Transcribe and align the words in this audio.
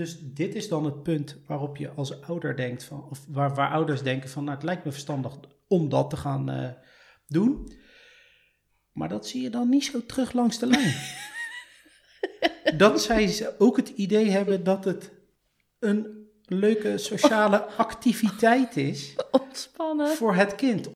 dus 0.00 0.18
dit 0.20 0.54
is 0.54 0.68
dan 0.68 0.84
het 0.84 1.02
punt 1.02 1.36
waarop 1.46 1.76
je 1.76 1.90
als 1.90 2.22
ouder 2.22 2.56
denkt 2.56 2.84
van, 2.84 3.06
of 3.10 3.24
waar, 3.28 3.54
waar 3.54 3.70
ouders 3.70 4.02
denken 4.02 4.30
van, 4.30 4.44
nou 4.44 4.56
het 4.56 4.64
lijkt 4.64 4.84
me 4.84 4.92
verstandig 4.92 5.38
om 5.68 5.88
dat 5.88 6.10
te 6.10 6.16
gaan 6.16 6.50
eh, 6.50 6.68
doen. 7.26 7.72
Maar 8.92 9.08
dat 9.08 9.26
zie 9.26 9.42
je 9.42 9.50
dan 9.50 9.68
niet 9.68 9.84
zo 9.84 10.06
terug 10.06 10.32
langs 10.32 10.58
de 10.58 10.66
lijn. 10.66 10.94
dat 12.82 13.02
zij 13.02 13.54
ook 13.58 13.76
het 13.76 13.88
idee 13.88 14.30
hebben 14.30 14.64
dat 14.64 14.84
het 14.84 15.10
een 15.78 16.28
leuke 16.44 16.98
sociale 16.98 17.64
activiteit 17.64 18.76
is 18.76 19.16
Ontspannen. 19.30 20.08
voor 20.08 20.34
het 20.34 20.54
kind. 20.54 20.90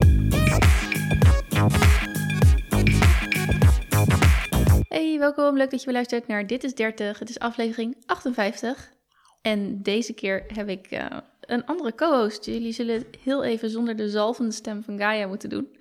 Hey, 4.88 5.18
welkom. 5.18 5.56
Leuk 5.56 5.70
dat 5.70 5.80
je 5.80 5.86
weer 5.86 5.94
luistert 5.94 6.26
naar 6.26 6.46
Dit 6.46 6.64
is 6.64 6.74
30. 6.74 7.18
Het 7.18 7.28
is 7.28 7.38
aflevering 7.38 7.96
58. 8.06 8.93
En 9.44 9.82
deze 9.82 10.12
keer 10.12 10.44
heb 10.46 10.68
ik 10.68 10.86
eh, 10.86 11.06
een 11.40 11.66
andere 11.66 11.94
co-host. 11.94 12.44
Jullie 12.44 12.72
zullen 12.72 12.94
het 12.94 13.06
heel 13.22 13.44
even 13.44 13.70
zonder 13.70 13.96
de 13.96 14.08
zalvende 14.10 14.52
stem 14.52 14.82
van 14.82 14.98
Gaia 14.98 15.26
moeten 15.26 15.48
doen. 15.48 15.76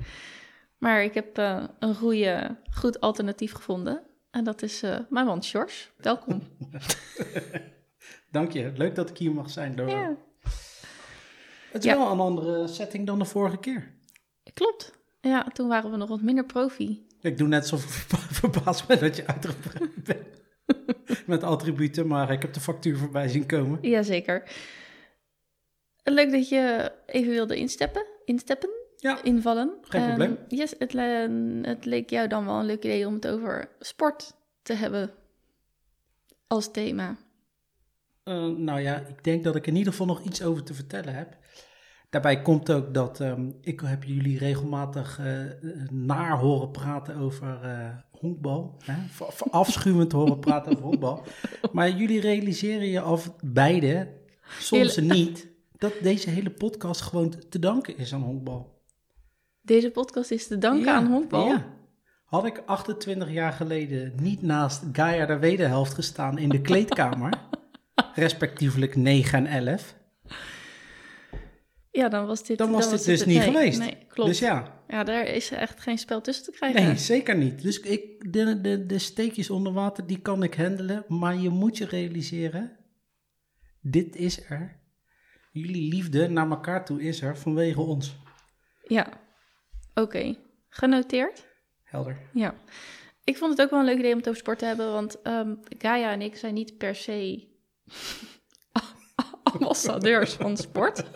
Maar 0.77 1.04
ik 1.04 1.13
heb 1.13 1.38
eh, 1.38 1.63
een 1.80 1.95
goede, 1.95 2.55
goed 2.71 2.99
alternatief 2.99 3.54
gevonden. 3.54 4.02
En 4.31 4.44
dat 4.44 4.62
is 4.62 4.84
eh, 4.84 4.98
mijn 5.09 5.26
man 5.26 5.44
Sjors. 5.44 5.91
Welkom. 5.98 6.41
Dank 8.31 8.52
je. 8.52 8.71
Leuk 8.76 8.95
dat 8.95 9.09
ik 9.09 9.18
hier 9.18 9.31
mag 9.31 9.49
zijn. 9.49 9.76
Door... 9.76 9.90
ja, 9.90 10.16
Het 11.71 11.84
is 11.85 11.91
Ja. 11.91 11.98
wel 11.98 12.12
een 12.12 12.20
andere 12.20 12.68
setting 12.68 13.07
dan 13.07 13.20
de 13.20 13.26
vorige 13.26 13.57
keer. 13.57 13.91
klopt. 14.54 14.91
Ja, 15.21 15.43
toen 15.54 15.68
waren 15.68 15.91
we 15.91 15.98
nog 15.98 16.09
wat 16.09 16.21
minder 16.21 16.45
profi. 16.45 17.05
Ik 17.21 17.38
doe 17.38 17.48
net 17.48 17.68
zo 17.68 17.77
verbaasd 18.41 18.88
ben 18.88 18.99
dat 18.99 19.16
je 19.16 19.27
uitgebreid 19.27 20.04
bent 20.04 20.27
met 21.25 21.43
attributen, 21.43 22.07
maar 22.07 22.31
ik 22.31 22.41
heb 22.41 22.53
de 22.53 22.59
factuur 22.59 22.98
voorbij 22.98 23.27
zien 23.27 23.45
komen. 23.45 23.80
Jazeker. 23.81 24.43
Leuk 26.03 26.31
dat 26.31 26.49
je 26.49 26.91
even 27.05 27.32
wilde 27.32 27.57
insteppen. 27.57 28.05
Insteppen? 28.26 28.70
Ja, 28.98 29.24
Invallen. 29.24 29.74
Geen 29.81 30.01
Ehm, 30.01 30.07
probleem. 30.09 30.37
yes, 30.48 30.74
het, 30.79 30.93
le- 30.93 31.62
het 31.62 31.85
leek 31.85 32.09
jou 32.09 32.27
dan 32.27 32.46
wel 32.46 32.59
een 32.59 32.65
leuk 32.65 32.84
idee 32.84 33.07
om 33.07 33.13
het 33.13 33.27
over 33.27 33.70
sport 33.79 34.34
te 34.62 34.74
hebben 34.74 35.12
als 36.48 36.71
thema. 36.71 37.15
eh, 38.24 38.48
nou 38.48 38.79
ja, 38.79 38.98
ik 38.99 39.24
denk 39.24 39.43
dat 39.43 39.55
ik 39.55 39.68
in 39.68 39.76
ieder 39.76 39.91
geval 39.91 40.07
nog 40.07 40.24
iets 40.24 40.43
over 40.43 40.63
te 40.63 40.74
vertellen 40.74 41.15
heb. 41.15 41.37
Daarbij 42.13 42.41
komt 42.41 42.71
ook 42.71 42.93
dat 42.93 43.19
ehm, 43.19 43.49
ik 43.61 43.79
heb 43.79 44.03
jullie 44.03 44.37
regelmatig 44.37 45.19
eh, 45.19 45.25
naar 45.91 46.37
horen 46.37 46.71
praten 46.71 47.15
over 47.15 47.59
eh, 47.63 47.87
honkbal. 48.11 48.77
Hè? 48.85 48.93
Afschuwend 49.49 50.11
horen 50.11 50.39
praten 50.39 50.71
over 50.71 50.84
honkbal. 50.84 51.23
Maar 51.71 51.89
jullie 51.89 52.19
realiseren 52.19 52.87
je 52.87 53.01
af 53.01 53.35
beide, 53.43 54.07
soms 54.59 54.97
niet, 54.97 55.47
dat 55.77 55.93
deze 56.01 56.29
hele 56.29 56.49
podcast 56.49 57.01
gewoon 57.01 57.34
te 57.49 57.59
danken 57.59 57.97
is 57.97 58.13
aan 58.13 58.21
honkbal. 58.21 58.81
Deze 59.61 59.91
podcast 59.91 60.31
is 60.31 60.47
te 60.47 60.57
danken 60.57 60.85
Ja, 60.85 60.95
aan 60.95 61.07
honkbal. 61.07 61.47
Ja. 61.47 61.65
Had 62.25 62.45
ik 62.45 62.63
28 62.65 63.31
jaar 63.31 63.53
geleden 63.53 64.13
niet 64.22 64.41
naast 64.41 64.84
Gaia 64.91 65.25
de 65.25 65.39
wederhelft 65.39 65.94
gestaan 65.94 66.38
in 66.38 66.50
de 66.50 66.61
kleedkamer, 66.72 67.34
respectievelijk 68.16 68.95
9 68.95 69.45
en 69.45 69.67
11, 69.67 70.01
Ja, 71.96 72.09
dan 72.09 72.25
was 72.25 72.44
dit, 72.44 72.58
dan 72.58 72.72
was 72.72 72.84
dit 72.90 72.91
het 73.00 73.06
dus 73.06 73.19
het- 73.19 73.28
niet 73.28 73.38
nee, 73.38 73.46
geweest. 73.52 73.80
Nee, 73.80 73.97
klopt. 74.08 74.30
Dus 74.30 74.40
ja, 74.40 74.81
Ja, 74.88 75.03
daar 75.03 75.25
is 75.25 75.52
echt 75.52 75.80
geen 75.81 75.97
spel 75.97 76.22
tussen 76.22 76.46
te 76.46 76.52
krijgen. 76.52 76.84
nee, 76.84 76.97
zeker 76.97 77.38
niet. 77.38 77.62
Dus 77.62 77.80
ik, 77.80 78.34
de, 78.34 78.62
de, 78.62 78.86
de 78.86 79.00
steekjes 79.00 79.50
onder 79.50 79.74
water, 79.74 80.08
die 80.08 80.19
kan 80.19 80.44
ik 80.44 80.53
handelen, 80.53 81.06
maar 81.08 81.36
je 81.36 81.50
moet 81.50 81.78
je 81.78 81.86
realiseren, 81.86 82.78
dit 83.81 84.16
is 84.16 84.50
er. 84.50 84.80
Jullie 85.52 85.94
liefde 85.94 86.28
naar 86.28 86.50
elkaar 86.50 86.86
toe 86.86 87.02
is 87.03 87.22
er 87.22 87.38
vanwege 87.38 87.81
ons. 87.81 88.16
Ja, 88.88 89.08
oké. 89.94 90.36
Genoteerd. 90.69 91.46
Helder. 91.84 92.18
Ja. 92.34 92.56
Ik 93.24 93.38
vond 93.38 93.52
het 93.52 93.62
ook 93.62 93.70
wel 93.70 93.80
een 93.80 93.86
leuk 93.86 93.98
idee 93.98 94.12
om 94.12 94.18
het 94.18 94.28
over 94.28 94.40
sport 94.40 94.59
te 94.59 94.66
hebben, 94.66 94.92
want 94.92 95.22
ehm 95.22 95.56
Gaia 95.78 96.12
en 96.12 96.22
ik 96.22 96.36
zijn 96.36 96.53
niet 96.53 96.78
per 96.78 96.96
se 96.96 97.48
ambassadeurs 99.53 100.34
van 100.34 100.58
sport. 100.58 101.03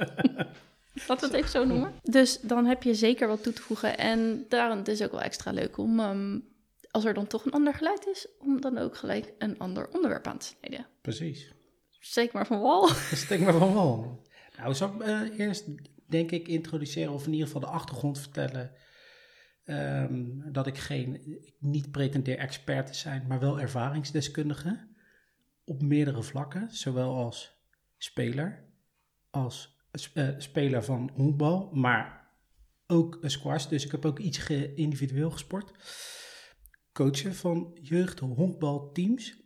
Laten 1.07 1.29
we 1.29 1.35
het 1.35 1.45
even 1.45 1.49
zo 1.49 1.65
noemen. 1.65 1.93
Dus 2.03 2.39
dan 2.39 2.65
heb 2.65 2.83
je 2.83 2.93
zeker 2.93 3.27
wat 3.27 3.43
toe 3.43 3.53
te 3.53 3.61
voegen. 3.61 3.97
En 3.97 4.45
daarom 4.49 4.77
het 4.77 4.87
is 4.87 5.01
ook 5.01 5.11
wel 5.11 5.21
extra 5.21 5.51
leuk 5.51 5.77
om, 5.77 5.99
ehm, 5.99 6.39
als 6.91 7.05
er 7.05 7.13
dan 7.13 7.27
toch 7.27 7.45
een 7.45 7.51
ander 7.51 7.73
geluid 7.73 8.07
is, 8.07 8.27
om 8.39 8.61
dan 8.61 8.77
ook 8.77 8.97
gelijk 8.97 9.33
een 9.37 9.59
ander 9.59 9.87
onderwerp 9.89 10.27
aan 10.27 10.37
te 10.37 10.45
snijden. 10.45 10.87
Precies. 11.01 11.53
Steek 11.99 12.31
maar 12.31 12.47
van 12.47 12.61
wal. 12.61 12.87
Steekt 13.13 13.41
me 13.45 13.51
van 13.51 13.73
wel. 13.73 14.25
Nou, 14.57 14.73
zal 14.73 14.93
ik 14.95 15.01
eh, 15.01 15.39
eerst, 15.39 15.65
denk 16.07 16.31
ik, 16.31 16.47
introduceren 16.47 17.13
of 17.13 17.25
in 17.25 17.31
ieder 17.31 17.47
geval 17.47 17.61
de 17.61 17.67
achtergrond 17.67 18.19
vertellen. 18.19 18.71
ehm, 19.65 20.51
dat 20.51 20.67
ik 20.67 20.77
geen, 20.77 21.15
ik 21.43 21.53
niet 21.59 21.91
pretendeer 21.91 22.37
expert 22.37 22.87
te 22.87 22.93
zijn, 22.93 23.25
maar 23.27 23.39
wel 23.39 23.59
ervaringsdeskundige. 23.59 24.87
Op 25.65 25.81
meerdere 25.81 26.23
vlakken, 26.23 26.67
zowel 26.71 27.15
als 27.15 27.55
speler, 27.97 28.63
als 29.29 29.76
eh, 30.13 30.27
speler 30.37 30.83
van 30.83 31.11
honkbal, 31.13 31.69
maar 31.73 32.29
ook 32.87 33.19
squash. 33.21 33.65
Dus 33.65 33.85
ik 33.85 33.91
heb 33.91 34.05
ook 34.05 34.19
iets 34.19 34.37
ge- 34.37 34.73
individueel 34.73 35.31
gesport. 35.31 35.71
Coachen 36.91 37.35
van 37.35 37.77
jeugd 37.81 38.19
honkbalteams. 38.19 39.45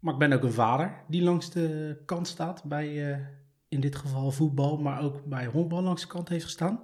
Maar 0.00 0.12
ik 0.12 0.18
ben 0.18 0.32
ook 0.32 0.42
een 0.42 0.52
vader 0.52 1.04
die 1.08 1.22
langs 1.22 1.50
de 1.50 2.02
kant 2.06 2.28
staat 2.28 2.64
bij, 2.64 3.12
eh, 3.12 3.26
in 3.68 3.80
dit 3.80 3.96
geval 3.96 4.30
voetbal, 4.30 4.76
maar 4.76 5.02
ook 5.02 5.24
bij 5.24 5.46
honkbal 5.46 5.82
langs 5.82 6.02
de 6.02 6.08
kant 6.08 6.28
heeft 6.28 6.44
gestaan. 6.44 6.80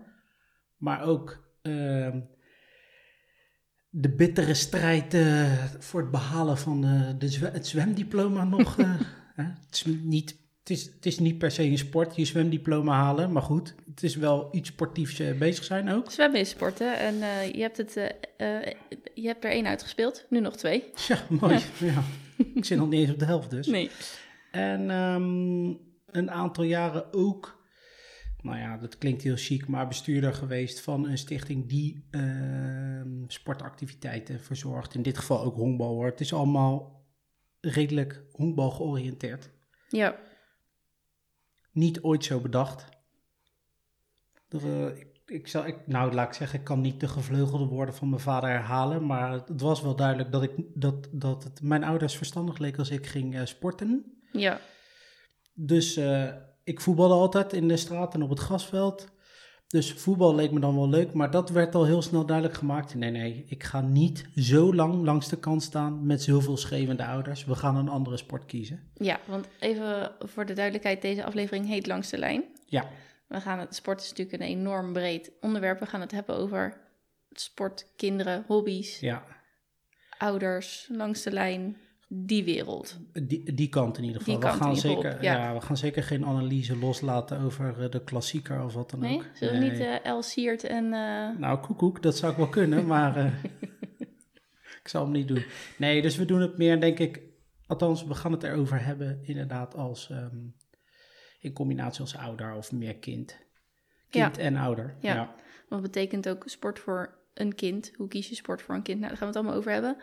Maar 0.76 1.02
ook 1.02 1.48
ehm, 1.62 2.20
de 3.90 4.14
bittere 4.14 4.54
strijd 4.54 5.14
eh, 5.14 5.64
voor 5.64 6.00
het 6.00 6.10
behalen 6.10 6.58
van 6.58 6.80
de 6.80 7.48
het 7.52 7.66
zwemdiploma 7.66 8.44
nog. 8.44 8.76
hè? 9.36 9.42
Het, 9.42 9.70
is 9.70 9.84
niet, 9.84 10.39
het, 10.70 10.78
is, 10.78 10.94
het 10.94 11.06
is 11.06 11.18
niet 11.18 11.38
per 11.38 11.50
se 11.50 11.62
een 11.62 11.78
sport, 11.78 12.16
je 12.16 12.24
zwemdiploma 12.24 12.94
halen, 12.94 13.32
maar 13.32 13.42
goed, 13.42 13.74
het 13.90 14.02
is 14.02 14.16
wel 14.16 14.48
iets 14.52 14.68
sportiefs 14.68 15.18
eh, 15.18 15.38
bezig 15.38 15.64
zijn 15.64 15.90
ook. 15.90 16.10
Zwemmen 16.10 16.40
is 16.40 16.48
sporten 16.48 16.98
en 16.98 17.22
eh, 17.22 17.52
je, 17.52 17.60
hebt 17.60 17.76
het, 17.76 17.96
eh, 17.96 18.06
je 19.14 19.26
hebt 19.26 19.44
er 19.44 19.50
één 19.50 19.66
uitgespeeld, 19.66 20.26
nu 20.28 20.40
nog 20.40 20.56
twee. 20.56 20.84
Ja, 21.08 21.18
mooi. 21.28 21.58
Ja. 21.78 22.02
Ik 22.54 22.64
zit 22.64 22.78
nog 22.78 22.88
niet 22.88 23.00
eens 23.00 23.12
op 23.12 23.18
de 23.18 23.24
helft 23.24 23.50
dus. 23.50 23.66
Nee. 23.66 23.90
En 24.50 24.90
ehm, 24.90 25.66
een 26.06 26.30
aantal 26.30 26.64
jaren 26.64 27.12
ook, 27.12 27.64
nou 28.42 28.58
ja, 28.58 28.76
dat 28.76 28.98
klinkt 28.98 29.22
heel 29.22 29.36
chic, 29.36 29.66
maar 29.66 29.88
bestuurder 29.88 30.34
geweest 30.34 30.80
van 30.80 31.08
een 31.08 31.18
stichting 31.18 31.68
die 31.68 32.06
ehm, 32.10 33.24
sportactiviteiten 33.26 34.40
verzorgt. 34.40 34.94
In 34.94 35.02
dit 35.02 35.18
geval 35.18 35.42
ook 35.42 35.54
honkbal 35.54 35.94
hoor. 35.94 36.06
Het 36.06 36.20
is 36.20 36.32
allemaal 36.32 37.04
redelijk 37.60 38.22
honkbal 38.32 38.70
georiënteerd. 38.70 39.50
Ja, 39.88 40.16
Niet 41.72 42.00
ooit 42.00 42.24
zo 42.24 42.40
bedacht. 42.40 42.86
Dat, 44.48 44.62
eh, 44.62 44.86
ik, 44.86 45.06
ik, 45.26 45.48
zal, 45.48 45.66
ik, 45.66 45.86
nou, 45.86 46.12
laat 46.12 46.26
ik 46.28 46.34
zeggen, 46.34 46.58
ik 46.58 46.64
kan 46.64 46.80
niet 46.80 47.00
de 47.00 47.08
gevleugelde 47.08 47.64
woorden 47.64 47.94
van 47.94 48.08
mijn 48.08 48.22
vader 48.22 48.50
herhalen. 48.50 49.06
Maar 49.06 49.32
het 49.32 49.60
was 49.60 49.82
wel 49.82 49.96
duidelijk 49.96 50.32
dat, 50.32 50.42
ik, 50.42 50.52
dat, 50.74 51.08
dat 51.12 51.44
het 51.44 51.62
mijn 51.62 51.84
ouders 51.84 52.16
verstandig 52.16 52.58
leek 52.58 52.78
als 52.78 52.90
ik 52.90 53.06
ging 53.06 53.34
eh, 53.34 53.44
sporten. 53.44 54.04
ja. 54.32 54.60
Dus 55.54 55.96
eh, 55.96 56.28
ik 56.64 56.80
voetbalde 56.80 57.14
altijd 57.14 57.52
in 57.52 57.68
de 57.68 57.76
straat 57.76 58.14
en 58.14 58.22
op 58.22 58.30
het 58.30 58.38
grasveld. 58.38 59.08
Dus 59.70 59.92
voetbal 59.92 60.34
leek 60.34 60.50
me 60.50 60.60
dan 60.60 60.74
wel 60.74 60.88
leuk, 60.88 61.12
maar 61.12 61.30
dat 61.30 61.50
werd 61.50 61.74
al 61.74 61.84
heel 61.86 62.02
snel 62.02 62.26
duidelijk 62.26 62.56
gemaakt. 62.56 62.94
Nee, 62.94 63.10
nee, 63.10 63.44
ik 63.48 63.64
ga 63.64 63.80
niet 63.80 64.28
zo 64.36 64.74
lang 64.74 65.04
langs 65.04 65.28
de 65.28 65.38
kant 65.38 65.62
staan 65.62 66.06
met 66.06 66.22
zoveel 66.22 66.56
schreeuwende 66.56 67.04
ouders. 67.04 67.44
We 67.44 67.54
gaan 67.54 67.76
een 67.76 67.88
andere 67.88 68.16
sport 68.16 68.46
kiezen. 68.46 68.90
Ja, 68.94 69.20
want 69.26 69.48
even 69.60 70.12
voor 70.18 70.46
de 70.46 70.52
duidelijkheid, 70.52 71.02
deze 71.02 71.24
aflevering 71.24 71.66
heet 71.66 71.86
Langs 71.86 72.10
de 72.10 72.18
Lijn. 72.18 72.44
Ja, 72.66 72.88
We 73.26 73.40
gaan 73.40 73.58
het, 73.58 73.74
sport 73.74 74.00
is 74.00 74.08
natuurlijk 74.08 74.42
een 74.42 74.48
enorm 74.48 74.92
breed 74.92 75.32
onderwerp. 75.40 75.78
We 75.78 75.86
gaan 75.86 76.00
het 76.00 76.10
hebben 76.12 76.36
over 76.36 76.80
sport, 77.30 77.86
kinderen, 77.96 78.44
hobby's, 78.46 79.00
ja. 79.00 79.24
ouders, 80.18 80.88
langs 80.92 81.22
de 81.22 81.32
lijn, 81.32 81.76
die 82.12 82.44
wereld. 82.44 82.98
Die, 83.12 83.52
die 83.54 83.68
kant 83.68 83.98
in 83.98 84.04
ieder 84.04 84.20
geval. 84.22 84.40
Die 84.40 84.50
we, 84.50 84.56
gaan 84.56 84.76
zeker, 84.76 85.22
ja. 85.22 85.32
ja. 85.36 85.54
we 85.54 85.60
gaan 85.60 85.76
zeker 85.76 86.02
geen 86.02 86.24
analyse 86.24 86.76
loslaten 86.78 87.40
over 87.40 87.82
eh, 87.82 87.90
de 87.90 88.04
klassieker 88.04 88.62
of 88.64 88.74
wat 88.74 88.90
dan 88.90 89.00
Nee? 89.00 89.14
ook. 89.16 89.24
Zullen 89.34 89.54
we 89.54 89.60
Nee. 89.60 89.70
niet 89.70 89.80
eh 89.80 90.04
El 90.04 90.22
Siert 90.22 90.64
en... 90.64 90.84
eh, 90.84 91.38
Nou, 91.38 91.58
koekoek, 91.58 92.02
dat 92.02 92.16
zou 92.16 92.32
ik 92.32 92.38
wel 92.38 92.48
kunnen, 92.48 92.86
maar 92.86 93.40
ik 94.82 94.88
zal 94.88 95.02
hem 95.02 95.12
niet 95.12 95.28
doen. 95.28 95.44
Nee, 95.78 96.02
dus 96.02 96.16
we 96.16 96.24
doen 96.24 96.40
het 96.40 96.58
meer, 96.58 96.80
denk 96.80 96.98
ik, 96.98 97.20
althans, 97.66 98.04
we 98.04 98.14
gaan 98.14 98.32
het 98.32 98.42
erover 98.42 98.84
hebben, 98.84 99.18
inderdaad, 99.22 99.74
als 99.74 100.10
ehm, 100.10 100.36
in 101.40 101.52
combinatie 101.52 102.00
als 102.00 102.16
ouder 102.16 102.54
of 102.54 102.72
meer 102.72 102.96
kind. 102.96 103.36
Kind 104.10 104.38
en 104.38 104.56
ouder. 104.56 104.94
Ja. 105.00 105.14
Ja. 105.14 105.34
Wat 105.68 105.82
betekent 105.82 106.28
ook 106.28 106.42
sport 106.46 106.78
voor 106.78 107.18
een 107.34 107.54
kind? 107.54 107.92
Hoe 107.96 108.08
kies 108.08 108.28
je 108.28 108.34
sport 108.34 108.62
voor 108.62 108.74
een 108.74 108.82
kind? 108.82 108.98
Nou, 108.98 109.08
daar 109.08 109.18
gaan 109.18 109.28
we 109.28 109.34
het 109.34 109.42
allemaal 109.44 109.60
over 109.60 109.72
hebben. 109.72 109.96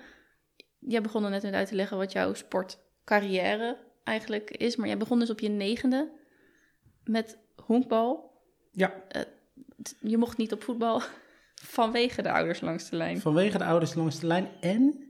Jij 0.80 1.02
begon 1.02 1.24
er 1.24 1.30
net 1.30 1.44
net 1.44 1.54
uit 1.54 1.68
te 1.68 1.76
leggen 1.76 1.98
wat 1.98 2.12
jouw 2.12 2.34
sportcarrière 2.34 3.78
eigenlijk 4.04 4.52
is. 4.52 4.76
Maar 4.76 4.88
jij 4.88 4.98
begon 4.98 5.20
dus 5.20 5.30
op 5.30 5.40
je 5.40 5.50
negende 5.50 6.12
met 7.04 7.38
honkbal. 7.66 8.32
Ja, 8.72 8.94
Je 10.00 10.18
mocht 10.18 10.38
niet 10.38 10.54
op 10.54 10.64
voetbal 10.64 11.02
vanwege 11.78 12.22
de 12.22 12.32
ouders 12.32 12.62
langs 12.62 12.90
de 12.90 12.96
lijn. 12.96 13.20
vanwege 13.20 13.58
de 13.58 13.64
ouders 13.64 13.94
langs 13.94 14.20
de 14.20 14.28
lijn 14.28 14.48
en 14.62 15.06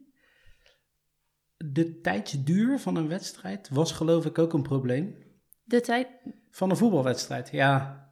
de 1.57 2.01
tijdsduur 2.01 2.79
van 2.79 2.95
een 2.95 3.07
wedstrijd 3.07 3.69
was 3.69 3.91
geloof 3.91 4.25
ik 4.25 4.37
ook 4.37 4.53
een 4.53 4.61
probleem. 4.61 5.15
De 5.63 5.81
tijd, 5.81 6.07
Van 6.49 6.69
een 6.69 6.77
voetbalwedstrijd, 6.77 7.49
ja. 7.51 8.05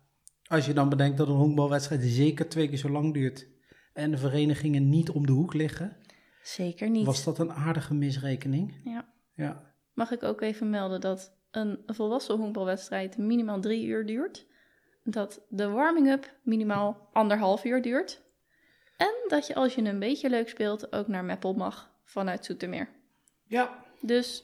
Als 0.48 0.66
je 0.66 0.74
dan 0.74 0.90
bedenkt 0.90 1.18
dat 1.18 1.28
een 1.28 1.36
honkbalwedstrijd 1.36 2.02
zeker 2.04 2.50
twee 2.50 2.68
keer 2.70 2.78
zo 2.78 2.90
lang 2.90 3.14
duurt 3.14 3.48
en 3.94 4.12
de 4.12 4.18
verenigingen 4.18 4.90
niet 4.90 5.10
om 5.10 5.26
de 5.26 5.32
hoek 5.32 5.54
liggen, 5.54 5.98
zeker 6.48 6.90
niet. 6.90 7.06
was 7.06 7.24
dat 7.24 7.40
een 7.40 7.52
aardige 7.54 7.94
misrekening. 7.94 8.74
Ja. 8.84 9.14
Ja, 9.34 9.74
Mag 9.94 10.12
ik 10.12 10.24
ook 10.24 10.42
even 10.42 10.70
melden 10.70 11.02
dat 11.02 11.38
een 11.52 11.84
volwassen 11.86 12.36
honkbalwedstrijd 12.36 13.18
minimaal 13.18 13.60
drie 13.60 13.86
uur 13.86 14.06
duurt. 14.06 14.46
Dat 15.04 15.46
de 15.50 15.70
warming-up 15.70 16.34
minimaal 16.44 17.10
anderhalf 17.14 17.64
uur 17.66 17.82
duurt. 17.82 18.22
En 18.98 19.14
dat 19.28 19.48
je 19.48 19.56
als 19.56 19.76
je 19.76 19.82
een 19.82 20.00
beetje 20.00 20.30
leuk 20.30 20.50
speelt 20.50 20.94
ook 20.94 21.08
naar 21.08 21.24
Meppel 21.26 21.54
mag 21.54 21.92
vanuit 22.04 22.46
Zoetermeer. 22.46 22.90
ja. 23.48 23.84
Dus 24.02 24.44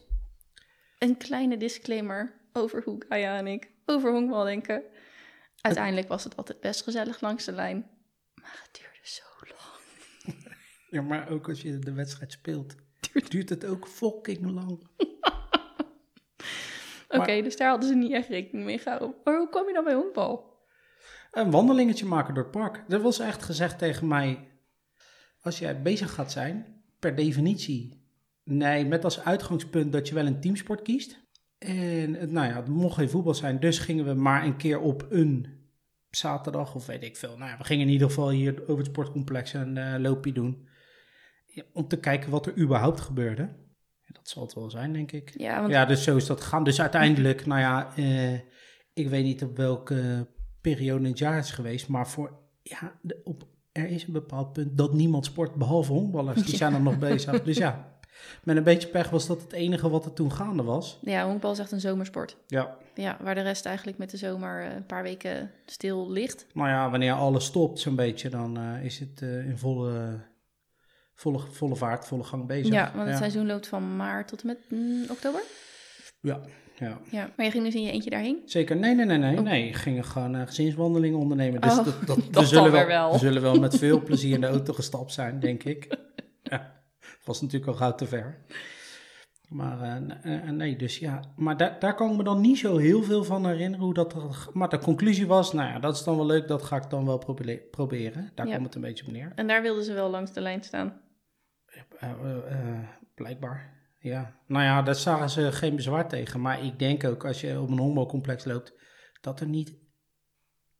een 0.99 1.17
kleine 1.17 1.57
disclaimer 1.57 2.39
over 2.53 2.81
hoe 2.83 3.03
Gaia 3.09 3.37
en 3.37 3.47
ik 3.47 3.69
over 3.85 4.11
honkbal 4.11 4.43
denken. 4.43 4.83
Uiteindelijk 5.61 6.07
was 6.07 6.23
het 6.23 6.37
altijd 6.37 6.59
best 6.59 6.83
gezellig 6.83 7.21
langs 7.21 7.45
de 7.45 7.51
lijn. 7.51 7.89
Maar 8.35 8.59
het 8.63 8.79
lang. 8.81 8.90
Ja 10.91 11.01
maar 11.01 11.29
ook 11.29 11.49
als 11.49 11.61
je 11.61 11.79
de 11.79 11.93
wedstrijd 11.93 12.31
speelt, 12.31 12.75
duurt 13.29 13.49
het 13.49 13.65
ook 13.65 13.87
fucking 13.87 14.51
lang. 14.51 14.79
Oké, 17.09 17.41
dus 17.41 17.57
daar 17.57 17.69
hadden 17.69 17.89
ze 17.89 17.95
niet 17.95 18.11
echt 18.11 18.27
rekening 18.27 18.65
mee 18.65 18.77
gehouden. 18.77 19.15
Maar 19.23 19.37
hoe 19.37 19.49
kom 19.49 19.67
je 19.67 19.73
dan 19.73 19.83
bij 19.83 19.93
honkbal? 19.93 20.59
Een 21.31 21.51
wandelingetje 21.51 22.05
maken 22.05 22.33
door 22.33 22.43
het 22.43 22.51
park. 22.51 22.83
Er 22.87 23.01
was 23.01 23.19
echt 23.19 23.43
gezegd 23.43 23.77
tegen 23.77 24.07
mij, 24.07 24.47
als 25.41 25.59
jij 25.59 25.81
bezig 25.81 26.13
gaat 26.13 26.31
zijn, 26.31 26.83
per 26.99 27.15
definitie, 27.15 28.03
nee, 28.43 28.85
met 28.85 29.03
als 29.03 29.23
uitgangspunt 29.23 29.91
dat 29.91 30.07
je 30.07 30.13
wel 30.13 30.25
een 30.25 30.41
teamsport 30.41 30.81
kiest. 30.81 31.19
En 31.57 32.13
het, 32.13 32.31
nou 32.31 32.47
ja, 32.47 32.55
het 32.55 32.67
mocht 32.67 32.95
geen 32.95 33.09
voetbal 33.09 33.33
zijn, 33.33 33.59
dus 33.59 33.79
gingen 33.79 34.05
we 34.05 34.13
maar 34.13 34.45
een 34.45 34.57
keer 34.57 34.79
op 34.79 35.05
een 35.09 35.47
zaterdag 36.09 36.75
of 36.75 36.85
weet 36.85 37.03
ik 37.03 37.17
veel. 37.17 37.37
Nou 37.37 37.49
ja, 37.51 37.57
we 37.57 37.63
gingen 37.63 37.85
in 37.85 37.91
ieder 37.91 38.07
geval 38.07 38.29
hier 38.29 38.61
over 38.61 38.77
het 38.77 38.85
sportcomplex 38.85 39.53
een 39.53 39.77
eh, 39.77 39.99
loopje 39.99 40.31
doen. 40.31 40.67
Ja, 41.53 41.63
om 41.73 41.87
te 41.87 41.97
kijken 41.99 42.29
wat 42.31 42.45
er 42.45 42.57
überhaupt 42.57 42.99
gebeurde. 43.01 43.41
Ja, 44.01 44.07
dat 44.13 44.27
zal 44.29 44.43
het 44.43 44.53
wel 44.53 44.69
zijn, 44.69 44.93
denk 44.93 45.11
ik. 45.11 45.33
Ja, 45.37 45.59
want 45.59 45.71
Ja, 45.71 45.85
dus 45.85 46.03
zo 46.03 46.15
is 46.15 46.25
dat 46.25 46.41
gegaan. 46.41 46.63
Dus 46.63 46.81
uiteindelijk, 46.81 47.45
nou 47.51 47.59
ja, 47.59 47.91
eh, 47.95 48.33
ik 48.93 49.09
weet 49.09 49.23
niet 49.23 49.43
op 49.43 49.57
welke 49.57 50.27
periode 50.61 51.03
in 51.03 51.09
het 51.09 51.17
jaar 51.19 51.35
het 51.35 51.45
is 51.45 51.51
geweest, 51.51 51.87
maar 51.87 52.07
voor, 52.07 52.39
ja, 52.63 52.99
de- 53.01 53.21
op, 53.23 53.43
er 53.71 53.87
is 53.89 54.03
een 54.03 54.13
bepaald 54.13 54.53
punt 54.53 54.77
dat 54.77 54.93
niemand 54.93 55.25
sport 55.25 55.55
behalve 55.55 55.91
honkballers. 55.91 56.43
Die 56.43 56.55
zijn 56.63 56.73
er 56.73 56.81
nog 56.81 56.97
bezig. 56.99 57.43
Dus 57.43 57.57
ja, 57.57 57.99
met 58.43 58.57
een 58.57 58.63
beetje 58.63 58.87
pech 58.87 59.09
was 59.09 59.27
dat 59.27 59.41
het 59.41 59.51
enige 59.53 59.89
wat 59.89 60.05
er 60.05 60.13
toen 60.13 60.31
gaande 60.31 60.63
was. 60.63 60.99
ja, 61.01 61.25
honkbal 61.25 61.51
is 61.51 61.59
echt 61.59 61.71
een 61.71 61.79
zomersport. 61.79 62.37
Ja, 62.47 62.77
Ja, 62.95 63.17
waar 63.21 63.35
de 63.35 63.41
rest 63.41 63.65
eigenlijk 63.65 63.97
met 63.97 64.09
de 64.09 64.17
zomer 64.17 64.63
eh, 64.65 64.75
een 64.75 64.85
paar 64.85 65.03
weken 65.03 65.51
stil 65.65 66.11
ligt. 66.11 66.45
nou 66.53 66.69
ja, 66.69 66.89
wanneer 66.89 67.13
alles 67.13 67.45
stopt 67.45 67.79
zo'n 67.79 67.95
beetje, 67.95 68.29
dan 68.29 68.57
eh, 68.57 68.83
is 68.85 68.99
het 68.99 69.21
in 69.21 69.57
volle, 69.57 70.19
volle, 71.21 71.39
volle 71.51 71.75
vaart, 71.75 72.07
volle 72.07 72.23
gang 72.23 72.47
bezig. 72.47 72.73
Ja, 72.73 72.83
want 72.95 73.03
het 73.03 73.09
ja. 73.09 73.17
seizoen 73.17 73.45
loopt 73.45 73.67
van 73.67 73.95
maart 73.95 74.27
tot 74.27 74.41
en 74.41 74.47
met 74.47 74.57
mm, 74.69 75.05
oktober. 75.09 75.41
Ja, 76.21 76.39
ja. 76.75 76.99
Ja, 77.09 77.29
maar 77.35 77.45
je 77.45 77.51
ging 77.51 77.63
dus 77.63 77.75
in 77.75 77.81
je 77.81 77.91
eentje 77.91 78.09
daarheen. 78.09 78.41
Zeker, 78.45 78.75
nee, 78.75 78.95
nee, 78.95 79.05
nee, 79.05 79.17
nee. 79.17 79.37
Oh. 79.37 79.43
nee. 79.43 79.73
Gingen 79.73 80.03
gewoon 80.05 80.35
uh, 80.35 80.41
gezinswandelingen 80.45 81.19
ondernemen. 81.19 81.61
Dus 81.61 81.77
Oh, 81.77 81.85
dat, 81.85 81.95
dat, 82.05 82.15
we, 82.25 82.29
dat 82.31 82.47
zullen 82.47 82.71
dan 82.71 82.85
wel, 82.85 83.11
we 83.11 83.17
zullen 83.17 83.41
wel 83.41 83.59
met 83.59 83.77
veel 83.77 84.01
plezier 84.03 84.33
in 84.33 84.41
de 84.41 84.47
auto 84.47 84.73
gestapt 84.73 85.13
zijn, 85.13 85.39
denk 85.39 85.63
ik. 85.63 85.97
ja, 86.51 86.81
was 87.25 87.41
natuurlijk 87.41 87.71
al 87.71 87.77
gauw 87.77 87.95
te 87.95 88.05
ver. 88.05 88.45
Maar 89.49 89.81
eh, 89.81 90.35
eh, 90.35 90.49
nee, 90.49 90.75
dus 90.75 90.97
ja. 90.97 91.19
Maar 91.35 91.57
daar, 91.57 91.79
daar 91.79 91.95
kan 91.95 92.11
ik 92.11 92.17
me 92.17 92.23
dan 92.23 92.41
niet 92.41 92.57
zo 92.57 92.77
heel 92.77 93.03
veel 93.03 93.23
van 93.23 93.47
herinneren 93.47 93.85
hoe 93.85 93.93
dat. 93.93 94.15
Maar 94.53 94.69
de 94.69 94.79
conclusie 94.79 95.27
was, 95.27 95.53
nou 95.53 95.69
ja, 95.69 95.79
dat 95.79 95.95
is 95.95 96.03
dan 96.03 96.15
wel 96.15 96.25
leuk, 96.25 96.47
dat 96.47 96.63
ga 96.63 96.75
ik 96.75 96.89
dan 96.89 97.05
wel 97.05 97.17
probe- 97.17 97.61
proberen. 97.71 98.31
Daar 98.35 98.47
Ja. 98.47 98.53
komt 98.53 98.65
het 98.65 98.75
een 98.75 98.81
beetje 98.81 99.05
op 99.05 99.11
neer. 99.11 99.31
En 99.35 99.47
daar 99.47 99.61
wilden 99.61 99.83
ze 99.83 99.93
wel 99.93 100.09
langs 100.09 100.33
de 100.33 100.41
lijn 100.41 100.63
staan. 100.63 101.01
Eh, 101.99 102.11
eh, 102.11 102.51
eh, 102.51 102.87
blijkbaar, 103.15 103.73
ja. 103.99 104.35
Nou 104.47 104.63
ja, 104.63 104.81
daar 104.81 104.95
zagen 104.95 105.29
ze 105.29 105.51
geen 105.51 105.75
bezwaar 105.75 106.07
tegen. 106.07 106.41
Maar 106.41 106.63
ik 106.63 106.79
denk 106.79 107.03
ook, 107.03 107.25
als 107.25 107.41
je 107.41 107.59
op 107.59 107.69
een 107.69 107.77
honkbalcomplex 107.77 108.45
loopt, 108.45 108.73
dat 109.21 109.39
er 109.39 109.47
niet 109.47 109.79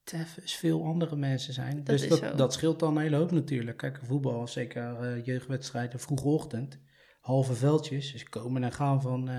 teffens 0.03 0.53
veel 0.55 0.85
andere 0.85 1.15
mensen 1.15 1.53
zijn. 1.53 1.75
Dat 1.83 1.85
dus 1.85 2.07
dat, 2.07 2.37
dat 2.37 2.53
scheelt 2.53 2.79
dan 2.79 2.95
een 2.95 3.01
hele 3.01 3.15
hoop 3.15 3.31
natuurlijk. 3.31 3.77
Kijk, 3.77 3.99
voetbal, 4.03 4.47
zeker 4.47 4.99
eh, 4.99 5.25
jeugdwedstrijden, 5.25 5.99
vroege 5.99 6.27
ochtend, 6.27 6.79
halve 7.19 7.53
veldjes. 7.53 8.11
Dus 8.11 8.23
komen 8.23 8.63
en 8.63 8.71
gaan 8.71 9.01
van 9.01 9.29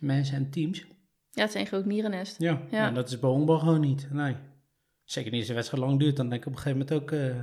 mensen 0.00 0.36
en 0.36 0.50
teams. 0.50 0.86
Ja, 1.30 1.42
het 1.44 1.54
is 1.54 1.60
een 1.60 1.66
groot 1.66 1.84
mierennest. 1.84 2.38
Ja, 2.38 2.62
Ja. 2.70 2.88
en 2.88 2.94
dat 2.94 3.08
is 3.08 3.18
bij 3.18 3.30
honkbal 3.30 3.58
gewoon 3.58 3.80
niet, 3.80 4.08
nee. 4.10 4.36
Zeker 5.04 5.30
niet 5.30 5.40
als 5.40 5.48
de 5.48 5.54
wedstrijd 5.54 5.82
lang 5.82 5.98
duurt, 5.98 6.16
dan 6.16 6.28
denk 6.28 6.40
ik 6.40 6.48
op 6.48 6.52
een 6.54 6.58
gegeven 6.58 6.86
moment 6.86 7.12
ook... 7.12 7.38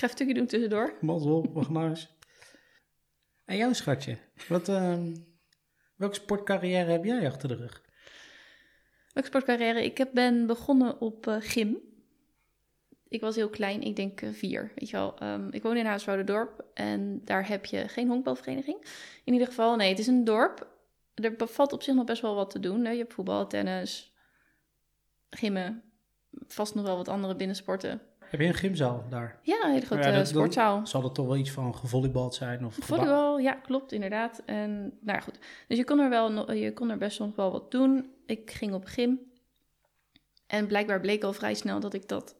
ga 0.00 0.06
een 0.06 0.12
stukje 0.12 0.34
doen 0.34 0.46
tussendoor. 0.46 0.94
Mazzel, 1.00 1.66
huis. 1.72 2.08
En 3.44 3.56
jouw 3.56 3.72
schatje, 3.72 4.18
wat, 4.48 4.68
ehm, 4.68 5.14
welke 5.96 6.14
sportcarrière 6.14 6.90
heb 6.90 7.04
jij 7.04 7.26
achter 7.26 7.48
de 7.48 7.54
rug? 7.54 7.82
Welke 9.12 9.28
sportcarrière? 9.28 9.84
Ik 9.84 9.98
heb, 9.98 10.10
ben 10.12 10.46
begonnen 10.46 11.00
op 11.00 11.26
eh, 11.26 11.36
gym. 11.38 11.78
Ik 13.08 13.20
was 13.20 13.36
heel 13.36 13.48
klein, 13.48 13.82
ik 13.82 13.96
denk 13.96 14.20
eh, 14.20 14.30
vier. 14.30 14.72
Weet 14.74 14.90
je 14.90 14.96
wel, 14.96 15.18
Ehm, 15.18 15.48
ik 15.50 15.62
woon 15.62 15.76
in 15.76 15.86
Huiswouderdorp 15.86 16.64
en 16.74 17.24
daar 17.24 17.48
heb 17.48 17.64
je 17.64 17.88
geen 17.88 18.08
honkbalvereniging. 18.08 18.84
In 19.24 19.32
ieder 19.32 19.48
geval, 19.48 19.76
nee, 19.76 19.88
het 19.88 19.98
is 19.98 20.06
een 20.06 20.24
dorp. 20.24 20.68
Er 21.14 21.34
valt 21.38 21.72
op 21.72 21.82
zich 21.82 21.94
nog 21.94 22.04
best 22.04 22.22
wel 22.22 22.34
wat 22.34 22.50
te 22.50 22.60
doen. 22.60 22.84
Hè? 22.84 22.90
Je 22.90 22.98
hebt 22.98 23.14
voetbal, 23.14 23.46
tennis, 23.46 24.14
gymmen, 25.30 25.82
vast 26.46 26.74
nog 26.74 26.84
wel 26.84 26.96
wat 26.96 27.08
andere 27.08 27.36
binnensporten. 27.36 28.09
Heb 28.30 28.40
je 28.40 28.46
een 28.46 28.54
gymzaal 28.54 29.04
daar? 29.08 29.38
Ja, 29.42 29.64
een 29.64 29.72
hele 29.72 29.86
grote 29.86 30.02
Ja, 30.02 30.08
dat- 30.08 30.18
dat- 30.18 30.28
sportzaal. 30.28 30.86
Zal 30.86 31.04
er 31.04 31.12
toch 31.12 31.26
wel 31.26 31.36
iets 31.36 31.50
van 31.50 31.74
gevolleybald 31.74 32.34
zijn? 32.34 32.64
Of 32.64 32.76
Volleybal, 32.80 33.38
ja, 33.38 33.52
klopt, 33.52 33.92
inderdaad. 33.92 34.42
En 34.46 34.80
nou 34.80 35.18
ja, 35.18 35.20
goed. 35.20 35.38
Dus 35.68 35.78
je 35.78 35.84
kon 35.84 35.98
er 35.98 36.08
wel, 36.08 36.52
je 36.52 36.72
kon 36.72 36.90
er 36.90 36.98
best 36.98 37.18
nog 37.18 37.36
wel 37.36 37.52
wat 37.52 37.70
doen. 37.70 38.10
Ik 38.26 38.50
ging 38.50 38.72
op 38.72 38.84
gym. 38.84 39.18
En 40.46 40.66
blijkbaar 40.66 41.00
bleek 41.00 41.22
al 41.24 41.32
vrij 41.32 41.54
snel 41.54 41.80
dat 41.80 41.94
ik 41.94 42.08
dat 42.08 42.36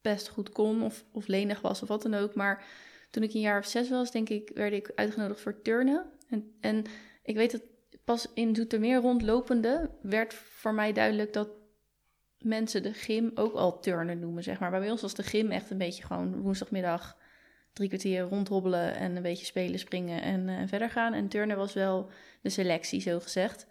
best 0.00 0.28
goed 0.28 0.50
kon, 0.50 0.82
of, 0.82 1.04
of 1.12 1.26
lenig 1.26 1.60
was, 1.60 1.82
of 1.82 1.88
wat 1.88 2.02
dan 2.02 2.14
ook. 2.14 2.34
Maar 2.34 2.64
toen 3.10 3.22
ik 3.22 3.34
een 3.34 3.40
jaar 3.40 3.58
of 3.58 3.66
zes 3.66 3.88
was, 3.90 4.10
denk 4.10 4.28
ik, 4.28 4.50
werd 4.54 4.72
ik 4.72 4.92
uitgenodigd 4.94 5.40
voor 5.40 5.62
turnen. 5.62 6.04
En, 6.28 6.52
en 6.60 6.84
ik 7.22 7.36
weet 7.36 7.52
dat 7.52 7.62
pas 8.04 8.26
in 8.34 8.54
Zoetermeer 8.56 9.00
rondlopende 9.00 9.90
werd 10.02 10.34
voor 10.34 10.74
mij 10.74 10.92
duidelijk 10.92 11.32
dat 11.32 11.48
mensen 12.46 12.82
de 12.82 12.92
gym 12.92 13.30
ook 13.34 13.54
al 13.54 13.80
turnen 13.80 14.18
noemen, 14.18 14.42
zeg 14.42 14.58
maar. 14.58 14.70
Bij 14.70 14.90
ons 14.90 15.00
was 15.00 15.14
de 15.14 15.22
gym 15.22 15.50
echt 15.50 15.70
een 15.70 15.78
beetje 15.78 16.02
gewoon 16.02 16.40
woensdagmiddag 16.40 17.16
drie 17.72 17.88
kwartier 17.88 18.20
rondhobbelen 18.20 18.94
en 18.94 19.16
een 19.16 19.22
beetje 19.22 19.44
spelen, 19.44 19.78
springen 19.78 20.22
en 20.22 20.48
eh, 20.48 20.68
verder 20.68 20.90
gaan. 20.90 21.12
En 21.12 21.28
turnen 21.28 21.56
was 21.56 21.72
wel 21.72 22.10
de 22.40 22.50
selectie, 22.50 23.00
zo 23.00 23.20
gezegd. 23.20 23.66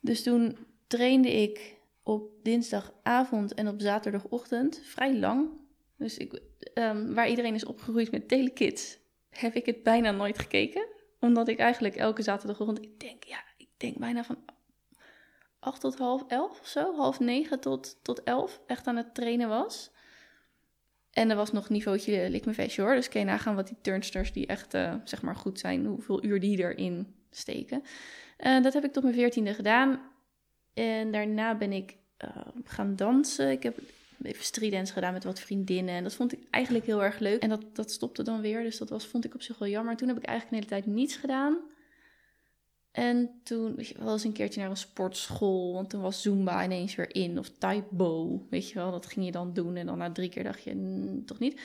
Dus 0.00 0.22
toen 0.22 0.56
trainde 0.86 1.42
ik 1.42 1.76
op 2.02 2.30
dinsdagavond 2.42 3.54
en 3.54 3.68
op 3.68 3.80
zaterdagochtend 3.80 4.80
vrij 4.84 5.16
lang. 5.16 5.48
Dus 5.96 6.16
ik, 6.16 6.40
ehm, 6.74 7.14
waar 7.14 7.28
iedereen 7.28 7.54
is 7.54 7.64
opgegroeid 7.64 8.10
met 8.10 8.28
telekids, 8.28 8.98
heb 9.30 9.54
ik 9.54 9.66
het 9.66 9.82
bijna 9.82 10.10
nooit 10.10 10.38
gekeken. 10.38 10.86
Omdat 11.20 11.48
ik 11.48 11.58
eigenlijk 11.58 11.96
elke 11.96 12.22
zaterdagochtend, 12.22 12.82
ik 12.82 13.00
denk, 13.00 13.24
ja, 13.24 13.44
ik 13.56 13.68
denk 13.76 13.98
bijna 13.98 14.24
van 14.24 14.38
acht 15.58 15.80
tot 15.80 15.98
half 15.98 16.24
elf 16.28 16.60
of 16.60 16.66
zo, 16.66 16.94
half 16.96 17.20
negen 17.20 17.60
tot, 17.60 17.98
tot 18.02 18.22
elf, 18.22 18.60
echt 18.66 18.86
aan 18.86 18.96
het 18.96 19.14
trainen 19.14 19.48
was. 19.48 19.90
En 21.10 21.30
er 21.30 21.36
was 21.36 21.52
nog 21.52 21.68
niveautje 21.68 22.30
lik 22.30 22.44
me 22.44 22.54
vestje 22.54 22.82
hoor. 22.82 22.94
Dus 22.94 23.08
kun 23.08 23.20
je 23.20 23.26
nagaan 23.26 23.54
wat 23.54 23.66
die 23.66 23.76
turnsters 23.80 24.32
die 24.32 24.46
echt 24.46 24.74
eh, 24.74 24.94
zeg 25.04 25.22
maar 25.22 25.36
goed 25.36 25.58
zijn, 25.58 25.86
hoeveel 25.86 26.24
uur 26.24 26.40
die 26.40 26.58
erin 26.58 27.14
steken. 27.30 27.82
Eh, 28.36 28.62
dat 28.62 28.72
heb 28.72 28.84
ik 28.84 28.92
tot 28.92 29.02
mijn 29.02 29.14
veertiende 29.14 29.54
gedaan. 29.54 30.00
En 30.74 31.12
daarna 31.12 31.54
ben 31.54 31.72
ik 31.72 31.96
eh, 32.16 32.36
gaan 32.64 32.96
dansen. 32.96 33.50
Ik 33.50 33.62
heb 33.62 33.78
even 34.22 34.44
streetdance 34.44 34.92
gedaan 34.92 35.12
met 35.12 35.24
wat 35.24 35.40
vriendinnen. 35.40 35.94
En 35.94 36.02
dat 36.02 36.14
vond 36.14 36.32
ik 36.32 36.38
eigenlijk 36.50 36.86
heel 36.86 37.02
erg 37.02 37.18
leuk. 37.18 37.42
En 37.42 37.48
dat, 37.48 37.64
dat 37.72 37.90
stopte 37.90 38.22
dan 38.22 38.40
weer. 38.40 38.62
Dus 38.62 38.78
dat 38.78 38.88
was, 38.88 39.06
vond 39.06 39.24
ik 39.24 39.34
op 39.34 39.42
zich 39.42 39.58
wel 39.58 39.68
jammer. 39.68 39.96
Toen 39.96 40.08
heb 40.08 40.16
ik 40.16 40.24
eigenlijk 40.24 40.56
een 40.56 40.68
hele 40.68 40.82
tijd 40.82 40.96
niets 40.96 41.16
gedaan. 41.16 41.56
En 42.98 43.30
toen 43.42 43.74
weet 43.74 43.88
je, 43.88 43.94
wel 43.98 44.12
eens 44.12 44.24
een 44.24 44.32
keertje 44.32 44.60
naar 44.60 44.70
een 44.70 44.76
sportschool. 44.76 45.72
Want 45.72 45.90
toen 45.90 46.00
was 46.00 46.22
Zumba 46.22 46.64
ineens 46.64 46.94
weer 46.94 47.14
in. 47.14 47.38
Of 47.38 47.50
Taibo, 47.58 48.46
weet 48.50 48.68
je 48.68 48.74
wel. 48.74 48.90
Dat 48.90 49.06
ging 49.06 49.26
je 49.26 49.32
dan 49.32 49.52
doen. 49.52 49.76
En 49.76 49.86
dan 49.86 49.98
na 49.98 50.12
drie 50.12 50.28
keer 50.28 50.44
dacht 50.44 50.62
je, 50.62 50.74
"Mm, 50.74 51.24
toch 51.24 51.38
niet. 51.38 51.60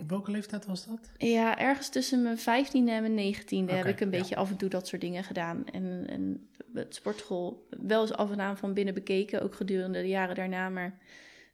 Op 0.00 0.10
welke 0.10 0.30
leeftijd 0.30 0.66
was 0.66 0.86
dat? 0.86 1.10
Ja, 1.16 1.58
ergens 1.58 1.88
tussen 1.88 2.22
mijn 2.22 2.38
15e 2.38 2.90
en 2.90 3.02
mijn 3.02 3.14
19e 3.14 3.72
heb 3.72 3.86
ik 3.86 4.00
een 4.00 4.10
ja. 4.10 4.18
beetje 4.18 4.36
af 4.36 4.50
en 4.50 4.56
toe 4.56 4.68
dat 4.68 4.86
soort 4.86 5.00
dingen 5.00 5.24
gedaan. 5.24 5.66
En, 5.66 6.04
en 6.08 6.48
het 6.74 6.94
sportschool 6.94 7.66
wel 7.70 8.00
eens 8.00 8.12
af 8.12 8.30
en 8.30 8.40
aan 8.40 8.56
van 8.56 8.74
binnen 8.74 8.94
bekeken, 8.94 9.42
ook 9.42 9.54
gedurende 9.54 10.00
de 10.00 10.08
jaren 10.08 10.34
daarna. 10.34 10.68
Maar 10.68 10.98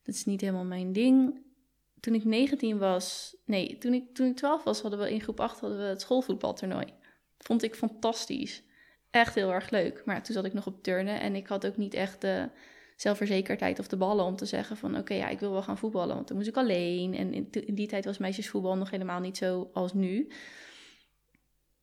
dat 0.03 0.15
is 0.15 0.25
niet 0.25 0.41
helemaal 0.41 0.65
mijn 0.65 0.93
ding. 0.93 1.43
Toen 2.01 2.15
ik 2.15 2.25
19 2.25 2.79
was, 2.79 3.37
nee, 3.45 3.79
toen 3.79 3.95
ik, 3.95 4.15
toen 4.15 4.27
ik 4.27 4.37
12 4.37 4.65
was, 4.65 4.81
hadden 4.81 5.01
we 5.01 5.13
in 5.13 5.21
groep 5.21 5.41
8 5.41 5.61
hadden 5.61 5.79
we 5.79 5.85
het 5.85 6.01
schoolvoetbaltoernooi. 6.01 6.87
Vond 7.39 7.63
ik 7.63 7.75
fantastisch. 7.75 8.63
Echt 9.15 9.35
heel 9.35 9.53
erg 9.53 9.71
leuk. 9.71 10.03
Maar 10.05 10.23
toen 10.23 10.35
zat 10.35 10.45
ik 10.45 10.53
nog 10.53 10.67
op 10.67 10.83
turnen 10.83 11.21
en 11.21 11.35
ik 11.35 11.47
had 11.47 11.67
ook 11.67 11.77
niet 11.77 11.95
echt 11.95 12.21
de 12.21 12.49
zelfverzekerdheid 12.97 13.79
of 13.79 13.89
de 13.89 13.97
ballen 13.97 14.25
om 14.25 14.37
te 14.37 14.47
zeggen 14.47 14.77
van 14.77 14.99
oké, 14.99 15.15
ja, 15.15 15.29
ik 15.29 15.41
wil 15.41 15.51
wel 15.51 15.63
gaan 15.63 15.79
voetballen. 15.79 16.15
Want 16.15 16.27
toen 16.27 16.37
moest 16.37 16.49
ik 16.49 16.57
alleen. 16.57 17.15
En 17.15 17.33
in, 17.33 17.75
die 17.75 17.87
tijd 17.87 18.05
was 18.05 18.19
meisjesvoetbal 18.19 18.77
nog 18.77 18.91
helemaal 18.91 19.21
niet 19.21 19.37
zo 19.37 19.71
als 19.73 19.93
nu. 19.93 20.29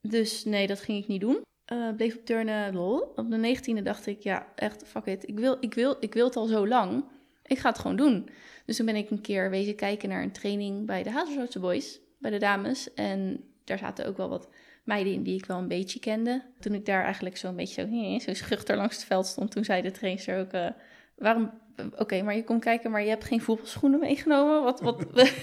Dus 0.02 0.44
nee, 0.44 0.68
dat 0.68 0.80
ging 0.80 1.02
ik 1.02 1.08
niet 1.08 1.22
doen. 1.22 1.42
Eh, 1.66 1.96
bleef 1.96 2.16
op 2.16 2.26
turnen, 2.26 2.74
lol. 2.74 3.00
Op 3.00 3.30
de 3.30 3.38
negentiende 3.38 3.82
dacht 3.82 4.08
ik, 4.08 4.22
ja, 4.22 4.52
echt, 4.56 4.84
fuck 4.88 5.06
it. 5.06 5.28
Ik 5.28 5.40
wil, 5.40 5.58
ik, 5.60 5.74
wil, 5.74 5.96
ik 6.00 6.14
wil 6.14 6.26
het 6.26 6.36
al 6.36 6.46
zo 6.46 6.68
lang. 6.68 7.06
Ik 7.44 7.60
ga 7.60 7.70
het 7.70 7.80
gewoon 7.80 7.98
doen. 7.98 8.30
Dus 8.66 8.76
toen 8.76 8.86
ben 8.86 8.96
ik 8.96 9.10
een 9.10 9.22
keer 9.22 9.50
wezen 9.50 9.76
kijken 9.76 10.10
naar 10.10 10.24
een 10.24 10.32
training 10.32 10.86
bij 10.86 11.04
de 11.04 11.12
Hazelsoortse 11.12 11.60
Boys, 11.60 12.00
bij 12.20 12.32
de 12.32 12.40
dames. 12.40 12.94
En 12.94 13.44
daar 13.64 13.78
zaten 13.78 14.06
ook 14.06 14.18
wel 14.18 14.30
wat 14.30 14.50
meiden 14.84 15.14
in 15.14 15.24
die 15.24 15.38
ik 15.38 15.46
wel 15.46 15.58
een 15.58 15.68
beetje 15.68 16.00
kende. 16.00 16.44
Toen 16.60 16.74
ik 16.74 16.86
daar 16.86 17.04
eigenlijk 17.04 17.38
zo'n 17.38 17.56
beetje 17.56 17.82
zo, 17.82 17.96
eh, 17.96 18.20
zo 18.20 18.34
schuchter 18.34 18.76
langs 18.78 18.96
het 18.96 19.06
veld 19.06 19.26
stond, 19.26 19.52
toen 19.52 19.64
zei 19.64 19.82
de 19.82 19.92
trainer 19.92 20.40
ook, 20.40 20.52
eh, 20.52 20.68
waarom, 21.16 21.52
oké, 21.98 22.22
maar 22.22 22.36
je 22.36 22.44
komt 22.44 22.64
kijken, 22.64 22.92
maar 22.92 23.02
je 23.04 23.10
hebt 23.10 23.24
geen 23.24 23.42
voetbalschoenen 23.42 24.00
meegenomen. 24.00 24.64
Wat, 24.64 24.82
wat, 24.82 25.06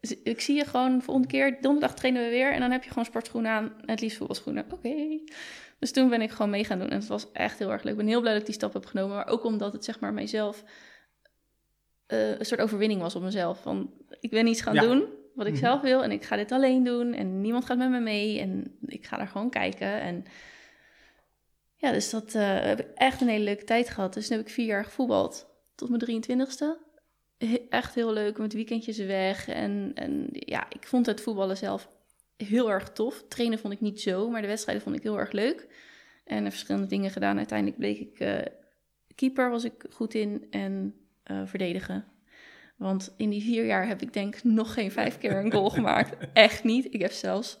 Dus 0.00 0.22
ik 0.22 0.40
zie 0.40 0.56
je 0.56 0.64
gewoon 0.64 1.02
volgende 1.02 1.28
keer, 1.28 1.60
donderdag 1.60 1.94
trainen 1.94 2.22
we 2.24 2.28
weer 2.30 2.52
en 2.52 2.60
dan 2.60 2.70
heb 2.70 2.82
je 2.82 2.88
gewoon 2.88 3.04
sportschoenen 3.04 3.50
aan, 3.50 3.72
het 3.84 4.00
liefst 4.00 4.16
voetbalschoenen. 4.16 4.64
Oké. 4.72 5.20
Dus 5.78 5.92
toen 5.92 6.08
ben 6.08 6.20
ik 6.22 6.30
gewoon 6.30 6.50
mee 6.50 6.64
gaan 6.64 6.78
doen 6.78 6.88
en 6.90 6.98
het 6.98 7.06
was 7.06 7.32
echt 7.32 7.58
heel 7.58 7.72
erg 7.72 7.82
leuk. 7.82 7.92
Ik 7.92 7.98
ben 7.98 8.06
heel 8.06 8.20
blij 8.20 8.32
dat 8.32 8.40
ik 8.40 8.46
die 8.46 8.56
stap 8.56 8.72
heb 8.72 8.86
genomen, 8.86 9.16
maar 9.16 9.26
ook 9.26 9.44
omdat 9.44 9.72
het 9.72 9.84
zeg 9.84 10.00
maar 10.00 10.12
mijzelf 10.12 10.64
eh, 12.06 12.38
een 12.38 12.44
soort 12.46 12.60
overwinning 12.60 13.00
was 13.00 13.14
op 13.14 13.22
mezelf. 13.22 13.62
Van 13.62 13.92
ik 14.20 14.30
ben 14.30 14.46
iets 14.46 14.60
gaan 14.60 14.74
Ja. 14.74 14.80
doen 14.80 15.08
wat 15.34 15.46
ik 15.46 15.52
Mhm. 15.52 15.62
zelf 15.62 15.80
wil 15.80 16.02
en 16.02 16.10
ik 16.10 16.24
ga 16.24 16.36
dit 16.36 16.52
alleen 16.52 16.84
doen 16.84 17.12
en 17.12 17.40
niemand 17.40 17.64
gaat 17.64 17.78
met 17.78 17.90
me 17.90 18.00
mee 18.00 18.40
en 18.40 18.78
ik 18.86 19.06
ga 19.06 19.16
daar 19.16 19.28
gewoon 19.28 19.50
kijken 19.50 20.00
en 20.00 20.24
ja, 21.76 21.92
dus 21.92 22.10
dat 22.10 22.34
eh, 22.34 22.60
heb 22.60 22.80
ik 22.80 22.86
echt 22.94 23.20
een 23.20 23.28
hele 23.28 23.44
leuke 23.44 23.64
tijd 23.64 23.88
gehad. 23.90 24.14
Dus 24.14 24.28
nu 24.28 24.36
heb 24.36 24.46
ik 24.46 24.52
vier 24.52 24.66
jaar 24.66 24.84
gevoetbald 24.84 25.46
tot 25.74 25.88
mijn 25.88 26.00
23ste. 26.00 26.76
He- 27.38 27.66
echt 27.68 27.94
heel 27.94 28.12
leuk 28.12 28.38
met 28.38 28.52
weekendjes 28.52 28.98
weg 28.98 29.48
en, 29.48 29.90
en 29.94 30.26
ja, 30.30 30.66
ik 30.70 30.86
vond 30.86 31.06
het 31.06 31.20
voetballen 31.20 31.56
zelf 31.56 31.88
heel 32.36 32.70
erg 32.70 32.90
tof. 32.92 33.24
Trainen 33.28 33.58
vond 33.58 33.72
ik 33.72 33.80
niet 33.80 34.00
zo, 34.00 34.30
maar 34.30 34.40
de 34.40 34.46
wedstrijden 34.46 34.82
vond 34.84 34.96
ik 34.96 35.02
heel 35.02 35.18
erg 35.18 35.32
leuk. 35.32 35.66
En 36.24 36.44
er 36.44 36.50
verschillende 36.50 36.86
dingen 36.86 37.10
gedaan. 37.10 37.36
Uiteindelijk 37.36 37.78
bleek 37.78 37.98
ik 37.98 38.20
eh, 38.20 38.38
keeper 39.14 39.50
was 39.50 39.64
ik 39.64 39.84
goed 39.90 40.14
in 40.14 40.46
en 40.50 40.94
eh, 41.22 41.42
verdedigen. 41.44 42.04
Want 42.76 43.14
in 43.16 43.30
die 43.30 43.42
vier 43.42 43.64
jaar 43.64 43.86
heb 43.86 44.02
ik 44.02 44.12
denk 44.12 44.36
ik 44.36 44.44
nog 44.44 44.74
geen 44.74 44.92
vijf 44.92 45.18
keer 45.18 45.36
een 45.36 45.52
goal 45.52 45.70
gemaakt. 45.70 46.16
Echt 46.32 46.64
niet. 46.64 46.94
Ik 46.94 47.00
heb 47.00 47.12
zelfs 47.12 47.58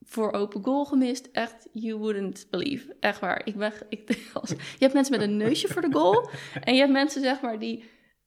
voor 0.00 0.32
open 0.32 0.64
goal 0.64 0.84
gemist. 0.84 1.28
Echt, 1.32 1.68
you 1.72 1.98
wouldn't 1.98 2.46
believe. 2.50 2.96
Echt 3.00 3.20
waar. 3.20 3.40
Ik 3.44 3.56
ben, 3.56 3.72
ik, 3.88 4.10
als, 4.32 4.50
je 4.50 4.56
hebt 4.78 4.94
mensen 4.94 5.18
met 5.18 5.28
een 5.28 5.36
neusje 5.36 5.68
voor 5.68 5.82
de 5.82 5.92
goal. 5.92 6.28
En 6.60 6.74
je 6.74 6.80
hebt 6.80 6.92
mensen, 6.92 7.22
zeg 7.22 7.40
maar, 7.40 7.58
die 7.58 7.84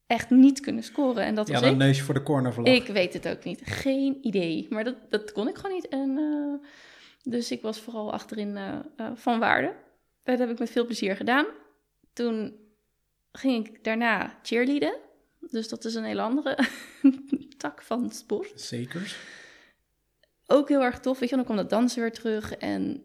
echt 0.07 0.29
niet 0.29 0.59
kunnen 0.59 0.83
scoren. 0.83 1.23
En 1.23 1.35
dat 1.35 1.47
Ja, 1.47 1.53
was 1.53 1.61
een 1.61 1.69
ik. 1.71 1.77
neusje 1.77 2.03
voor 2.03 2.13
de 2.13 2.23
cornervlag. 2.23 2.65
Ik 2.65 2.87
weet 2.87 3.13
het 3.13 3.27
ook 3.27 3.43
niet. 3.43 3.61
Geen 3.63 4.17
idee. 4.21 4.67
Maar 4.69 4.83
dat, 4.83 4.95
dat 5.09 5.31
kon 5.31 5.47
ik 5.47 5.55
gewoon 5.55 5.75
niet. 5.75 5.87
En, 5.87 6.17
eh, 6.17 6.67
dus 7.31 7.51
ik 7.51 7.61
was 7.61 7.79
vooral 7.79 8.11
achterin 8.13 8.57
eh, 8.57 8.73
eh, 8.97 9.11
van 9.15 9.39
waarde. 9.39 9.73
Dat 10.23 10.39
heb 10.39 10.49
ik 10.49 10.59
met 10.59 10.69
veel 10.69 10.85
plezier 10.85 11.15
gedaan. 11.15 11.45
Toen 12.13 12.55
ging 13.31 13.67
ik 13.67 13.83
daarna 13.83 14.39
cheerleaden. 14.41 14.93
Dus 15.49 15.67
dat 15.67 15.85
is 15.85 15.95
een 15.95 16.03
hele 16.03 16.21
andere 16.21 16.57
tak 17.57 17.81
van 17.81 18.11
sport. 18.11 18.61
Zeker. 18.61 19.17
Ook 20.45 20.69
heel 20.69 20.81
erg 20.81 20.99
tof. 20.99 21.19
Weet 21.19 21.29
je, 21.29 21.35
dan 21.35 21.45
kwam 21.45 21.57
dat 21.57 21.69
dansen 21.69 22.01
weer 22.01 22.11
terug. 22.11 22.55
En 22.55 23.03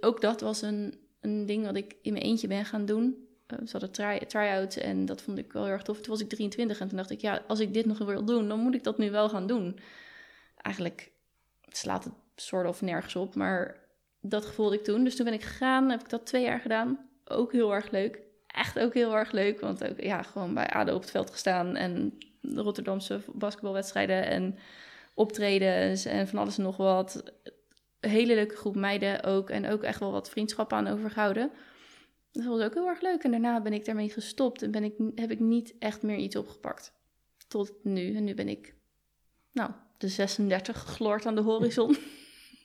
ook 0.00 0.20
dat 0.20 0.40
was 0.40 0.62
een, 0.62 0.98
een 1.20 1.46
ding 1.46 1.64
wat 1.64 1.76
ik 1.76 1.96
in 2.02 2.12
mijn 2.12 2.24
eentje 2.24 2.48
ben 2.48 2.64
gaan 2.64 2.86
doen. 2.86 3.26
Eh, 3.46 3.58
ze 3.58 3.70
hadden 3.70 3.90
try- 3.90 4.26
try-outs 4.26 4.76
en 4.76 5.04
dat 5.04 5.22
vond 5.22 5.38
ik 5.38 5.52
wel 5.52 5.64
heel 5.64 5.72
erg 5.72 5.82
tof. 5.82 6.00
Toen 6.00 6.12
was 6.12 6.20
ik 6.20 6.28
23 6.28 6.80
en 6.80 6.88
toen 6.88 6.96
dacht 6.96 7.10
ik, 7.10 7.20
ja, 7.20 7.44
als 7.46 7.60
ik 7.60 7.74
dit 7.74 7.86
nog 7.86 7.98
wil 7.98 8.24
doen, 8.24 8.48
dan 8.48 8.60
moet 8.60 8.74
ik 8.74 8.84
dat 8.84 8.98
nu 8.98 9.10
wel 9.10 9.28
gaan 9.28 9.46
doen. 9.46 9.78
Eigenlijk 10.56 11.12
slaat 11.68 12.04
het 12.04 12.12
soort 12.36 12.66
of 12.66 12.82
nergens 12.82 13.16
op, 13.16 13.34
maar 13.34 13.84
dat 14.20 14.44
gevoelde 14.44 14.76
ik 14.76 14.84
toen. 14.84 15.04
Dus 15.04 15.16
toen 15.16 15.24
ben 15.24 15.34
ik 15.34 15.42
gegaan, 15.42 15.90
heb 15.90 16.00
ik 16.00 16.08
dat 16.08 16.26
twee 16.26 16.42
jaar 16.42 16.60
gedaan. 16.60 17.08
Ook 17.24 17.52
heel 17.52 17.74
erg 17.74 17.90
leuk. 17.90 18.25
Echt 18.56 18.78
ook 18.78 18.94
heel 18.94 19.16
erg 19.16 19.32
leuk, 19.32 19.60
want 19.60 19.84
ook 19.84 20.00
ja, 20.00 20.22
gewoon 20.22 20.54
bij 20.54 20.68
ADO 20.68 20.94
op 20.94 21.00
het 21.00 21.10
veld 21.10 21.30
gestaan 21.30 21.76
en 21.76 22.18
de 22.40 22.62
Rotterdamse 22.62 23.20
basketbalwedstrijden 23.32 24.26
en 24.26 24.58
optredens 25.14 26.04
en 26.04 26.28
van 26.28 26.38
alles 26.38 26.56
en 26.56 26.62
nog 26.62 26.76
wat. 26.76 27.32
Een 28.00 28.10
hele 28.10 28.34
leuke 28.34 28.56
groep 28.56 28.74
meiden 28.74 29.22
ook 29.22 29.50
en 29.50 29.68
ook 29.68 29.82
echt 29.82 30.00
wel 30.00 30.12
wat 30.12 30.30
vriendschappen 30.30 30.76
aan 30.76 30.86
overgehouden. 30.86 31.50
Dat 32.32 32.44
was 32.44 32.60
ook 32.60 32.74
heel 32.74 32.88
erg 32.88 33.00
leuk. 33.00 33.22
En 33.24 33.30
daarna 33.30 33.60
ben 33.60 33.72
ik 33.72 33.84
daarmee 33.84 34.10
gestopt 34.10 34.62
en 34.62 34.70
ben 34.70 34.84
ik, 34.84 34.94
heb 35.14 35.30
ik 35.30 35.40
niet 35.40 35.74
echt 35.78 36.02
meer 36.02 36.18
iets 36.18 36.36
opgepakt. 36.36 36.92
Tot 37.48 37.72
nu. 37.82 38.16
En 38.16 38.24
nu 38.24 38.34
ben 38.34 38.48
ik, 38.48 38.74
nou, 39.52 39.70
de 39.98 40.08
36 40.08 40.80
gegloord 40.80 41.26
aan 41.26 41.34
de 41.34 41.40
horizon. 41.40 41.96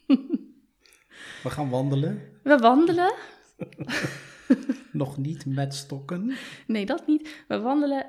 We 1.43 1.49
gaan 1.49 1.69
wandelen. 1.69 2.39
We 2.43 2.57
wandelen. 2.57 3.13
Nog 4.91 5.17
niet 5.17 5.45
met 5.45 5.75
stokken. 5.75 6.31
Nee, 6.67 6.85
dat 6.85 7.07
niet. 7.07 7.29
We 7.47 7.59
wandelen 7.59 8.05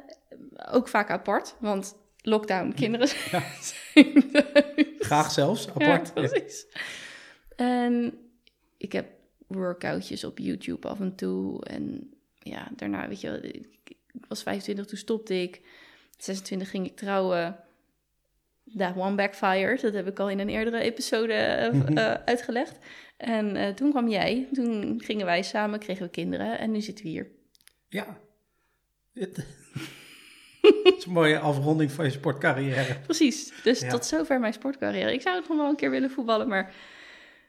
ook 0.72 0.88
vaak 0.88 1.11
apart, 1.11 1.56
want 1.61 1.96
lockdown, 2.22 2.72
kinderen 2.75 3.08
zijn 3.14 3.30
thuis. 3.30 3.90
Graag 4.99 5.30
zelfs, 5.32 5.68
apart. 5.68 6.06
Ja, 6.06 6.12
precies. 6.12 6.66
En 7.56 8.18
ik 8.76 8.92
heb 8.92 9.06
workoutjes 9.46 10.25
op 10.25 10.38
YouTube 10.38 10.88
af 10.88 11.00
en 11.00 11.14
toe. 11.14 11.64
En 11.64 12.11
ja, 12.38 12.68
daarna, 12.76 13.08
weet 13.08 13.20
je, 13.20 13.30
wel, 13.30 13.38
ik, 13.42 13.66
ik 14.12 14.25
was 14.28 14.42
25, 14.42 14.87
toen 14.87 14.99
stopte 14.99 15.42
ik. 15.42 15.61
26 16.18 16.70
ging 16.70 16.87
ik 16.87 16.96
trouwen. 16.96 17.56
That 18.76 18.96
one 18.96 19.14
backfired. 19.14 19.80
Dat 19.80 19.92
heb 19.92 20.06
ik 20.08 20.18
al 20.18 20.30
in 20.30 20.38
een 20.38 20.49
eerdere 20.49 20.80
episode 20.80 21.32
eh, 21.32 21.72
Mhm. 21.72 21.96
eh, 21.96 22.14
uitgelegd. 22.25 22.78
En 23.16 23.57
eh, 23.57 23.75
toen 23.75 23.90
kwam 23.90 24.09
jij. 24.09 24.49
Toen 24.52 25.00
gingen 25.04 25.26
wij 25.26 25.42
samen, 25.42 25.78
kregen 25.78 26.04
we 26.04 26.11
kinderen. 26.11 26.59
En 26.59 26.71
nu 26.71 26.81
zitten 26.81 27.04
we 27.04 27.11
hier. 27.11 27.31
Ja. 27.88 28.21
Het 29.14 29.38
is 30.99 31.04
een 31.04 31.12
mooie 31.12 31.38
afronding 31.38 31.92
van 31.92 32.04
je 32.04 32.11
sportcarrière. 32.11 32.99
Precies. 33.00 33.52
Dus 33.62 33.81
Ja. 33.81 33.88
tot 33.88 34.04
zover 34.04 34.40
mijn 34.40 34.52
sportcarrière. 34.52 35.12
Ik 35.12 35.21
zou 35.21 35.37
het 35.37 35.49
nog 35.49 35.57
wel 35.59 35.69
een 35.69 35.76
keer 35.76 35.90
willen 35.90 36.11
voetballen, 36.11 36.49
maar 36.49 36.75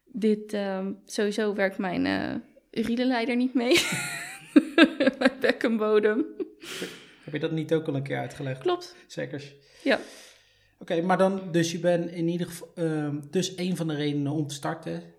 dit 0.06 0.54
ehm, 0.54 0.92
sowieso 1.06 1.54
werkt 1.54 1.78
mijn 1.78 2.06
eh 2.06 2.36
urineleider 2.72 3.36
niet 3.36 3.54
mee. 3.54 3.80
mijn 5.20 5.32
bekkenbodem. 5.40 6.26
Heb 7.24 7.34
je 7.34 7.40
dat 7.40 7.52
niet 7.52 7.74
ook 7.74 7.88
al 7.88 7.96
een 7.96 8.04
keer 8.04 8.18
uitgelegd? 8.18 8.62
Klopt. 8.62 8.96
Zeker. 9.08 9.54
Ja. 9.84 10.00
Oké, 10.80 11.02
maar 11.02 11.18
dan, 11.18 11.52
dus 11.52 11.72
je 11.72 11.80
bent 11.80 12.12
in 12.12 12.28
ieder 12.28 12.48
geval, 12.48 12.72
ehm, 12.76 13.20
dus 13.30 13.58
een 13.58 13.76
van 13.76 13.88
de 13.88 13.96
redenen 13.96 14.32
om 14.32 14.48
te 14.48 14.54
starten 14.54 15.13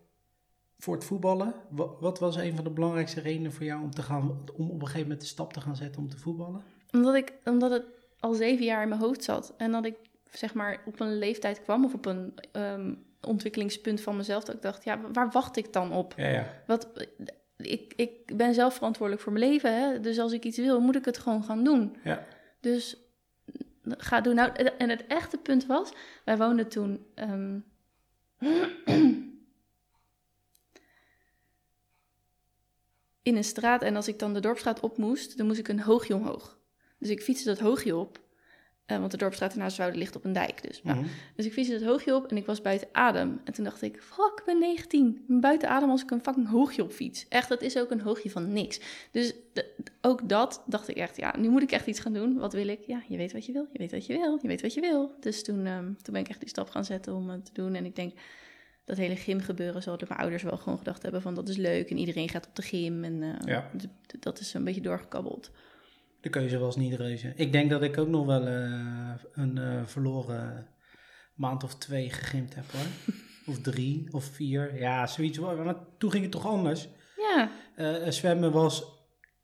voor 0.85 0.95
het 0.95 1.05
voetballen. 1.05 1.55
Wat, 1.69 1.97
wat 2.01 2.19
was 2.19 2.37
een 2.37 2.55
van 2.55 2.65
de 2.65 2.71
belangrijkste 2.71 3.21
redenen 3.21 3.53
voor 3.53 3.65
jou 3.65 3.83
om 3.83 3.91
te 3.91 4.03
gaan, 4.03 4.23
om 4.57 4.71
op 4.71 4.75
een 4.75 4.81
gegeven 4.81 5.01
moment 5.03 5.21
de 5.21 5.27
stap 5.27 5.53
te 5.53 5.61
gaan 5.61 5.77
zetten 5.77 6.03
om 6.03 6.09
te 6.09 6.19
voetballen? 6.19 6.63
Omdat, 6.93 7.15
ik, 7.15 7.33
omdat 7.45 7.71
het 7.71 7.85
al 8.21 8.35
zeven 8.35 8.65
jaar 8.65 8.83
in 8.83 8.89
mijn 8.89 9.01
hoofd 9.01 9.25
zat. 9.25 9.55
En 9.57 9.73
dat 9.73 9.85
ik 9.85 9.97
zeg 10.31 10.55
maar 10.55 10.83
op 10.87 11.01
een 11.01 11.19
leeftijd 11.19 11.63
kwam 11.63 11.85
of 11.85 11.95
op 11.95 12.07
een 12.07 12.35
ehm, 12.53 12.95
ontwikkelingspunt 13.21 14.01
van 14.01 14.17
mezelf. 14.17 14.45
Dat 14.45 14.55
ik 14.55 14.63
dacht, 14.63 14.85
ja, 14.85 15.01
waar 15.13 15.31
wacht 15.31 15.57
ik 15.57 15.73
dan 15.73 15.93
op? 15.93 16.15
Ja, 16.17 16.29
ja. 16.29 16.63
Wat, 16.67 17.09
ik, 17.57 17.93
ik 17.97 18.37
ben 18.37 18.55
zelf 18.55 18.75
verantwoordelijk 18.75 19.25
voor 19.25 19.33
mijn 19.33 19.51
leven. 19.51 19.75
Hè? 19.75 20.01
Dus 20.01 20.19
als 20.19 20.33
ik 20.33 20.45
iets 20.45 20.59
wil, 20.59 20.81
moet 20.81 20.97
ik 20.97 21.05
het 21.05 21.19
gewoon 21.19 21.45
gaan 21.45 21.65
doen. 21.65 21.97
Ja. 22.05 22.25
Dus 22.61 22.97
ga 23.85 24.21
doen. 24.21 24.35
Nou, 24.35 24.53
en 24.79 24.89
het 24.89 25.07
echte 25.07 25.37
punt 25.39 25.67
was, 25.67 25.93
wij 26.25 26.37
woonden 26.37 26.69
toen. 26.69 27.07
ehm, 27.15 27.59
in 33.25 33.37
een 33.37 33.45
straat 33.45 33.83
en 33.83 33.97
als 33.97 34.09
ik 34.09 34.19
dan 34.19 34.35
de 34.35 34.41
dorpstraat 34.41 34.81
op 34.81 34.97
moest, 34.99 35.37
dan 35.37 35.47
moest 35.47 35.59
ik 35.59 35.69
een 35.69 35.81
hoogje 35.81 36.15
omhoog. 36.15 36.59
Dus 36.99 37.09
ik 37.09 37.23
fietste 37.23 37.49
dat 37.49 37.59
hoogje 37.59 37.97
op. 37.97 38.23
Eh, 38.87 38.99
want 38.99 39.11
de 39.11 39.17
dorpstraat 39.17 39.53
ernaast 39.53 39.77
Wouden 39.77 39.99
ligt 39.99 40.17
op 40.17 40.25
een 40.25 40.33
dijk. 40.33 40.63
Dus, 40.63 40.83
nou. 40.83 40.99
Mhm. 40.99 41.09
dus 41.37 41.47
ik 41.47 41.53
fietste 41.53 41.75
het 41.75 41.85
hoogje 41.85 42.15
op 42.15 42.27
en 42.27 42.37
ik 42.37 42.47
was 42.47 42.61
buiten 42.61 42.89
adem. 42.93 43.41
En 43.45 43.53
toen 43.53 43.65
dacht 43.65 43.83
ik, 43.83 44.03
fuck, 44.03 44.33
ik 44.39 44.43
ben 44.45 44.59
19. 44.59 45.09
Ik 45.17 45.27
ben 45.27 45.41
buiten 45.41 45.69
adem 45.69 45.91
als 45.91 46.03
ik 46.03 46.11
een 46.11 46.23
fucking 46.23 46.49
hoogje 46.49 46.83
op 46.83 46.93
fiets. 46.93 47.27
Echt, 47.29 47.49
dat 47.49 47.63
is 47.63 47.79
ook 47.79 47.91
een 47.91 48.01
hoogje 48.01 48.31
van 48.31 48.53
niks. 48.53 48.81
Dus 49.11 49.35
de- 49.53 49.75
ook 50.01 50.29
dat 50.29 50.63
dacht 50.67 50.89
ik 50.89 50.97
echt, 50.97 51.17
ja, 51.17 51.35
nu 51.39 51.49
moet 51.49 51.63
ik 51.63 51.73
echt 51.73 51.87
iets 51.87 52.01
gaan 52.01 52.13
doen. 52.13 52.39
Wat 52.39 52.53
wil 52.53 52.69
ik? 52.69 52.81
Ja, 52.87 53.03
je 53.09 53.17
weet 53.17 53.33
wat 53.33 53.47
je 53.47 53.53
wil, 53.53 53.69
je 53.73 53.79
weet 53.79 53.91
wat 53.93 54.07
je 54.07 54.13
wil, 54.13 54.39
je 54.43 54.49
weet 54.49 54.63
wat 54.63 54.75
je 54.75 54.81
wil. 54.81 55.15
Dus 55.21 55.43
toen, 55.45 55.67
ehm, 55.67 55.85
toen 56.03 56.13
ben 56.13 56.23
ik 56.23 56.29
echt 56.29 56.41
die 56.41 56.49
stap 56.49 56.71
gaan 56.71 56.85
zetten 56.85 57.15
om 57.15 57.29
het 57.29 57.45
te 57.45 57.53
doen. 57.53 57.75
En 57.75 57.85
ik 57.85 57.97
denk, 57.97 58.13
dat 58.85 58.97
hele 58.97 59.17
gymgebeuren 59.17 59.83
zal 59.83 59.99
door 59.99 60.09
mijn 60.09 60.21
ouders 60.21 60.43
wel 60.43 60.57
gewoon 60.57 60.79
gedacht 60.79 61.03
hebben 61.03 61.23
van 61.23 61.35
dat 61.35 61.49
is 61.49 61.57
leuk. 61.57 61.91
En 61.91 61.99
iedereen 61.99 62.29
gaat 62.29 62.47
op 62.47 62.57
de 62.57 62.63
gym 62.63 63.05
en 63.05 63.23
eh, 63.23 63.47
Ja. 63.47 63.71
dat 64.21 64.41
is 64.41 64.55
een 64.55 64.65
beetje 64.65 64.81
doorgekabbeld. 64.81 65.51
De 66.21 66.29
keuze 66.31 66.59
was 66.59 66.77
niet 66.77 66.95
reuze. 66.95 67.33
Ik 67.37 67.53
denk 67.53 67.71
dat 67.71 67.83
ik 67.83 67.99
ook 67.99 68.09
nog 68.09 68.27
wel 68.27 68.47
eh, 68.47 69.11
een 69.33 69.59
eh, 69.59 69.83
verloren 69.85 70.67
maand 71.35 71.65
of 71.65 71.75
twee 71.75 72.11
gegimd 72.11 72.55
heb 72.55 72.65
hoor. 72.73 72.87
of 73.55 73.61
drie 73.61 74.13
of 74.13 74.25
vier. 74.25 74.79
Ja, 74.81 75.07
zoiets. 75.07 75.39
Maar 75.39 75.77
toen 75.99 76.11
ging 76.11 76.23
het 76.23 76.33
toch 76.33 76.47
anders. 76.47 76.89
Ja, 77.17 77.51
Eh, 77.77 78.11
zwemmen 78.11 78.53
was. 78.53 78.85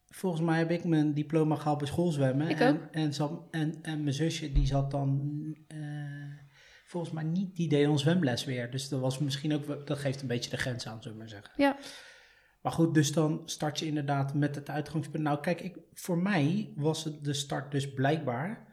Volgens 0.06 0.42
mij 0.42 0.59
heb 0.59 0.70
ik 0.70 0.85
mijn 0.85 1.14
diploma 1.14 1.56
gehaald 1.56 1.78
bij 1.78 1.87
schoolzwemmen. 1.87 2.49
Ik 2.49 2.61
en, 2.61 2.75
ook. 2.75 2.80
En, 2.90 3.14
zat- 3.14 3.42
en, 3.50 3.78
en 3.82 4.02
mijn 4.02 4.14
zusje 4.14 4.52
die 4.52 4.66
zat 4.66 4.90
dan. 4.90 5.30
eh, 5.68 5.78
volgens 6.90 7.12
mij 7.12 7.23
niet, 7.25 7.56
die 7.56 7.68
deed 7.68 7.87
ons 7.87 8.02
zwemles 8.02 8.44
weer. 8.44 8.70
Dus 8.70 8.88
dat 8.88 9.00
was 9.00 9.18
misschien 9.18 9.54
ook. 9.54 9.87
Dat 9.87 9.99
geeft 9.99 10.23
een 10.23 10.28
beetje 10.28 10.50
de 10.50 10.56
grens 10.56 10.87
aan, 10.87 11.02
zullen 11.02 11.16
we 11.16 11.23
maar 11.23 11.32
zeggen. 11.32 11.52
ja, 11.56 11.76
Maar 12.62 12.73
goed, 12.73 12.94
dus 12.94 13.12
dan 13.12 13.42
start 13.44 13.78
je 13.78 13.87
inderdaad 13.87 14.35
met 14.35 14.54
het 14.54 14.70
uitgangspunt. 14.70 15.25
Nou, 15.25 15.40
kijk, 15.40 15.61
ik, 15.61 15.76
voor 15.92 16.18
mij 16.18 16.73
was 16.76 17.04
het 17.04 17.25
de 17.25 17.32
start 17.32 17.70
dus 17.70 17.92
blijkbaar. 17.92 18.66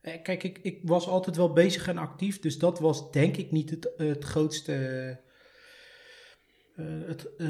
Eh, 0.00 0.22
Kijk, 0.22 0.42
ik, 0.42 0.58
ik 0.58 0.80
was 0.82 1.08
altijd 1.08 1.36
wel 1.36 1.52
bezig 1.52 1.88
en 1.88 1.98
actief, 1.98 2.40
dus 2.40 2.58
dat 2.58 2.78
was 2.78 3.10
denk 3.10 3.36
ik 3.36 3.50
niet 3.50 3.70
het, 3.70 3.92
het 3.96 4.24
grootste. 4.24 5.20
Eh, 6.80 7.08
het, 7.08 7.36
eh, 7.36 7.46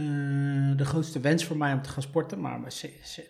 de 0.76 0.84
grootste 0.84 1.20
wens 1.20 1.44
voor 1.44 1.56
mij 1.56 1.72
om 1.72 1.82
te 1.82 1.88
gaan 1.88 2.02
sporten. 2.02 2.40
Maar, 2.40 2.60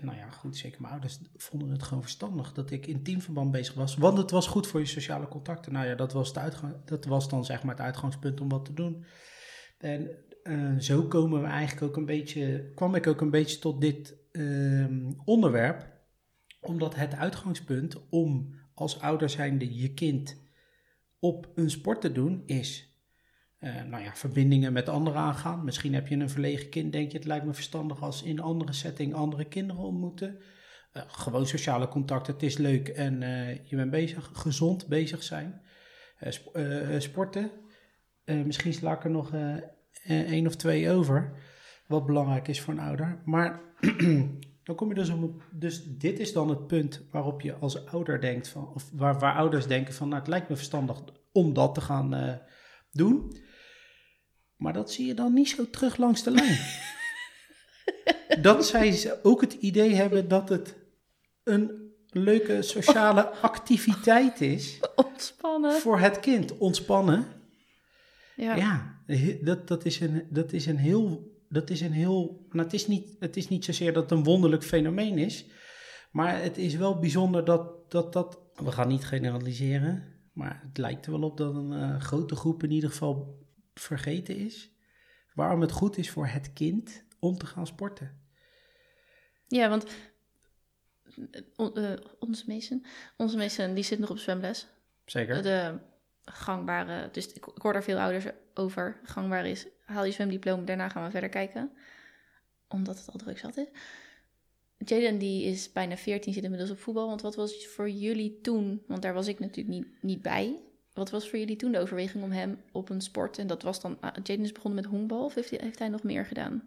nou 0.00 0.16
ja, 0.16 0.30
goed, 0.30 0.56
zeker 0.56 0.80
mijn 0.80 0.92
ouders 0.92 1.18
vonden 1.36 1.70
het 1.70 1.82
gewoon 1.82 2.02
verstandig 2.02 2.52
dat 2.52 2.70
ik 2.70 2.86
in 2.86 3.02
teamverband 3.02 3.50
bezig 3.50 3.74
was. 3.74 3.96
Want 3.96 4.18
het 4.18 4.30
was 4.30 4.46
goed 4.46 4.66
voor 4.66 4.80
je 4.80 4.86
sociale 4.86 5.28
contacten. 5.28 5.72
Nou 5.72 5.86
ja, 5.86 5.94
dat 5.94 6.12
was, 6.12 6.32
de 6.32 6.40
uitgang, 6.40 6.74
dat 6.84 7.04
was 7.04 7.28
dan 7.28 7.44
zeg 7.44 7.62
maar 7.62 7.74
het 7.74 7.84
uitgangspunt 7.84 8.40
om 8.40 8.48
wat 8.48 8.64
te 8.64 8.74
doen. 8.74 9.04
En 9.78 10.10
eh, 10.42 10.78
zo 10.78 11.02
komen 11.02 11.40
we 11.40 11.46
eigenlijk 11.46 11.82
ook 11.86 11.96
een 11.96 12.06
beetje, 12.06 12.72
kwam 12.74 12.94
ik 12.94 13.06
ook 13.06 13.20
een 13.20 13.30
beetje 13.30 13.58
tot 13.58 13.80
dit 13.80 14.16
ehm, 14.32 15.12
onderwerp. 15.24 15.98
Omdat 16.60 16.94
het 16.94 17.14
uitgangspunt 17.14 18.08
om 18.08 18.54
als 18.74 19.00
ouder 19.00 19.30
zijnde 19.30 19.74
je 19.74 19.94
kind 19.94 20.40
op 21.18 21.48
een 21.54 21.70
sport 21.70 22.00
te 22.00 22.12
doen 22.12 22.42
is... 22.46 22.89
eh, 23.60 23.82
nou 23.82 24.02
ja, 24.02 24.14
verbindingen 24.14 24.72
met 24.72 24.88
anderen 24.88 25.20
aangaan. 25.20 25.64
Misschien 25.64 25.94
heb 25.94 26.08
je 26.08 26.16
een 26.16 26.30
verlegen 26.30 26.68
kind, 26.68 26.92
denk 26.92 27.10
je, 27.10 27.16
het 27.16 27.26
lijkt 27.26 27.44
me 27.44 27.54
verstandig 27.54 28.02
als 28.02 28.22
in 28.22 28.40
andere 28.40 28.72
setting 28.72 29.14
andere 29.14 29.44
kinderen 29.44 29.82
ontmoeten. 29.82 30.38
Eh, 30.92 31.02
gewoon 31.06 31.46
sociale 31.46 31.88
contacten, 31.88 32.32
het 32.32 32.42
is 32.42 32.56
leuk 32.56 32.88
en 32.88 33.22
eh, 33.22 33.64
je 33.64 33.76
bent 33.76 33.90
bezig, 33.90 34.30
gezond 34.32 34.88
bezig 34.88 35.22
zijn. 35.22 35.60
Sp- 36.20 36.58
sporten, 36.98 37.50
misschien 38.24 38.72
sla 38.72 38.92
ik 38.92 39.04
er 39.04 39.10
nog 39.10 39.32
één 40.04 40.46
of 40.46 40.56
twee 40.56 40.90
over, 40.90 41.32
wat 41.86 42.06
belangrijk 42.06 42.48
is 42.48 42.60
voor 42.60 42.74
een 42.74 42.80
ouder. 42.80 43.22
Maar 43.24 43.60
dan 44.64 44.74
kom 44.74 44.88
je 44.88 44.94
dus 44.94 45.10
op, 45.10 45.42
dus 45.52 45.84
dit 45.84 46.18
is 46.18 46.32
dan 46.32 46.48
het 46.48 46.66
punt 46.66 47.06
waarop 47.10 47.40
je 47.40 47.54
als 47.54 47.86
ouder 47.86 48.20
denkt 48.20 48.48
van, 48.48 48.72
of 48.74 48.90
waar, 48.92 49.18
waar 49.18 49.34
ouders 49.34 49.66
denken 49.66 49.94
van, 49.94 50.08
nou 50.08 50.20
het 50.20 50.28
lijkt 50.28 50.48
me 50.48 50.56
verstandig 50.56 51.02
om 51.32 51.52
dat 51.52 51.74
te 51.74 51.80
gaan 51.80 52.40
doen. 52.90 53.32
Maar 54.60 54.72
dat 54.72 54.92
zie 54.92 55.06
je 55.06 55.14
dan 55.14 55.32
niet 55.32 55.48
zo 55.48 55.70
terug 55.70 55.96
langs 55.96 56.22
de 56.22 56.30
lijn. 56.30 56.58
dat 58.42 58.66
zij 58.66 59.18
ook 59.22 59.40
het 59.40 59.52
idee 59.52 59.94
hebben 59.94 60.28
dat 60.28 60.48
het 60.48 60.76
een 61.44 61.92
leuke 62.10 62.62
sociale 62.62 63.28
activiteit 63.50 64.40
is 64.40 64.80
ontspannen. 64.94 65.72
voor 65.72 65.98
het 65.98 66.20
kind. 66.20 66.58
Ontspannen. 66.58 67.26
Ja. 68.36 68.56
Ja, 68.56 69.02
dat, 69.42 69.68
dat, 69.68 69.84
is 69.84 70.00
een, 70.00 70.26
dat 70.30 70.52
is 70.52 70.66
een 70.66 70.78
heel. 70.78 71.34
Dat 71.48 71.70
is 71.70 71.80
een 71.80 71.92
heel. 71.92 72.46
Nou, 72.50 72.64
het, 72.64 72.72
is 72.72 72.86
niet, 72.86 73.16
het 73.18 73.36
is 73.36 73.48
niet 73.48 73.64
zozeer 73.64 73.92
dat 73.92 74.02
het 74.02 74.18
een 74.18 74.24
wonderlijk 74.24 74.64
fenomeen 74.64 75.18
is. 75.18 75.46
Maar 76.10 76.42
het 76.42 76.58
is 76.58 76.74
wel 76.74 76.98
bijzonder 76.98 77.44
dat 77.44 77.90
dat. 77.90 78.12
dat 78.12 78.38
we 78.54 78.72
gaan 78.72 78.88
niet 78.88 79.04
generaliseren. 79.04 80.04
Maar 80.32 80.60
het 80.66 80.78
lijkt 80.78 81.06
er 81.06 81.12
wel 81.12 81.22
op 81.22 81.36
dat 81.36 81.54
een 81.54 81.72
eh, 81.72 82.00
grote 82.00 82.36
groep 82.36 82.62
in 82.62 82.70
ieder 82.70 82.90
geval 82.90 83.39
vergeten 83.82 84.36
is. 84.36 84.70
Waarom 85.34 85.60
het 85.60 85.72
goed 85.72 85.96
is 85.96 86.10
voor 86.10 86.26
het 86.26 86.52
kind 86.52 87.04
om 87.18 87.38
te 87.38 87.46
gaan 87.46 87.66
sporten. 87.66 88.18
Ja, 89.48 89.68
want 89.68 89.86
eh, 91.30 91.40
on- 91.56 91.76
eh, 91.76 91.92
onze 92.18 92.44
Mason, 92.46 92.84
onze 93.16 93.72
die 93.74 93.84
zit 93.84 93.98
nog 93.98 94.10
op 94.10 94.18
zwemles. 94.18 94.66
Zeker. 95.04 95.42
De 95.42 95.78
gangbare, 96.24 97.08
dus 97.12 97.26
ik, 97.26 97.46
ik 97.46 97.62
hoor 97.62 97.72
daar 97.72 97.82
veel 97.82 97.98
ouders 97.98 98.24
over. 98.54 99.00
Gangbaar 99.02 99.46
is, 99.46 99.66
haal 99.84 100.04
je 100.04 100.12
zwemdiploma, 100.12 100.64
daarna 100.64 100.88
gaan 100.88 101.04
we 101.04 101.10
verder 101.10 101.28
kijken. 101.28 101.72
Omdat 102.68 102.98
het 102.98 103.12
al 103.12 103.18
druk 103.18 103.38
zat 103.38 103.56
is. 103.56 103.68
Jaden 104.78 105.18
die 105.18 105.44
is 105.44 105.72
bijna 105.72 105.96
14, 105.96 106.32
zit 106.32 106.42
inmiddels 106.42 106.70
op 106.70 106.78
voetbal. 106.78 107.06
Want 107.06 107.22
wat 107.22 107.34
was 107.34 107.66
voor 107.66 107.90
jullie 107.90 108.40
toen, 108.40 108.82
want 108.86 109.02
daar 109.02 109.14
was 109.14 109.26
ik 109.26 109.38
natuurlijk 109.38 109.76
niet, 109.78 110.02
niet 110.02 110.22
bij. 110.22 110.60
Wat 110.94 111.10
was 111.10 111.28
voor 111.28 111.38
jullie 111.38 111.56
toen 111.56 111.72
de 111.72 111.78
overweging 111.78 112.24
om 112.24 112.30
hem 112.30 112.58
op 112.72 112.90
een 112.90 113.00
sport? 113.00 113.38
En 113.38 113.46
dat 113.46 113.62
was 113.62 113.80
dan, 113.80 113.96
ah, 114.00 114.10
Jaden 114.22 114.44
is 114.44 114.52
begonnen 114.52 114.80
met 114.82 114.90
honkbal 114.90 115.24
of 115.24 115.34
heeft 115.34 115.50
hij, 115.50 115.58
heeft 115.62 115.78
hij 115.78 115.88
nog 115.88 116.02
meer 116.02 116.24
gedaan? 116.26 116.62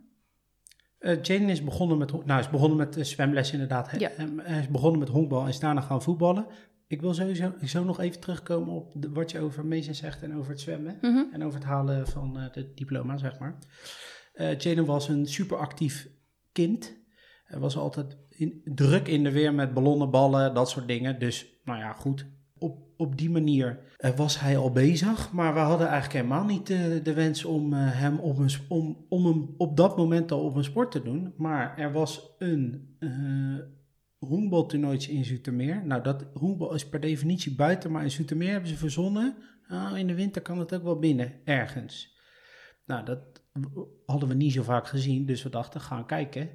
Eh 0.99 1.21
Jaden 1.21 1.49
is 1.49 1.63
begonnen 1.63 1.97
met, 1.97 2.25
nou, 2.25 2.39
is 2.39 2.49
begonnen 2.49 2.77
met 2.77 2.97
eh, 2.97 3.03
zwemles 3.03 3.51
inderdaad. 3.51 3.91
Hij- 3.91 3.99
Ja. 3.99 4.09
Hij 4.41 4.59
is 4.59 4.67
begonnen 4.67 4.99
met 4.99 5.09
honkbal 5.09 5.41
en 5.41 5.47
is 5.47 5.59
daarna 5.59 5.81
gaan 5.81 6.01
voetballen. 6.01 6.45
Ik 6.87 7.01
wil 7.01 7.13
sowieso 7.13 7.53
zo 7.65 7.83
nog 7.83 7.99
even 7.99 8.19
terugkomen 8.19 8.73
op 8.73 8.91
de- 8.95 9.09
wat 9.11 9.31
je 9.31 9.39
over 9.39 9.65
Mason 9.65 9.93
zegt 9.93 10.23
en 10.23 10.35
over 10.37 10.51
het 10.51 10.61
zwemmen. 10.61 10.97
Mhm. 11.01 11.23
En 11.33 11.43
over 11.43 11.59
het 11.59 11.67
halen 11.67 12.07
van 12.07 12.37
eh 12.39 12.45
het 12.51 12.77
diploma, 12.77 13.17
zeg 13.17 13.39
maar. 13.39 13.57
Jaden 14.57 14.85
was 14.85 15.07
een 15.07 15.25
super 15.27 15.57
actief 15.57 16.09
kind. 16.51 16.95
Hij 17.43 17.59
was 17.59 17.77
altijd 17.77 18.17
in, 18.29 18.61
druk 18.65 19.07
in 19.07 19.23
de 19.23 19.31
weer 19.31 19.53
met 19.53 19.73
ballonnen, 19.73 20.09
ballen, 20.09 20.53
dat 20.53 20.69
soort 20.69 20.87
dingen. 20.87 21.19
Dus, 21.19 21.45
nou 21.63 21.79
ja, 21.79 21.93
goed. 21.93 22.25
Op, 22.63 22.77
op 22.97 23.17
die 23.17 23.29
manier 23.29 23.79
eh, 23.97 24.11
was 24.15 24.39
hij 24.39 24.57
al 24.57 24.71
bezig. 24.71 25.31
Maar 25.31 25.53
we 25.53 25.59
hadden 25.59 25.87
eigenlijk 25.87 26.25
helemaal 26.25 26.45
niet 26.45 26.67
de, 26.67 26.99
de 27.03 27.13
wens 27.13 27.45
om, 27.45 27.73
eh, 27.73 27.79
hem 27.81 28.19
op, 28.19 28.37
een, 28.37 28.49
om, 28.69 29.05
om 29.09 29.25
hem 29.25 29.53
op 29.57 29.77
dat 29.77 29.97
moment 29.97 30.31
al 30.31 30.43
op 30.43 30.55
een 30.55 30.63
sport 30.63 30.91
te 30.91 31.03
doen. 31.03 31.33
Maar 31.37 31.77
er 31.77 31.91
was 31.91 32.35
een 32.37 32.95
eh 32.99 33.59
honkbaltoernooitje 34.27 35.11
in 35.11 35.25
Zoetermeer. 35.25 35.85
Nou, 35.85 36.03
dat 36.03 36.25
honkbal 36.33 36.73
is 36.73 36.89
per 36.89 36.99
definitie 36.99 37.55
buiten. 37.55 37.91
Maar 37.91 38.03
in 38.03 38.11
Zoetermeer 38.11 38.51
hebben 38.51 38.69
ze 38.69 38.77
verzonnen... 38.77 39.35
Nou, 39.67 39.99
in 39.99 40.07
de 40.07 40.15
winter 40.15 40.41
kan 40.41 40.59
het 40.59 40.73
ook 40.73 40.83
wel 40.83 40.99
binnen, 40.99 41.33
ergens. 41.43 42.17
Nou, 42.85 43.05
dat 43.05 43.43
hadden 44.05 44.29
we 44.29 44.35
niet 44.35 44.53
zo 44.53 44.63
vaak 44.63 44.87
gezien, 44.87 45.25
dus 45.25 45.43
we 45.43 45.49
dachten, 45.49 45.81
gaan 45.81 46.05
kijken. 46.05 46.49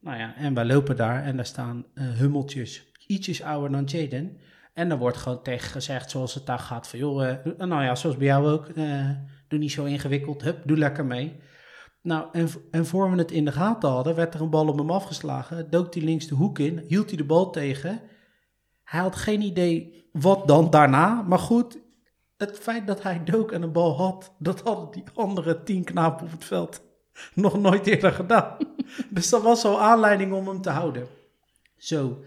Nou 0.00 0.18
ja, 0.18 0.36
en 0.36 0.54
wij 0.54 0.64
lopen 0.64 0.96
daar 0.96 1.24
en 1.24 1.36
daar 1.36 1.46
staan 1.46 1.86
eh, 1.94 2.10
hummeltjes, 2.10 2.92
ietsjes 3.06 3.42
ouder 3.42 3.70
dan 3.70 3.84
Jaden. 3.84 4.36
En 4.72 4.88
dan 4.88 4.98
wordt 4.98 5.16
gewoon 5.16 5.42
tegen 5.42 5.70
gezegd, 5.70 6.10
zoals 6.10 6.34
het 6.34 6.46
daar 6.46 6.58
gaat, 6.58 6.88
van 6.88 6.98
joh, 6.98 7.28
eh, 7.28 7.36
nou 7.56 7.82
ja, 7.82 7.94
zoals 7.94 8.16
bij 8.16 8.26
jou 8.26 8.48
ook, 8.48 8.68
eh, 8.68 9.10
doe 9.48 9.58
niet 9.58 9.72
zo 9.72 9.84
ingewikkeld, 9.84 10.42
hup, 10.42 10.62
doe 10.64 10.76
lekker 10.76 11.04
mee. 11.04 11.40
Nou, 12.02 12.28
en, 12.32 12.48
en 12.70 12.86
voor 12.86 13.10
we 13.10 13.18
het 13.18 13.30
in 13.30 13.44
de 13.44 13.52
gaten 13.52 13.88
hadden, 13.88 14.14
werd 14.14 14.34
er 14.34 14.40
een 14.40 14.50
bal 14.50 14.68
op 14.68 14.78
hem 14.78 14.90
afgeslagen, 14.90 15.70
dook 15.70 15.94
hij 15.94 16.02
links 16.02 16.26
de 16.26 16.34
hoek 16.34 16.58
in, 16.58 16.84
hield 16.86 17.08
hij 17.08 17.16
de 17.16 17.24
bal 17.24 17.50
tegen. 17.50 18.00
Hij 18.84 19.00
had 19.00 19.16
geen 19.16 19.40
idee 19.40 20.08
wat 20.12 20.48
dan 20.48 20.70
daarna, 20.70 21.22
maar 21.22 21.38
goed, 21.38 21.78
het 22.36 22.58
feit 22.58 22.86
dat 22.86 23.02
hij 23.02 23.24
dook 23.24 23.52
en 23.52 23.62
een 23.62 23.72
bal 23.72 23.96
had, 23.96 24.34
dat 24.38 24.60
hadden 24.60 24.90
die 24.90 25.04
andere 25.14 25.62
tien 25.62 25.84
knapen 25.84 26.26
op 26.26 26.32
het 26.32 26.44
veld 26.44 26.82
nog 27.34 27.60
nooit 27.60 27.86
eerder 27.86 28.12
gedaan. 28.12 28.56
dus 29.10 29.30
dat 29.30 29.42
was 29.42 29.64
al 29.64 29.80
aanleiding 29.80 30.32
om 30.32 30.48
hem 30.48 30.62
te 30.62 30.70
houden. 30.70 31.06
Zo 31.76 32.24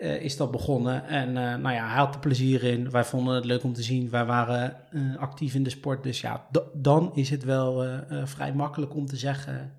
eh, 0.00 0.22
is 0.22 0.36
dat 0.36 0.50
begonnen. 0.50 1.04
En 1.04 1.28
eh, 1.28 1.56
nou 1.56 1.74
ja, 1.74 1.88
hij 1.88 1.98
had 1.98 2.14
er 2.14 2.20
plezier 2.20 2.64
in. 2.64 2.90
Wij 2.90 3.04
vonden 3.04 3.34
het 3.34 3.44
leuk 3.44 3.62
om 3.62 3.72
te 3.72 3.82
zien. 3.82 4.10
Wij 4.10 4.24
waren 4.24 4.90
eh, 4.90 5.16
actief 5.16 5.54
in 5.54 5.62
de 5.62 5.70
sport. 5.70 6.02
Dus 6.02 6.20
ja, 6.20 6.46
dan 6.72 7.10
is 7.14 7.30
het 7.30 7.44
wel 7.44 8.00
vrij 8.24 8.52
makkelijk 8.52 8.94
om 8.94 9.06
te 9.06 9.16
zeggen... 9.16 9.78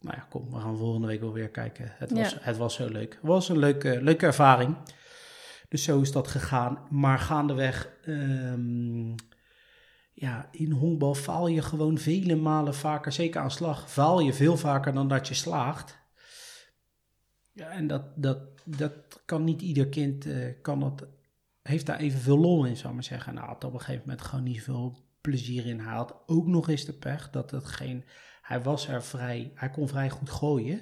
Nou 0.00 0.16
ja, 0.16 0.26
kom, 0.30 0.50
we 0.50 0.60
gaan 0.60 0.76
volgende 0.76 1.06
week 1.06 1.20
wel 1.20 1.32
weer 1.32 1.48
kijken. 1.48 1.92
Het 1.94 2.10
was, 2.10 2.30
Ja. 2.30 2.38
het 2.40 2.56
was 2.56 2.74
zo 2.74 2.88
leuk. 2.88 3.12
Het 3.12 3.22
was 3.22 3.48
een 3.48 3.58
leuke, 3.58 4.02
leuke 4.02 4.26
ervaring. 4.26 4.76
Dus 5.68 5.84
zo 5.84 6.00
is 6.00 6.12
dat 6.12 6.28
gegaan. 6.28 6.78
Maar 6.90 7.18
gaandeweg, 7.18 7.88
ehm, 8.04 9.10
ja, 10.12 10.48
in 10.50 10.70
honkbal 10.70 11.14
faal 11.14 11.46
je 11.46 11.62
gewoon 11.62 11.98
vele 11.98 12.36
malen 12.36 12.74
vaker, 12.74 13.12
zeker 13.12 13.40
aan 13.40 13.50
slag, 13.50 13.90
faal 13.90 14.20
je 14.20 14.32
veel 14.32 14.56
vaker 14.56 14.94
dan 14.94 15.08
dat 15.08 15.28
je 15.28 15.34
slaagt. 15.34 16.00
Ja, 17.52 17.68
en 17.68 17.86
dat, 17.86 18.02
dat, 18.16 18.38
dat 18.64 19.22
kan 19.24 19.44
niet 19.44 19.62
ieder 19.62 19.88
kind, 19.88 20.26
eh, 20.26 20.62
kan 20.62 20.80
dat 20.80 21.06
heeft 21.62 21.86
daar 21.86 21.98
evenveel 21.98 22.38
lol 22.38 22.64
in, 22.64 22.76
zou 22.76 22.94
maar 22.94 23.04
zeggen. 23.04 23.34
Nou, 23.34 23.46
had 23.46 23.64
op 23.64 23.72
een 23.72 23.80
gegeven 23.80 24.02
moment 24.06 24.22
gewoon 24.22 24.44
niet 24.44 24.62
zoveel 24.62 25.10
plezier 25.20 25.66
in. 25.66 25.80
Hij 25.80 25.94
had 25.94 26.22
ook 26.26 26.46
nog 26.46 26.68
eens 26.68 26.84
de 26.84 26.92
pech 26.92 27.30
dat 27.30 27.50
het 27.50 27.64
geen... 27.66 28.04
Hij 28.42 28.62
was 28.62 28.88
er 28.88 29.02
vrij... 29.02 29.52
Hij 29.54 29.70
kon 29.70 29.88
vrij 29.88 30.10
goed 30.10 30.30
gooien. 30.30 30.80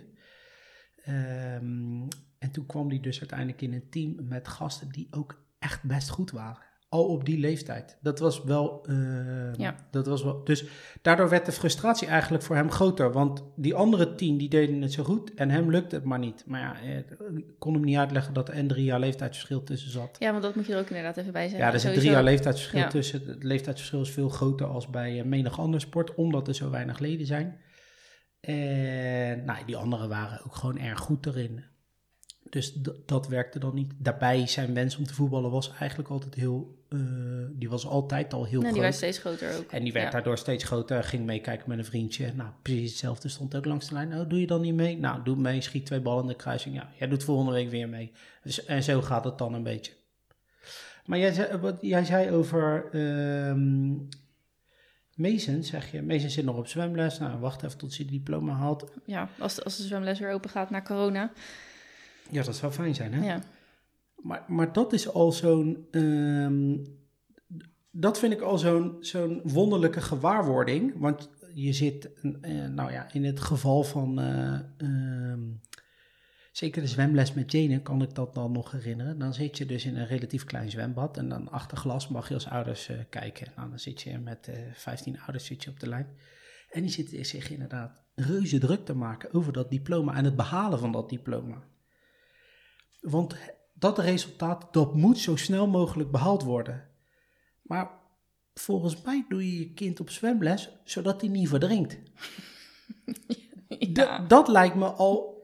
Ehm, 1.05 2.09
en 2.38 2.51
toen 2.53 2.66
kwam 2.66 2.88
hij 2.88 3.01
dus 3.01 3.19
uiteindelijk 3.19 3.61
in 3.61 3.73
een 3.73 3.90
team 3.90 4.29
met 4.29 4.49
gasten 4.49 4.88
die 4.88 5.09
ook 5.11 5.45
echt 5.59 5.83
best 5.83 6.09
goed 6.09 6.31
waren. 6.31 6.69
Al 6.92 7.05
op 7.05 7.24
die 7.24 7.38
leeftijd. 7.38 7.98
Dat 8.00 8.18
was 8.18 8.42
wel. 8.44 8.85
ehm, 8.87 9.61
Ja. 9.61 9.74
dat 9.90 10.07
was 10.07 10.22
wel 10.22 10.44
dus 10.44 10.64
daardoor 11.03 11.29
werd 11.29 11.46
de 11.46 11.53
frustratie 11.53 12.09
eigenlijk 12.09 12.42
voor 12.44 12.57
hem 12.57 12.70
groter. 12.70 13.12
Want 13.12 13.42
die 13.57 13.74
andere 13.74 14.14
tien 14.14 14.37
die 14.38 14.48
deden 14.48 14.83
het 14.83 14.92
zo 14.92 15.05
goed 15.05 15.35
en 15.35 15.50
hem 15.50 15.70
lukte 15.70 15.94
het 15.94 16.05
maar 16.05 16.18
niet. 16.18 16.44
Maar 16.46 16.61
ja, 16.61 16.81
eh, 16.81 16.96
ik 17.37 17.44
kon 17.59 17.74
hem 17.74 17.85
niet 17.85 17.96
uitleggen 17.96 18.35
dat 18.35 18.48
er 18.48 18.59
een 18.59 18.68
drie 18.68 18.85
jaar 18.85 19.00
leeftijdsverschil 19.00 19.62
tussen 19.64 19.90
zat. 19.90 20.16
Ja, 20.18 20.31
want 20.31 20.42
dat 20.42 20.55
moet 20.55 20.66
je 20.66 20.72
er 20.72 20.79
ook 20.81 20.88
inderdaad 20.88 21.16
even 21.16 21.33
bij 21.33 21.48
zeggen. 21.48 21.66
Ja, 21.66 21.72
er 21.72 21.81
Sowieso. 21.81 22.00
drie 22.00 22.12
jaar 22.12 22.24
leeftijdsverschil 22.24 22.81
Ja. 22.81 22.88
tussen. 22.88 23.22
Het 23.26 23.42
leeftijdsverschil 23.44 24.00
is 24.00 24.11
veel 24.11 24.29
groter 24.29 24.66
als 24.66 24.88
bij 24.90 25.18
eh, 25.18 25.24
menig 25.24 25.59
ander 25.61 25.81
sport, 25.81 26.14
omdat 26.14 26.48
er 26.48 26.55
zo 26.55 26.70
weinig 26.70 26.98
leden 26.98 27.26
zijn. 27.26 27.61
En 28.40 29.44
nou, 29.44 29.59
die 29.66 29.76
anderen 29.76 30.09
waren 30.09 30.44
ook 30.46 30.55
gewoon 30.55 30.79
erg 30.79 30.98
goed 30.98 31.26
erin. 31.26 31.64
Dus 32.51 32.73
dat 33.07 33.29
werkte 33.29 33.59
dan 33.59 33.75
niet. 33.75 33.93
Daarbij 33.99 34.47
zijn 34.47 34.75
wens 34.75 34.97
om 34.97 35.05
te 35.05 35.15
voetballen 35.15 35.51
was 35.51 35.73
eigenlijk 35.79 36.09
altijd 36.11 36.35
heel, 36.35 36.79
eh, 36.89 36.99
die 37.53 37.69
was 37.69 37.87
altijd 37.87 38.33
al 38.33 38.45
heel 38.45 38.61
Nee, 38.61 38.61
die 38.61 38.71
groot. 38.71 38.83
werd 38.83 38.95
steeds 38.95 39.19
groter 39.19 39.57
ook. 39.59 39.71
En 39.73 39.83
die 39.83 39.93
werd 39.93 40.05
Ja. 40.05 40.11
daardoor 40.11 40.39
steeds 40.39 40.65
groter. 40.65 41.05
Ging 41.05 41.25
meekijken 41.27 41.69
met 41.69 41.79
een 41.79 41.85
vriendje. 41.85 42.33
Nou, 42.35 42.51
precies 42.63 42.91
hetzelfde 42.91 43.29
stond 43.29 43.55
ook 43.57 43.65
langs 43.65 43.89
de 43.89 43.95
lijn. 43.95 44.09
Nou, 44.09 44.27
doe 44.27 44.41
je 44.41 44.47
dan 44.47 44.61
niet 44.61 44.75
mee? 44.75 44.99
Nou, 44.99 45.23
doe 45.25 45.37
mee. 45.37 45.61
Schiet 45.61 45.87
twee 45.87 46.01
ballen 46.01 46.23
in 46.23 46.29
de 46.29 46.35
kruising. 46.37 46.75
Ja, 46.75 46.91
jij 46.99 47.09
doet 47.09 47.25
volgende 47.25 47.53
week 47.53 47.71
weer 47.71 47.89
mee. 47.89 48.13
Dus, 48.43 48.65
en 48.65 48.83
zo 48.83 49.03
gaat 49.03 49.25
het 49.25 49.39
dan 49.39 49.55
een 49.55 49.63
beetje. 49.63 49.93
Maar 51.07 51.19
jij 51.19 51.33
zei, 51.33 51.57
wat, 51.57 51.77
jij 51.81 52.05
zei 52.05 52.31
over 52.31 52.89
ehm 52.93 53.93
Mason, 55.15 55.63
zeg 55.63 55.91
je. 55.93 56.03
Mason 56.03 56.31
zit 56.31 56.45
nog 56.45 56.57
op 56.57 56.67
zwemles. 56.67 57.19
Nou, 57.19 57.39
wacht 57.39 57.63
even 57.63 57.79
tot 57.79 57.93
ze 57.93 58.05
die 58.05 58.19
diploma 58.19 58.53
haalt. 58.53 58.91
Ja, 59.07 59.29
als 59.39 59.55
de, 59.55 59.65
als 59.65 59.77
de 59.77 59.83
zwemles 59.83 60.19
weer 60.19 60.33
open 60.33 60.51
gaat 60.51 60.71
na 60.71 60.83
corona. 60.83 61.33
Ja, 62.31 62.43
dat 62.43 62.57
zou 62.57 62.73
fijn 62.73 62.95
zijn, 62.95 63.12
hè? 63.12 63.25
Ja. 63.27 63.43
Maar, 64.16 64.45
maar 64.49 64.73
dat 64.73 64.93
is 64.93 65.09
al 65.12 65.33
zo'n. 65.33 65.87
ehm, 65.90 66.77
dat 67.90 68.19
vind 68.19 68.33
ik 68.33 68.40
al 68.40 68.59
zo'n 68.59 68.97
zo'n 69.01 69.40
wonderlijke 69.45 70.01
gewaarwording. 70.01 70.93
Want 70.99 71.31
je 71.55 71.73
zit, 71.73 72.11
eh, 72.40 72.66
nou 72.66 72.93
ja, 72.93 73.12
in 73.12 73.25
het 73.25 73.40
geval 73.40 73.83
van. 73.83 74.19
eh, 74.21 74.61
ehm, 74.77 75.40
zeker 76.53 76.83
de 76.83 76.88
zwemles 76.88 77.33
met 77.35 77.53
Jane 77.53 77.83
kan 77.83 78.03
ik 78.03 78.14
dat 78.14 78.35
dan 78.35 78.53
nog 78.53 78.71
herinneren. 78.71 79.19
Dan 79.19 79.35
zit 79.35 79.59
je 79.59 79.66
dus 79.66 79.85
in 79.85 79.97
een 79.97 80.07
relatief 80.07 80.45
klein 80.45 80.71
zwembad. 80.71 81.16
En 81.16 81.29
dan 81.29 81.49
achter 81.51 81.77
glas 81.77 82.09
mag 82.09 82.29
je 82.29 82.35
als 82.35 82.49
ouders 82.49 82.88
eh, 82.88 82.97
kijken. 83.11 83.53
Nou, 83.57 83.69
dan 83.69 83.79
zit 83.79 84.01
je 84.03 84.19
met 84.19 84.49
eh 84.49 84.57
15 84.73 85.21
ouders 85.21 85.45
zit 85.45 85.64
je 85.64 85.71
op 85.71 85.81
de 85.81 85.88
lijn. 85.88 86.07
En 86.71 86.81
die 86.83 86.90
zitten 86.90 87.27
zich 87.27 87.51
inderdaad 87.51 88.03
reuze 88.14 88.59
druk 88.59 88.85
te 88.85 88.95
maken 88.95 89.35
over 89.35 89.53
dat 89.53 89.71
diploma 89.71 90.14
en 90.14 90.25
het 90.25 90.37
behalen 90.37 90.79
van 90.79 90.93
dat 90.93 91.09
diploma. 91.09 91.62
Want 93.01 93.37
dat 93.75 93.99
resultaat, 93.99 94.73
dat 94.73 94.95
moet 94.95 95.19
zo 95.19 95.37
snel 95.37 95.67
mogelijk 95.69 96.11
behaald 96.11 96.43
worden. 96.43 96.89
Maar 97.63 97.91
volgens 98.55 99.03
mij 99.03 99.25
doe 99.29 99.47
je 99.53 99.59
je 99.59 99.73
kind 99.73 100.01
op 100.01 100.11
zwemles, 100.11 100.71
zodat 100.85 101.21
hij 101.21 101.31
niet 101.31 101.49
verdrinkt. 101.49 101.99
Ja. 103.79 104.19
Dat 104.19 104.49
lijkt 104.49 104.75
me 104.75 104.87
al 104.87 105.43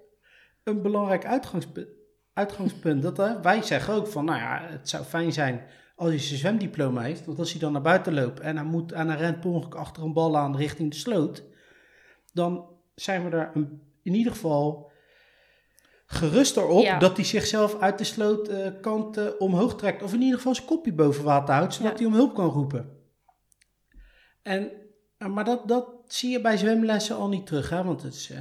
een 0.63 0.83
belangrijk 0.83 1.25
uitgangspunt. 1.27 1.89
uitgangspunt. 2.33 3.03
Dat, 3.03 3.17
hè, 3.17 3.41
wij 3.41 3.63
zeggen 3.63 3.95
ook 3.95 4.07
van, 4.07 4.25
nou 4.25 4.39
ja, 4.39 4.67
het 4.71 4.89
zou 4.89 5.05
fijn 5.05 5.33
zijn 5.33 5.67
als 5.97 6.09
hij 6.09 6.19
zijn 6.19 6.39
zwemdiploma 6.39 7.03
heeft. 7.03 7.25
Want 7.27 7.39
als 7.39 7.51
hij 7.51 7.61
dan 7.61 7.73
naar 7.73 7.83
buiten 7.83 8.15
loopt 8.15 8.41
en 8.41 8.57
hij, 8.57 8.65
moet, 8.65 8.93
en 8.93 9.09
hij 9.09 9.17
rent 9.17 9.41
per 9.41 9.51
ongeluk 9.51 9.75
achter 9.75 10.03
een 10.03 10.13
bal 10.13 10.37
aan 10.37 10.57
richting 10.57 10.91
de 10.91 10.97
sloot. 10.97 11.45
Dan 12.33 12.69
zijn 12.95 13.31
we 13.31 13.37
er 13.37 13.51
een- 13.55 13.83
in 14.03 14.15
ieder 14.15 14.33
geval 14.33 14.91
geruster 16.07 16.67
op 16.67 16.83
Ja. 16.83 16.99
dat 16.99 17.17
hij 17.17 17.25
zichzelf 17.25 17.81
uit 17.81 17.99
de 17.99 18.05
slootkant 18.05 19.17
eh, 19.17 19.25
omhoog 19.39 19.77
trekt. 19.77 20.03
Of 20.03 20.13
in 20.15 20.21
ieder 20.21 20.37
geval 20.37 20.55
zijn 20.55 20.67
kopje 20.67 20.93
boven 20.93 21.25
water 21.25 21.55
houdt, 21.55 21.75
zodat 21.75 21.93
Ja. 21.93 21.97
hij 21.99 22.07
om 22.07 22.13
hulp 22.15 22.35
kan 22.35 22.49
roepen. 22.49 22.91
En, 24.43 24.71
eh, 25.19 25.29
maar 25.29 25.45
dat, 25.45 25.69
dat 25.69 25.89
zie 26.07 26.31
je 26.31 26.41
bij 26.41 26.57
zwemlessen 26.57 27.17
al 27.17 27.29
niet 27.29 27.47
terug. 27.47 27.71
Hè? 27.71 27.85
Want 27.85 28.03
het 28.03 28.15
is, 28.15 28.31
eh, 28.31 28.39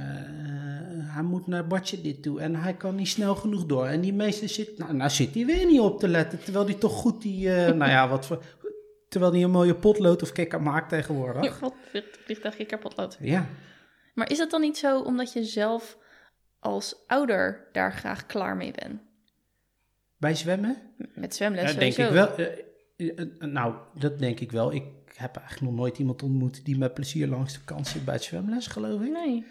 hij 1.14 1.22
moet 1.22 1.46
naar 1.46 1.66
Badje 1.66 2.00
dit 2.00 2.22
toe 2.22 2.40
en 2.40 2.54
hij 2.56 2.74
kan 2.74 2.94
niet 2.94 3.08
snel 3.08 3.34
genoeg 3.34 3.66
door. 3.66 3.86
En 3.86 4.00
die 4.00 4.12
meester 4.14 4.48
zit, 4.48 4.78
nou, 4.78 4.94
nou 4.94 5.10
zit 5.10 5.34
hij 5.34 5.44
weer 5.46 5.66
niet 5.66 5.80
op 5.80 5.98
te 5.98 6.08
letten. 6.08 6.42
Terwijl 6.44 6.64
hij 6.64 6.74
toch 6.74 6.92
goed 6.92 7.22
die, 7.22 7.54
eh, 7.54 7.72
nou 7.80 7.90
ja, 7.90 8.08
wat 8.08 8.26
voor... 8.26 8.42
Terwijl 9.08 9.32
hij 9.32 9.42
een 9.42 9.50
mooie 9.50 9.74
potlood 9.74 10.22
of 10.22 10.32
kikker 10.32 10.62
maakt 10.62 10.88
tegenwoordig. 10.88 11.44
Ja, 11.44 11.50
God, 11.50 11.74
vlieg- 11.90 12.04
vliegtuigje 12.24 12.64
kapotlood. 12.64 13.16
Ja, 13.20 13.46
Maar 14.14 14.30
is 14.30 14.38
dat 14.38 14.50
dan 14.50 14.60
niet 14.60 14.78
zo 14.78 15.00
omdat 15.00 15.32
je 15.32 15.44
zelf 15.44 15.98
als 16.66 17.04
ouder 17.06 17.68
daar 17.72 17.92
graag 17.92 18.26
klaar 18.26 18.56
mee 18.56 18.72
bent? 18.72 19.00
bij 20.16 20.34
zwemmen? 20.34 20.76
Met 21.14 21.34
zwemles 21.34 21.72
Ja, 21.72 21.78
denk 21.78 21.92
sowieso. 21.92 22.24
ik 22.24 22.36
wel. 22.36 22.46
Eh, 22.46 22.58
eh, 22.96 23.20
eh, 23.38 23.50
nou, 23.50 23.74
dat 23.94 24.18
denk 24.18 24.40
ik 24.40 24.52
wel. 24.52 24.72
Ik 24.72 24.84
heb 25.14 25.36
eigenlijk 25.36 25.70
nog 25.70 25.80
nooit 25.80 25.98
iemand 25.98 26.22
ontmoet 26.22 26.64
die 26.64 26.78
met 26.78 26.94
plezier 26.94 27.28
langs 27.28 27.52
de 27.52 27.64
kant 27.64 27.86
zit 27.86 28.04
bij 28.04 28.14
het 28.14 28.22
zwemles, 28.22 28.66
geloof 28.66 29.02
ik. 29.02 29.10
Nee. 29.10 29.46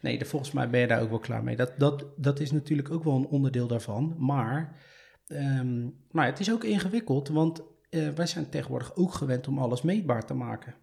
Nee, 0.00 0.18
de, 0.18 0.24
volgens 0.24 0.52
mij 0.52 0.70
ben 0.70 0.80
je 0.80 0.86
daar 0.86 1.02
ook 1.02 1.08
wel 1.08 1.18
klaar 1.18 1.44
mee. 1.44 1.56
Dat, 1.56 1.78
dat, 1.78 2.06
dat 2.16 2.40
is 2.40 2.52
natuurlijk 2.52 2.90
ook 2.90 3.04
wel 3.04 3.14
een 3.14 3.26
onderdeel 3.26 3.66
daarvan. 3.66 4.14
Maar, 4.18 4.80
ehm, 5.26 5.88
maar 6.10 6.26
het 6.26 6.40
is 6.40 6.52
ook 6.52 6.64
ingewikkeld, 6.64 7.28
want 7.28 7.62
eh, 7.90 8.08
wij 8.08 8.26
zijn 8.26 8.48
tegenwoordig 8.48 8.96
ook 8.96 9.14
gewend 9.14 9.48
om 9.48 9.58
alles 9.58 9.82
meetbaar 9.82 10.26
te 10.26 10.34
maken. 10.34 10.74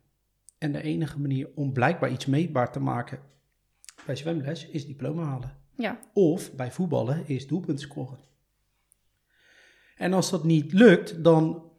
En 0.58 0.72
de 0.72 0.82
enige 0.82 1.20
manier 1.20 1.50
om 1.56 1.74
blijkbaar 1.74 2.12
iets 2.12 2.26
meetbaar 2.26 2.72
te 2.72 2.80
maken 2.80 3.20
bij 4.06 4.16
zwemles 4.16 4.68
is 4.68 4.86
diploma 4.86 5.24
halen. 5.24 5.58
Ja, 5.76 6.00
Of 6.14 6.56
bij 6.56 6.72
voetballen 6.72 7.28
is 7.28 7.48
doelpunt 7.48 7.80
scoren. 7.80 8.20
En 9.96 10.14
als 10.14 10.30
dat 10.30 10.44
niet 10.44 10.74
lukt, 10.74 11.24
dan 11.24 11.72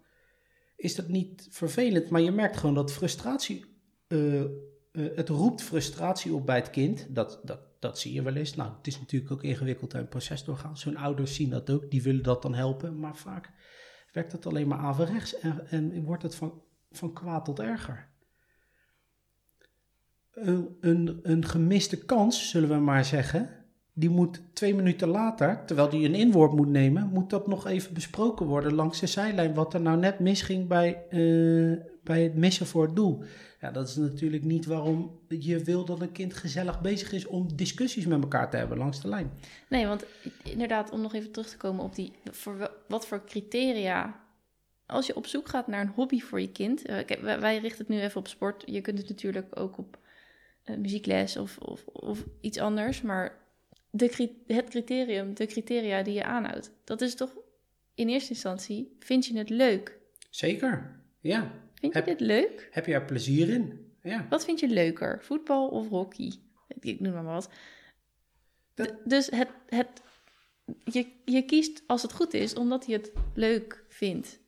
is 0.77 0.95
dat 0.95 1.09
niet 1.09 1.49
vervelend, 1.51 2.09
maar 2.09 2.21
je 2.21 2.31
merkt 2.31 2.57
gewoon 2.57 2.75
dat 2.75 2.93
frustratie, 2.93 3.65
eh, 4.07 4.41
eh, 4.41 4.49
het 4.93 5.29
roept 5.29 5.63
frustratie 5.63 6.35
op 6.35 6.47
bij 6.47 6.57
het 6.57 6.71
kind. 6.71 7.07
Dat, 7.15 7.41
dat, 7.43 7.61
dat 7.79 7.99
zie 7.99 8.13
je 8.13 8.23
wel 8.23 8.35
eens. 8.35 8.55
Nou, 8.55 8.73
het 8.77 8.87
is 8.87 8.99
natuurlijk 8.99 9.33
ook 9.33 9.43
ingewikkeld 9.43 9.93
een 9.93 10.09
proces 10.09 10.45
doorgaan. 10.45 10.77
Zo'n 10.77 10.97
ouders 10.97 11.35
zien 11.35 11.51
dat 11.51 11.71
ook, 11.71 11.91
die 11.91 12.03
willen 12.03 12.23
dat 12.23 12.43
dan 12.43 12.55
helpen, 12.55 12.99
maar 12.99 13.17
vaak 13.17 13.51
werkt 14.13 14.33
het 14.33 14.47
alleen 14.47 14.69
maar 14.69 14.79
averechts 14.79 15.39
en, 15.39 15.67
en 15.69 16.05
wordt 16.05 16.23
het 16.23 16.35
van, 16.35 16.63
van 16.91 17.13
kwaad 17.13 17.45
tot 17.45 17.61
erger. 17.61 18.12
Een, 20.33 20.77
een, 20.81 21.21
een 21.23 21.45
gemiste 21.45 22.05
kans, 22.05 22.51
zullen 22.51 22.69
we 22.69 22.75
maar 22.75 23.05
zeggen, 23.05 23.49
die 23.95 24.11
moet 24.11 24.43
twee 24.53 24.75
minuten 24.75 25.09
later, 25.09 25.65
terwijl 25.67 25.89
die 25.89 26.07
een 26.07 26.15
inworp 26.15 26.53
moet 26.53 26.69
nemen, 26.69 27.09
moet 27.13 27.31
dat 27.31 27.47
nog 27.47 27.67
even 27.67 27.95
besproken 27.95 28.47
worden 28.47 28.75
langs 28.75 29.01
de 29.01 29.07
zijlijn. 29.07 29.55
Wat 29.55 29.75
er 29.75 29.81
nou 29.81 29.99
net 29.99 30.19
misging 30.19 30.69
bij, 30.69 31.05
eh, 31.09 31.85
bij 32.03 32.23
het 32.23 32.35
missen 32.35 32.67
voor 32.67 32.85
het 32.85 32.97
doel. 32.97 33.23
Ja, 33.61 33.71
dat 33.71 33.89
is 33.89 33.97
natuurlijk 33.97 34.45
niet 34.45 34.67
waarom 34.67 35.21
je 35.29 35.59
wil 35.59 35.85
dat 35.85 36.01
een 36.01 36.13
kind 36.13 36.35
gezellig 36.35 36.81
bezig 36.81 37.13
is 37.13 37.27
om 37.27 37.57
discussies 37.57 38.07
met 38.07 38.23
elkaar 38.23 38.51
te 38.51 38.57
hebben 38.57 38.79
langs 38.79 39.01
de 39.01 39.09
lijn. 39.09 39.31
nee, 39.69 39.87
want 39.87 40.05
inderdaad, 40.45 40.91
om 40.91 41.01
nog 41.01 41.15
even 41.15 41.31
terug 41.31 41.49
te 41.49 41.57
komen 41.57 41.85
op 41.85 41.95
die, 41.95 42.13
voor 42.31 42.71
wat 42.89 43.07
voor 43.07 43.25
criteria, 43.25 44.21
als 44.87 45.07
je 45.07 45.17
op 45.17 45.27
zoek 45.27 45.49
gaat 45.49 45.67
naar 45.67 45.81
een 45.81 45.93
hobby 45.95 46.21
voor 46.21 46.41
je 46.41 46.53
kind, 46.53 46.83
eh, 46.83 47.21
wij 47.21 47.59
richten 47.59 47.79
het 47.79 47.89
nu 47.89 48.01
even 48.01 48.21
op 48.21 48.29
sport, 48.29 48.63
je 48.67 48.81
kunt 48.81 48.99
het 48.99 49.09
natuurlijk 49.09 49.61
ook 49.61 49.79
op 49.79 49.99
eh, 50.63 50.77
muziekles 50.77 51.37
of, 51.37 51.59
of, 51.59 51.85
of 51.87 52.25
iets 52.41 52.59
anders, 52.59 53.03
maar 53.03 53.39
de, 53.91 54.31
het 54.47 54.69
criterium, 54.69 55.35
de 55.35 55.47
criteria 55.47 56.03
die 56.03 56.15
je 56.15 56.25
aanhoudt, 56.25 56.71
dat 56.85 57.01
is 57.01 57.15
toch 57.15 57.37
in 57.95 58.09
eerste 58.09 58.31
instantie, 58.31 58.97
vind 58.99 59.27
je 59.27 59.39
het 59.39 59.51
leuk? 59.51 59.99
Zeker, 60.31 61.01
ja. 61.21 61.53
Vind 61.75 61.93
je 61.93 61.99
Heb- 61.99 62.09
dit 62.09 62.21
leuk? 62.21 62.69
Heb 62.71 62.87
je 62.87 62.93
er 62.95 63.05
plezier 63.05 63.49
in? 63.49 63.93
Ja. 64.03 64.27
Wat 64.31 64.45
vind 64.45 64.61
je 64.61 64.69
leuker, 64.69 65.23
voetbal 65.23 65.69
of 65.69 65.89
hockey? 65.89 66.33
Ik 66.81 67.01
noem 67.01 67.13
maar 67.13 67.25
wat. 67.25 67.49
Dat- 68.75 68.95
Dus 69.05 69.27
het, 69.31 69.49
het, 69.69 70.03
je, 70.85 71.07
je 71.25 71.43
kiest 71.45 71.83
als 71.87 72.03
het 72.03 72.13
goed 72.13 72.35
is, 72.35 72.55
omdat 72.55 72.87
je 72.87 72.93
het 72.93 73.13
leuk 73.35 73.85
vindt. 73.89 74.41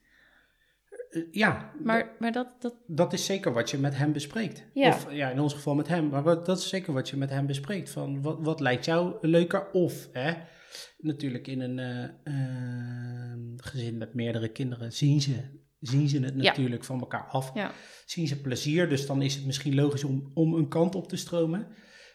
Eh, 1.15 1.23
ja, 1.31 1.73
Maar, 1.83 2.11
maar 2.19 2.33
dat, 2.33 2.57
dat, 2.59 2.75
dat 2.87 3.13
is 3.13 3.25
zeker 3.25 3.53
wat 3.53 3.71
je 3.71 3.79
met 3.79 3.97
hem 3.97 4.13
bespreekt. 4.13 4.65
Ja. 4.75 4.89
Of 4.89 5.13
ja, 5.13 5.31
in 5.31 5.41
ons 5.41 5.55
geval 5.55 5.75
met 5.75 5.89
hem. 5.89 6.09
Maar 6.09 6.23
wat- 6.23 6.47
dat 6.47 6.59
is 6.59 6.69
zeker 6.69 6.93
wat 6.93 7.09
je 7.09 7.17
met 7.17 7.31
hem 7.31 7.47
bespreekt. 7.47 7.91
Van 7.91 8.23
wat, 8.23 8.39
wat 8.41 8.61
lijkt 8.61 8.85
jou 8.85 9.15
leuker? 9.21 9.71
Of 9.73 10.09
hè, 10.13 10.33
natuurlijk 10.99 11.47
in 11.47 11.61
een 11.61 11.79
eh, 11.79 12.05
eh, 12.05 13.39
gezin 13.57 13.99
met 13.99 14.15
meerdere 14.15 14.49
kinderen 14.49 14.93
zien 14.93 15.21
ze, 15.21 15.63
zien 15.81 16.09
ze 16.09 16.19
het 16.21 16.35
Ja. 16.37 16.43
natuurlijk 16.43 16.85
van 16.85 17.01
elkaar 17.01 17.27
af. 17.29 17.51
ja. 17.55 17.71
Zien 18.07 18.27
ze 18.27 18.41
plezier. 18.41 18.89
Dus 18.89 19.07
dan 19.07 19.23
is 19.23 19.35
het 19.35 19.47
misschien 19.47 19.75
logisch 19.75 20.05
om, 20.05 20.31
om 20.35 20.55
een 20.55 20.69
kant 20.69 20.95
op 20.95 21.09
te 21.09 21.17
stromen. 21.17 21.67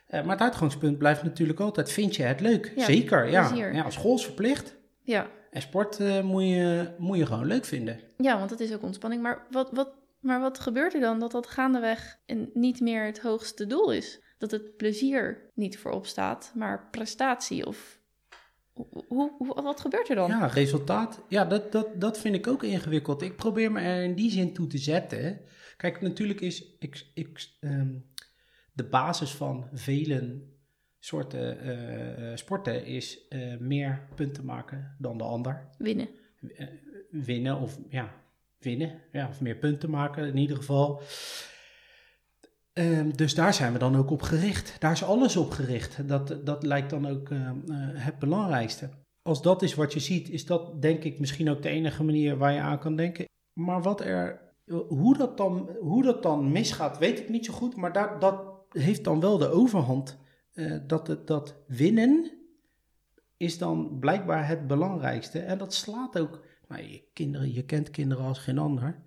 Eh, 0.07 0.21
maar 0.23 0.31
het 0.35 0.41
uitgangspunt 0.45 0.97
blijft 0.97 1.23
natuurlijk 1.23 1.59
altijd: 1.59 1.91
vind 1.91 2.15
je 2.15 2.23
het 2.23 2.39
leuk? 2.39 2.73
Ja, 2.75 2.85
zeker, 2.85 3.29
ja. 3.29 3.53
ja. 3.53 3.89
School 3.89 4.15
is 4.15 4.25
verplicht. 4.25 4.77
ja. 5.03 5.37
En 5.51 5.61
sport 5.61 5.99
eh, 5.99 6.21
moet, 6.21 6.43
je, 6.43 6.89
moet 6.97 7.17
je 7.17 7.25
gewoon 7.25 7.45
leuk 7.45 7.65
vinden. 7.65 7.99
Ja, 8.17 8.37
want 8.37 8.49
het 8.49 8.59
is 8.59 8.73
ook 8.73 8.83
ontspanning. 8.83 9.21
Maar 9.21 9.45
wat, 9.51 9.69
wat, 9.71 9.91
maar 10.19 10.39
wat 10.39 10.59
gebeurt 10.59 10.93
er 10.93 10.99
dan 10.99 11.19
dat 11.19 11.31
dat 11.31 11.47
gaandeweg 11.47 12.19
niet 12.53 12.79
meer 12.79 13.05
het 13.05 13.19
hoogste 13.19 13.67
doel 13.67 13.91
is? 13.91 14.21
Dat 14.37 14.51
het 14.51 14.77
plezier 14.77 15.49
niet 15.53 15.79
voorop 15.79 16.05
staat, 16.05 16.51
maar 16.55 16.87
prestatie 16.91 17.65
of... 17.65 17.97
Hoe, 19.07 19.31
hoe, 19.37 19.61
wat 19.61 19.79
gebeurt 19.79 20.09
er 20.09 20.15
dan? 20.15 20.29
Ja, 20.29 20.45
resultaat. 20.45 21.21
Ja, 21.27 21.45
dat, 21.45 21.71
dat, 21.71 22.01
dat 22.01 22.19
vind 22.19 22.35
ik 22.35 22.47
ook 22.47 22.63
ingewikkeld. 22.63 23.21
Ik 23.21 23.35
probeer 23.35 23.71
me 23.71 23.79
er 23.79 24.03
in 24.03 24.15
die 24.15 24.31
zin 24.31 24.53
toe 24.53 24.67
te 24.67 24.77
zetten. 24.77 25.41
Kijk, 25.77 26.01
natuurlijk 26.01 26.41
is 26.41 26.77
ik, 26.79 27.05
ik, 27.13 27.49
ehm, 27.59 27.91
de 28.73 28.83
basis 28.83 29.31
van 29.31 29.67
velen 29.73 30.58
soorten 30.99 31.59
eh, 31.59 32.31
eh, 32.31 32.37
sporten 32.37 32.85
is 32.85 33.27
eh, 33.27 33.57
meer 33.59 34.07
punten 34.15 34.45
maken 34.45 34.95
dan 34.97 35.17
de 35.17 35.23
ander. 35.23 35.67
Winnen. 35.77 36.07
winnen 37.09 37.57
of 37.59 37.79
ja, 37.89 38.13
winnen. 38.59 39.01
Ja, 39.11 39.27
of 39.27 39.41
meer 39.41 39.55
punten 39.55 39.89
maken 39.89 40.27
in 40.27 40.37
ieder 40.37 40.57
geval. 40.57 41.01
Ehm, 42.73 43.09
dus 43.15 43.35
daar 43.35 43.53
zijn 43.53 43.73
we 43.73 43.79
dan 43.79 43.95
ook 43.95 44.09
op 44.09 44.21
gericht. 44.21 44.75
Daar 44.79 44.91
is 44.91 45.03
alles 45.03 45.35
op 45.35 45.51
gericht. 45.51 46.07
Dat, 46.07 46.37
dat 46.43 46.63
lijkt 46.63 46.89
dan 46.89 47.07
ook 47.07 47.29
het 47.93 48.19
belangrijkste. 48.19 48.89
Als 49.21 49.41
dat 49.41 49.61
is 49.61 49.75
wat 49.75 49.93
je 49.93 49.99
ziet, 49.99 50.29
is 50.29 50.45
dat 50.45 50.81
denk 50.81 51.03
ik 51.03 51.19
misschien 51.19 51.49
ook 51.49 51.61
de 51.61 51.69
enige 51.69 52.03
manier 52.03 52.37
waar 52.37 52.53
je 52.53 52.59
aan 52.59 52.79
kan 52.79 52.95
denken. 52.95 53.25
Maar 53.53 53.81
wat 53.81 54.01
er, 54.01 54.41
hoe, 54.87 55.17
dat 55.17 55.37
dan, 55.37 55.69
hoe 55.79 56.03
dat 56.03 56.23
dan 56.23 56.51
misgaat, 56.51 56.97
weet 56.97 57.19
ik 57.19 57.29
niet 57.29 57.45
zo 57.45 57.53
goed. 57.53 57.75
Maar 57.75 57.93
dat, 57.93 58.21
dat 58.21 58.41
heeft 58.69 59.03
dan 59.03 59.19
wel 59.19 59.37
de 59.37 59.49
overhand. 59.49 60.17
Uh, 60.59 60.77
dat, 60.87 61.07
het, 61.07 61.27
dat 61.27 61.55
winnen 61.67 62.31
is 63.37 63.57
dan 63.57 63.99
blijkbaar 63.99 64.47
het 64.47 64.67
belangrijkste. 64.67 65.39
En 65.39 65.57
dat 65.57 65.73
slaat 65.73 66.19
ook. 66.19 66.45
Nou, 66.67 66.83
je, 66.83 67.03
kinderen, 67.13 67.53
je 67.53 67.65
kent 67.65 67.89
kinderen 67.89 68.25
als 68.25 68.39
geen 68.39 68.57
ander. 68.57 69.03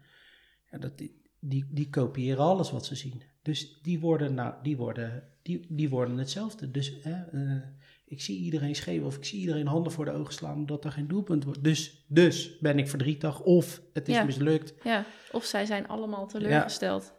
Ja, 0.70 0.78
dat, 0.78 0.98
die, 0.98 1.20
die, 1.38 1.66
die 1.70 1.90
kopiëren 1.90 2.44
alles 2.44 2.70
wat 2.70 2.86
ze 2.86 2.94
zien. 2.94 3.22
Dus 3.42 3.80
die 3.82 4.00
worden, 4.00 4.34
nou, 4.34 4.54
die 4.62 4.76
worden, 4.76 5.28
die, 5.42 5.66
die 5.68 5.88
worden 5.88 6.18
hetzelfde. 6.18 6.70
Dus 6.70 7.06
uh, 7.06 7.62
ik 8.04 8.20
zie 8.20 8.38
iedereen 8.38 8.74
scheef 8.74 9.02
of 9.02 9.16
ik 9.16 9.24
zie 9.24 9.40
iedereen 9.40 9.66
handen 9.66 9.92
voor 9.92 10.04
de 10.04 10.12
ogen 10.12 10.34
slaan 10.34 10.56
omdat 10.56 10.84
er 10.84 10.92
geen 10.92 11.08
doelpunt 11.08 11.44
wordt. 11.44 11.64
Dus, 11.64 12.04
dus 12.08 12.58
ben 12.58 12.78
ik 12.78 12.88
verdrietig 12.88 13.40
of 13.40 13.82
het 13.92 14.08
is 14.08 14.24
mislukt. 14.24 14.74
Ja, 14.82 15.04
of 15.32 15.44
zij 15.44 15.64
zijn 15.64 15.88
allemaal 15.88 16.26
teleurgesteld 16.26 17.14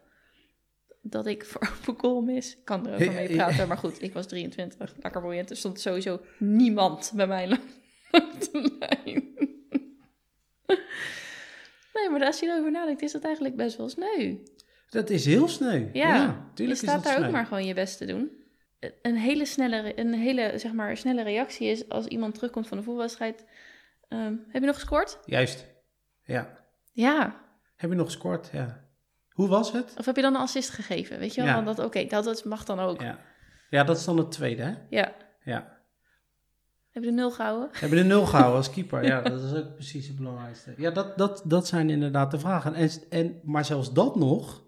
dat 1.04 1.26
ik 1.26 1.46
voor 1.46 1.96
goal 1.98 2.22
mis. 2.22 2.52
Ik 2.52 2.66
kan 2.66 2.88
erover 2.88 3.13
mee 3.13 3.36
praten, 3.36 3.68
maar 3.68 3.78
goed, 3.78 4.02
ik 4.02 4.13
was 4.13 4.28
23, 4.28 4.94
lekker 5.02 5.22
boeiend. 5.22 5.50
Er 5.50 5.56
stond 5.58 5.80
sowieso 5.80 6.20
niemand 6.38 7.12
bij 7.16 7.28
mij 7.28 7.48
langs 7.48 7.72
de 8.52 8.76
lijn. 8.80 9.32
Nee, 11.94 12.10
maar 12.10 12.26
als 12.26 12.39
je 12.39 12.46
erover 12.46 12.72
nadenkt, 12.72 13.02
is 13.02 13.12
dat 13.12 13.24
eigenlijk 13.24 13.56
best 13.56 13.78
wel 13.78 13.89
sneu. 13.89 14.38
Dat 14.89 15.10
is 15.10 15.26
heel 15.26 15.48
sneu. 15.48 15.89
Ja, 15.94 16.16
ja 16.16 16.52
je 16.56 16.76
staat 16.76 17.04
daar 17.04 17.26
ook 17.26 17.32
maar 17.32 17.46
gewoon 17.46 17.66
je 17.66 17.74
best 17.74 17.98
te 17.98 18.06
doen. 18.06 18.32
Een 19.02 19.16
hele 19.16 19.46
snelle, 19.46 20.00
een 20.00 20.13
hele, 20.13 20.54
zeg 20.56 20.74
maar, 20.74 20.98
snelle 20.98 21.24
reactie 21.24 21.68
is 21.68 21.89
als 21.89 22.06
iemand 22.06 22.36
terugkomt 22.36 22.68
van 22.68 22.78
de 22.78 22.84
voetbalwedstrijd. 22.84 23.46
Um, 24.10 24.46
heb 24.48 24.62
je 24.62 24.68
nog 24.68 24.76
gescoord? 24.76 25.20
Juist, 25.26 25.68
ja. 26.24 26.58
Ja. 26.92 27.42
Heb 27.76 27.89
je 27.89 27.96
nog 27.96 28.06
gescoord? 28.06 28.50
Ja. 28.52 28.84
Hoe 29.34 29.48
was 29.48 29.72
het? 29.72 29.93
Of 29.98 30.06
heb 30.06 30.15
je 30.15 30.22
dan 30.22 30.36
een 30.36 30.41
assist 30.41 30.69
gegeven? 30.69 31.19
Weet 31.19 31.34
je 31.36 31.43
wel? 31.43 31.50
Ja. 31.50 31.62
Dat, 31.62 31.80
Oké, 31.80 32.06
dat, 32.06 32.46
mag 32.46 32.63
dan 32.63 32.80
ook. 32.80 33.02
Ja. 33.02 33.19
ja, 33.69 33.84
dat 33.84 33.98
is 33.98 34.06
dan 34.06 34.17
het 34.17 34.32
tweede, 34.32 34.62
hè? 34.62 34.74
Ja. 34.89 35.15
Ja. 35.43 35.82
Heb 36.91 37.04
je 37.04 37.10
de 37.10 37.15
nul 37.15 37.32
gehouden? 37.32 37.69
Heb 37.72 37.89
je 37.89 37.96
de 37.96 38.04
nul 38.04 38.26
gehouden 38.26 38.58
als 38.58 38.69
keeper? 38.69 39.04
Ja, 39.13 39.22
dat 39.22 39.43
is 39.43 39.54
ook 39.54 39.74
precies 39.74 40.08
het 40.08 40.15
belangrijkste. 40.15 40.74
Ja, 40.78 40.91
dat, 40.91 41.17
dat, 41.17 41.41
dat 41.46 41.67
zijn 41.67 41.89
inderdaad 41.89 42.32
de 42.32 42.39
vragen. 42.39 42.74
En, 42.74 42.89
en, 43.10 43.39
maar 43.43 43.65
zelfs 43.65 43.93
dat 43.93 44.15
nog, 44.15 44.63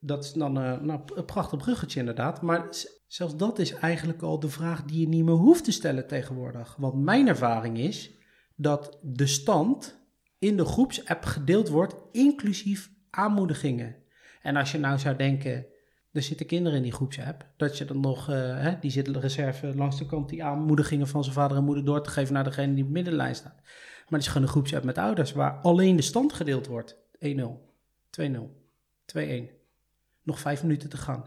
dat 0.00 0.24
is 0.24 0.32
dan 0.32 0.58
uh, 0.58 0.80
nou, 0.80 1.00
een 1.14 1.24
prachtig 1.24 1.58
bruggetje 1.58 2.00
inderdaad. 2.00 2.42
Maar 2.42 2.68
zelfs 3.06 3.36
dat 3.36 3.58
is 3.58 3.74
eigenlijk 3.74 4.22
al 4.22 4.40
de 4.40 4.48
vraag 4.48 4.82
die 4.82 5.00
je 5.00 5.08
niet 5.08 5.24
meer 5.24 5.34
hoeft 5.34 5.64
te 5.64 5.72
stellen 5.72 6.06
tegenwoordig. 6.06 6.76
Want 6.78 6.94
mijn 6.94 7.28
ervaring 7.28 7.78
is 7.78 8.14
dat 8.56 8.98
de 9.02 9.26
stand 9.26 10.02
in 10.38 10.56
de 10.56 10.64
groepsapp 10.64 11.24
gedeeld 11.24 11.68
wordt, 11.68 11.96
inclusief 12.12 12.93
aanmoedigingen. 13.14 13.96
En 14.42 14.56
als 14.56 14.72
je 14.72 14.78
nou 14.78 14.98
zou 14.98 15.16
denken, 15.16 15.66
er 16.12 16.22
zitten 16.22 16.46
kinderen 16.46 16.76
in 16.76 16.82
die 16.82 16.92
groepsapp, 16.92 17.46
dat 17.56 17.78
je 17.78 17.84
dan 17.84 18.00
nog, 18.00 18.26
hè, 18.26 18.78
die 18.78 18.90
zitten 18.90 19.12
de 19.12 19.20
reserve 19.20 19.74
langs 19.74 19.98
de 19.98 20.06
kant 20.06 20.28
die 20.28 20.44
aanmoedigingen 20.44 21.08
van 21.08 21.22
zijn 21.22 21.34
vader 21.34 21.56
en 21.56 21.64
moeder 21.64 21.84
door 21.84 22.02
te 22.02 22.10
geven 22.10 22.34
naar 22.34 22.44
degene 22.44 22.74
die 22.74 22.82
op 22.82 22.88
de 22.88 22.94
middenlijn 22.94 23.34
staat. 23.34 23.60
Maar 24.04 24.18
het 24.18 24.20
is 24.20 24.26
gewoon 24.26 24.42
een 24.42 24.52
groepsapp 24.52 24.84
met 24.84 24.98
ouders 24.98 25.32
waar 25.32 25.52
alleen 25.52 25.96
de 25.96 26.02
stand 26.02 26.32
gedeeld 26.32 26.66
wordt. 26.66 26.96
1-0, 26.96 26.98
2-0, 28.10 28.22
2-1. 29.06 29.18
Nog 30.22 30.40
vijf 30.40 30.62
minuten 30.62 30.88
te 30.88 30.96
gaan. 30.96 31.24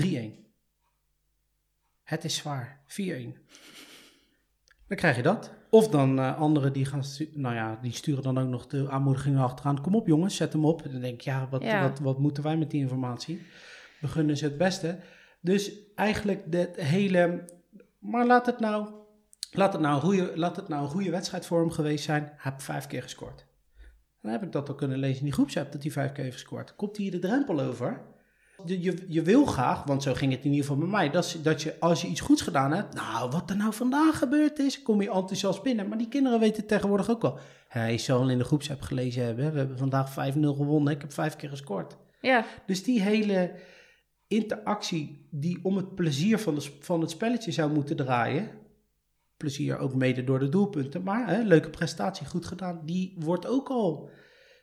3-1. 0.00 0.42
Het 2.02 2.24
is 2.24 2.36
zwaar. 2.36 2.80
4-1. 2.86 2.94
Dan 4.86 4.96
krijg 4.96 5.16
je 5.16 5.22
dat. 5.22 5.52
Of 5.74 5.88
dan 5.88 6.18
uh, 6.18 6.38
anderen 6.38 6.72
die 6.72 6.84
gaan, 6.84 7.02
nou 7.32 7.54
ja, 7.54 7.78
die 7.82 7.92
sturen 7.92 8.22
dan 8.22 8.38
ook 8.38 8.48
nog 8.48 8.66
de 8.66 8.90
aanmoedigingen 8.90 9.42
achteraan. 9.42 9.80
Kom 9.80 9.94
op 9.94 10.06
jongens, 10.06 10.36
zet 10.36 10.52
hem 10.52 10.64
op. 10.64 10.82
En 10.82 10.92
dan 10.92 11.00
denk 11.00 11.14
ik, 11.14 11.20
ja, 11.20 11.48
wat, 11.50 11.64
Wat, 11.64 11.98
wat 11.98 12.18
moeten 12.18 12.42
wij 12.42 12.56
met 12.56 12.70
die 12.70 12.80
informatie? 12.80 13.42
We 14.00 14.08
gunnen 14.08 14.36
ze 14.36 14.44
het 14.44 14.58
beste. 14.58 14.98
Dus 15.40 15.72
eigenlijk 15.94 16.52
de 16.52 16.70
hele, 16.76 17.44
maar 17.98 18.26
laat 18.26 18.46
het 18.46 18.60
nou, 18.60 18.88
laat 19.50 19.72
het 19.72 19.82
nou, 19.82 19.94
een 19.94 20.00
goede, 20.00 20.32
laat 20.34 20.56
het 20.56 20.68
nou 20.68 20.82
een 20.82 20.90
goede 20.90 21.10
wedstrijd 21.10 21.46
voor 21.46 21.60
hem 21.60 21.70
geweest 21.70 22.04
zijn. 22.04 22.22
Hij 22.22 22.52
heeft 22.52 22.62
vijf 22.62 22.86
keer 22.86 23.02
gescoord. 23.02 23.46
Dan 24.20 24.32
heb 24.32 24.42
ik 24.42 24.52
dat 24.52 24.68
al 24.68 24.74
kunnen 24.74 24.98
lezen 24.98 25.18
in 25.18 25.24
die 25.24 25.32
groepsapp, 25.32 25.72
dat 25.72 25.82
hij 25.82 25.92
vijf 25.92 26.12
keer 26.12 26.24
heeft 26.24 26.36
gescoord. 26.36 26.74
Komt 26.76 26.96
hier 26.96 27.10
de 27.10 27.18
drempel 27.18 27.60
over? 27.60 28.00
Je, 28.64 29.04
je 29.08 29.22
wil 29.22 29.44
graag, 29.44 29.84
want 29.84 30.02
zo 30.02 30.14
ging 30.14 30.32
het 30.32 30.44
in 30.44 30.50
ieder 30.50 30.66
geval 30.66 30.80
bij 30.80 30.90
mij, 30.90 31.10
dat, 31.10 31.38
dat 31.42 31.62
je 31.62 31.80
als 31.80 32.02
je 32.02 32.08
iets 32.08 32.20
goeds 32.20 32.42
gedaan 32.42 32.72
hebt, 32.72 32.94
nou, 32.94 33.30
wat 33.30 33.50
er 33.50 33.56
nou 33.56 33.74
vandaag 33.74 34.18
gebeurd 34.18 34.58
is, 34.58 34.82
kom 34.82 35.02
je 35.02 35.10
enthousiast 35.10 35.62
binnen. 35.62 35.88
Maar 35.88 35.98
die 35.98 36.08
kinderen 36.08 36.40
weten 36.40 36.66
tegenwoordig 36.66 37.10
ook 37.10 37.22
wel. 37.22 37.38
Hij 37.68 37.98
zal 37.98 38.20
al 38.20 38.30
in 38.30 38.38
de 38.38 38.44
groepsapp 38.44 38.80
gelezen 38.80 39.24
hebben, 39.24 39.52
we 39.52 39.58
hebben 39.58 39.78
vandaag 39.78 40.10
5-0 40.10 40.14
gewonnen, 40.40 40.92
ik 40.94 41.00
heb 41.00 41.12
vijf 41.12 41.36
keer 41.36 41.48
gescoord. 41.48 41.96
Ja. 42.20 42.44
Dus 42.66 42.82
die 42.82 43.00
hele 43.00 43.52
interactie 44.28 45.28
die 45.30 45.58
om 45.62 45.76
het 45.76 45.94
plezier 45.94 46.38
van, 46.38 46.54
de, 46.54 46.70
van 46.80 47.00
het 47.00 47.10
spelletje 47.10 47.52
zou 47.52 47.72
moeten 47.72 47.96
draaien, 47.96 48.50
plezier 49.36 49.78
ook 49.78 49.94
mede 49.94 50.24
door 50.24 50.38
de 50.38 50.48
doelpunten, 50.48 51.02
maar 51.02 51.28
hè, 51.28 51.42
leuke 51.42 51.70
prestatie, 51.70 52.26
goed 52.26 52.46
gedaan, 52.46 52.80
die 52.84 53.16
wordt 53.18 53.46
ook 53.46 53.68
al 53.68 54.10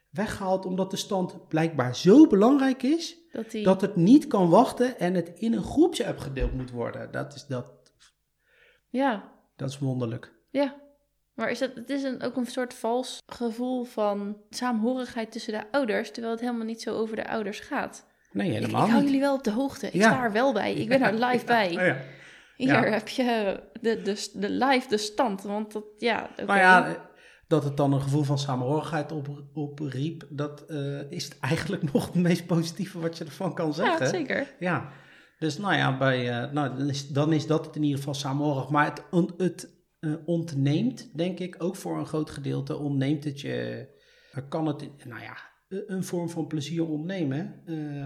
weggehaald 0.09 0.65
omdat 0.65 0.91
de 0.91 0.97
stand 0.97 1.47
blijkbaar 1.47 1.95
zo 1.95 2.27
belangrijk 2.27 2.83
is 2.83 3.17
dat, 3.31 3.51
dat 3.63 3.81
het 3.81 3.95
niet 3.95 4.27
kan 4.27 4.49
wachten 4.49 4.99
en 4.99 5.13
het 5.13 5.31
in 5.35 5.53
een 5.53 5.63
groepsapp 5.63 6.17
gedeeld 6.17 6.53
moet 6.53 6.71
worden. 6.71 7.11
Dat 7.11 7.35
is 7.35 7.45
dat. 7.45 7.73
Ja. 8.89 9.31
Dat 9.55 9.69
is 9.69 9.79
wonderlijk. 9.79 10.33
Ja. 10.49 10.75
Maar 11.33 11.49
is 11.49 11.59
dat, 11.59 11.71
het 11.75 11.89
is 11.89 12.03
een, 12.03 12.21
ook 12.21 12.35
een 12.35 12.45
soort 12.45 12.73
vals 12.73 13.17
gevoel 13.25 13.83
van 13.83 14.37
saamhorigheid 14.49 15.31
tussen 15.31 15.53
de 15.53 15.71
ouders, 15.71 16.11
terwijl 16.11 16.33
het 16.33 16.43
helemaal 16.43 16.65
niet 16.65 16.81
zo 16.81 16.95
over 16.95 17.15
de 17.15 17.27
ouders 17.27 17.59
gaat. 17.59 18.07
Nee, 18.31 18.51
helemaal 18.51 18.81
ik, 18.81 18.87
ik 18.87 18.93
hou 18.93 19.03
jullie 19.03 19.19
wel 19.19 19.35
op 19.35 19.43
de 19.43 19.51
hoogte. 19.51 19.87
Ik 19.87 20.01
sta 20.01 20.23
er 20.23 20.31
wel 20.31 20.53
bij. 20.53 20.73
Ik 20.73 20.89
ben 20.89 21.01
er 21.01 21.13
live 21.25 21.45
bij. 21.45 21.67
Oh, 21.67 21.73
ja. 21.73 21.97
Hier 22.55 22.91
heb 22.91 23.07
je 23.07 23.59
de, 23.81 24.01
de, 24.01 24.29
de 24.33 24.49
live 24.49 24.87
de 24.87 24.97
stand. 24.97 25.41
Want 25.41 25.71
dat, 25.71 25.83
ja. 25.97 26.29
Okay. 26.31 26.45
Nou 26.45 26.59
ja, 26.59 27.08
dat 27.49 27.63
het 27.63 27.77
dan 27.77 27.93
een 27.93 28.01
gevoel 28.01 28.23
van 28.23 28.39
samenhorigheid 28.39 29.11
op, 29.11 29.43
opriep, 29.53 30.27
dat 30.29 30.65
uh, 30.67 31.11
is 31.11 31.37
eigenlijk 31.39 31.93
nog 31.93 32.05
het 32.05 32.15
meest 32.15 32.45
positieve 32.45 32.99
wat 32.99 33.17
je 33.17 33.23
ervan 33.23 33.53
kan 33.53 33.73
zeggen. 33.73 34.05
Ja, 34.05 34.11
zeker. 34.11 34.55
Ja, 34.59 34.89
dus 35.39 35.57
nou 35.57 35.75
ja, 35.75 35.97
bij, 35.97 36.43
uh, 36.43 36.51
nou, 36.51 36.77
dan, 36.77 36.89
is, 36.89 37.07
dan 37.07 37.33
is 37.33 37.47
dat 37.47 37.65
het 37.65 37.75
in 37.75 37.83
ieder 37.83 37.97
geval 37.97 38.13
samenhorig. 38.13 38.69
Maar 38.69 38.85
het, 38.85 39.03
on, 39.11 39.33
het 39.37 39.69
uh, 39.99 40.13
ontneemt, 40.25 41.17
denk 41.17 41.39
ik, 41.39 41.55
ook 41.57 41.75
voor 41.75 41.97
een 41.97 42.05
groot 42.05 42.29
gedeelte, 42.29 42.77
ontneemt 42.77 43.23
het 43.23 43.41
je, 43.41 43.87
kan 44.49 44.65
het, 44.65 44.89
nou 45.05 45.21
ja, 45.21 45.37
een 45.67 46.03
vorm 46.03 46.29
van 46.29 46.47
plezier 46.47 46.87
ontnemen. 46.87 47.63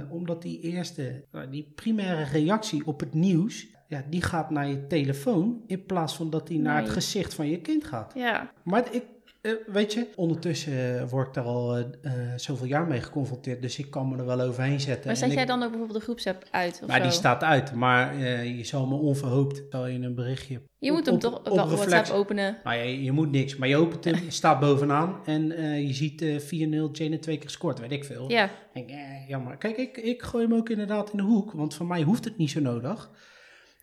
omdat 0.09 0.41
die 0.41 0.59
eerste, 0.59 1.25
die 1.49 1.71
primaire 1.75 2.23
reactie 2.23 2.85
op 2.85 2.99
het 2.99 3.13
nieuws, 3.13 3.67
ja, 3.87 4.03
die 4.09 4.21
gaat 4.21 4.49
naar 4.49 4.67
je 4.67 4.87
telefoon 4.87 5.63
in 5.67 5.85
plaats 5.85 6.15
van 6.15 6.29
dat 6.29 6.47
die 6.47 6.59
naar 6.59 6.81
het 6.81 6.89
gezicht 6.89 7.33
van 7.33 7.49
je 7.49 7.61
kind 7.61 7.83
gaat. 7.83 8.13
Ja. 8.13 8.53
Maar 8.63 8.93
ik, 8.93 9.03
weet 9.65 9.93
je, 9.93 10.07
ondertussen 10.15 10.73
uh, 10.73 11.09
word 11.09 11.27
ik 11.27 11.33
daar 11.33 11.43
al 11.43 11.77
uh, 11.77 11.85
zoveel 12.35 12.67
jaar 12.67 12.87
mee 12.87 13.01
geconfronteerd, 13.01 13.61
dus 13.61 13.79
ik 13.79 13.91
kan 13.91 14.09
me 14.09 14.17
er 14.17 14.25
wel 14.25 14.41
overheen 14.41 14.79
zetten. 14.79 15.07
Maar 15.07 15.15
zet 15.15 15.33
jij 15.33 15.45
dan 15.45 15.63
ook 15.63 15.69
bijvoorbeeld 15.69 15.99
de 15.99 16.03
groepsapp 16.03 16.45
uit? 16.51 16.79
Of 16.81 16.87
maar 16.87 17.01
die 17.01 17.11
staat 17.11 17.43
uit, 17.43 17.73
maar 17.73 18.17
je 18.45 18.63
zal 18.63 18.87
me 18.87 18.95
onverhoopt 18.95 19.61
zal 19.69 19.87
je 19.87 19.99
een 19.99 20.15
berichtje. 20.15 20.61
Je 20.79 20.91
moet 20.91 21.05
hem 21.05 21.19
toch 21.19 21.41
wel 21.43 21.67
WhatsApp 21.67 22.09
openen. 22.09 22.57
Nou, 22.63 22.77
je, 22.77 23.03
je, 23.03 23.11
moet 23.11 23.31
niks, 23.31 23.55
maar 23.55 23.67
je 23.67 23.77
opent 23.77 24.03
hem, 24.03 24.15
staat 24.29 24.59
bovenaan 24.59 25.25
en 25.25 25.47
je 25.87 25.93
ziet 25.93 26.23
4-0, 26.23 26.25
Jane 26.91 27.19
twee 27.19 27.19
keer 27.19 27.41
gescoord, 27.41 27.79
weet 27.79 27.91
ik 27.91 28.05
veel. 28.05 28.29
Ja. 28.31 28.49
En, 28.73 28.85
jammer. 29.27 29.57
Kijk, 29.57 29.77
ik, 29.77 29.97
ik 29.97 30.21
gooi 30.21 30.43
hem 30.43 30.55
ook 30.55 30.69
inderdaad 30.69 31.11
in 31.11 31.17
de 31.17 31.23
hoek, 31.23 31.51
want 31.51 31.73
voor 31.73 31.85
mij 31.85 32.01
hoeft 32.01 32.23
het 32.23 32.37
niet 32.37 32.49
zo 32.49 32.59
nodig 32.59 33.11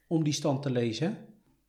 om 0.07 0.25
die 0.25 0.33
stand 0.33 0.63
te 0.63 0.71
lezen. 0.71 1.17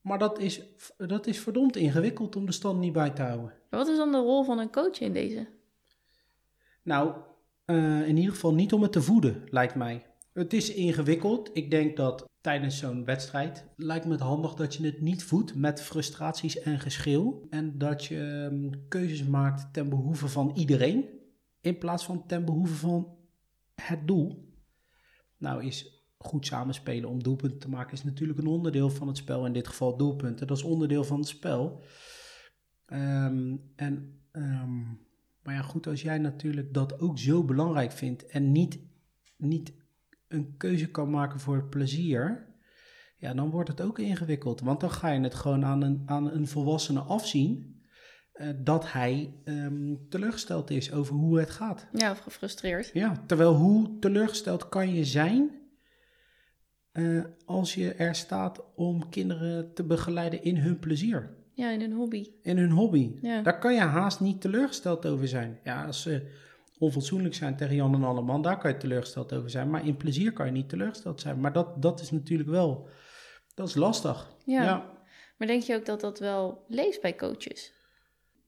Maar 0.01 0.19
dat 0.19 0.39
is, 0.39 0.61
dat 0.97 1.27
is 1.27 1.39
verdomd 1.39 1.75
ingewikkeld 1.75 2.35
om 2.35 2.45
de 2.45 2.51
stand 2.51 2.79
niet 2.79 2.93
bij 2.93 3.09
te 3.09 3.21
houden. 3.21 3.53
Wat 3.69 3.87
is 3.87 3.97
dan 3.97 4.11
de 4.11 4.17
rol 4.17 4.43
van 4.43 4.59
een 4.59 4.71
coach 4.71 4.99
in 4.99 5.13
deze? 5.13 5.47
Nou, 6.83 7.15
eh, 7.65 8.07
in 8.07 8.17
ieder 8.17 8.33
geval 8.33 8.53
niet 8.53 8.73
om 8.73 8.81
het 8.81 8.91
te 8.91 9.01
voeden, 9.01 9.43
lijkt 9.49 9.75
mij. 9.75 10.05
Het 10.33 10.53
is 10.53 10.73
ingewikkeld. 10.73 11.49
Ik 11.53 11.71
denk 11.71 11.97
dat 11.97 12.29
tijdens 12.41 12.77
zo'n 12.77 13.05
wedstrijd 13.05 13.65
lijkt 13.75 14.05
me 14.05 14.11
het 14.11 14.21
handig 14.21 14.53
dat 14.53 14.75
je 14.75 14.85
het 14.85 15.01
niet 15.01 15.23
voedt 15.23 15.55
met 15.55 15.81
frustraties 15.81 16.59
en 16.59 16.79
geschil. 16.79 17.47
En 17.49 17.77
dat 17.77 18.05
je 18.05 18.47
ehm, 18.51 18.87
keuzes 18.87 19.23
maakt 19.23 19.73
ten 19.73 19.89
behoeve 19.89 20.27
van 20.27 20.51
iedereen, 20.55 21.09
in 21.61 21.77
plaats 21.77 22.05
van 22.05 22.25
ten 22.25 22.45
behoeve 22.45 22.73
van 22.73 23.17
het 23.75 24.07
doel. 24.07 24.49
Nou 25.37 25.65
is 25.65 26.00
goed 26.23 26.45
samenspelen 26.45 27.09
om 27.09 27.23
doelpunten 27.23 27.59
te 27.59 27.69
maken 27.69 27.93
is 27.93 28.03
natuurlijk 28.03 28.39
een 28.39 28.47
onderdeel 28.47 28.89
van 28.89 29.07
het 29.07 29.17
spel. 29.17 29.45
In 29.45 29.53
dit 29.53 29.67
geval 29.67 29.97
doelpunten. 29.97 30.47
Dat 30.47 30.57
is 30.57 30.63
onderdeel 30.63 31.03
van 31.03 31.19
het 31.19 31.27
spel. 31.27 31.83
Ehm, 32.85 33.55
en, 33.75 34.19
ehm, 34.31 34.81
maar 35.43 35.53
ja, 35.53 35.61
goed, 35.61 35.87
als 35.87 36.01
jij 36.01 36.17
natuurlijk 36.17 36.73
dat 36.73 36.99
ook 36.99 37.19
zo 37.19 37.43
belangrijk 37.43 37.91
vindt 37.91 38.25
en 38.25 38.51
niet, 38.51 38.79
niet 39.37 39.73
een 40.27 40.57
keuze 40.57 40.91
kan 40.91 41.09
maken 41.09 41.39
voor 41.39 41.63
plezier, 41.69 42.49
ja, 43.17 43.33
dan 43.33 43.49
wordt 43.49 43.69
het 43.69 43.81
ook 43.81 43.99
ingewikkeld. 43.99 44.61
Want 44.61 44.79
dan 44.79 44.91
ga 44.91 45.09
je 45.09 45.19
het 45.21 45.35
gewoon 45.35 45.65
aan 45.65 45.81
een, 45.81 46.01
aan 46.05 46.31
een 46.31 46.47
volwassene 46.47 46.99
afzien. 46.99 47.69
eh, 48.31 48.47
dat 48.63 48.91
hij 48.91 49.33
ehm, 49.43 49.95
teleurgesteld 50.09 50.69
is 50.69 50.91
over 50.91 51.15
hoe 51.15 51.39
het 51.39 51.49
gaat. 51.49 51.87
Ja, 51.93 52.11
of 52.11 52.19
gefrustreerd. 52.19 52.89
Ja, 52.93 53.23
terwijl 53.25 53.53
hoe 53.55 53.99
teleurgesteld 53.99 54.69
kan 54.69 54.93
je 54.93 55.05
zijn 55.05 55.49
eh, 56.91 57.23
als 57.45 57.73
je 57.75 57.93
er 57.93 58.15
staat 58.15 58.63
om 58.75 59.09
kinderen 59.09 59.73
te 59.73 59.83
begeleiden 59.83 60.43
in 60.43 60.57
hun 60.57 60.79
plezier, 60.79 61.35
Ja, 61.53 61.69
in 61.69 61.81
een 61.81 61.93
hobby. 61.93 62.27
in 62.41 62.57
hun 62.57 62.71
hobby. 62.71 63.11
Ja. 63.21 63.41
Daar 63.41 63.59
kan 63.59 63.73
je 63.73 63.79
haast 63.79 64.19
niet 64.19 64.41
teleurgesteld 64.41 65.05
over 65.05 65.27
zijn. 65.27 65.59
Ja, 65.63 65.85
als 65.85 66.01
ze 66.01 66.27
onfatsoenlijk 66.79 67.35
zijn 67.35 67.55
tegen 67.57 67.75
Jan 67.75 67.93
en 67.93 68.03
Alleman, 68.03 68.41
daar 68.41 68.57
kan 68.57 68.71
je 68.71 68.77
teleurgesteld 68.77 69.33
over 69.33 69.49
zijn. 69.49 69.69
Maar 69.69 69.85
in 69.87 69.97
plezier 69.97 70.33
kan 70.33 70.45
je 70.45 70.51
niet 70.51 70.69
teleurgesteld 70.69 71.21
zijn. 71.21 71.39
Maar 71.39 71.53
dat, 71.53 71.81
dat 71.81 71.99
is 72.01 72.11
natuurlijk 72.11 72.49
wel, 72.49 72.87
dat 73.55 73.67
is 73.67 73.75
lastig. 73.75 74.29
Ja. 74.45 74.63
ja. 74.63 74.89
Maar 75.37 75.47
denk 75.47 75.61
je 75.63 75.75
ook 75.75 75.85
dat 75.85 76.01
dat 76.01 76.19
wel 76.19 76.65
leeft 76.67 77.01
bij 77.01 77.15
coaches? 77.15 77.73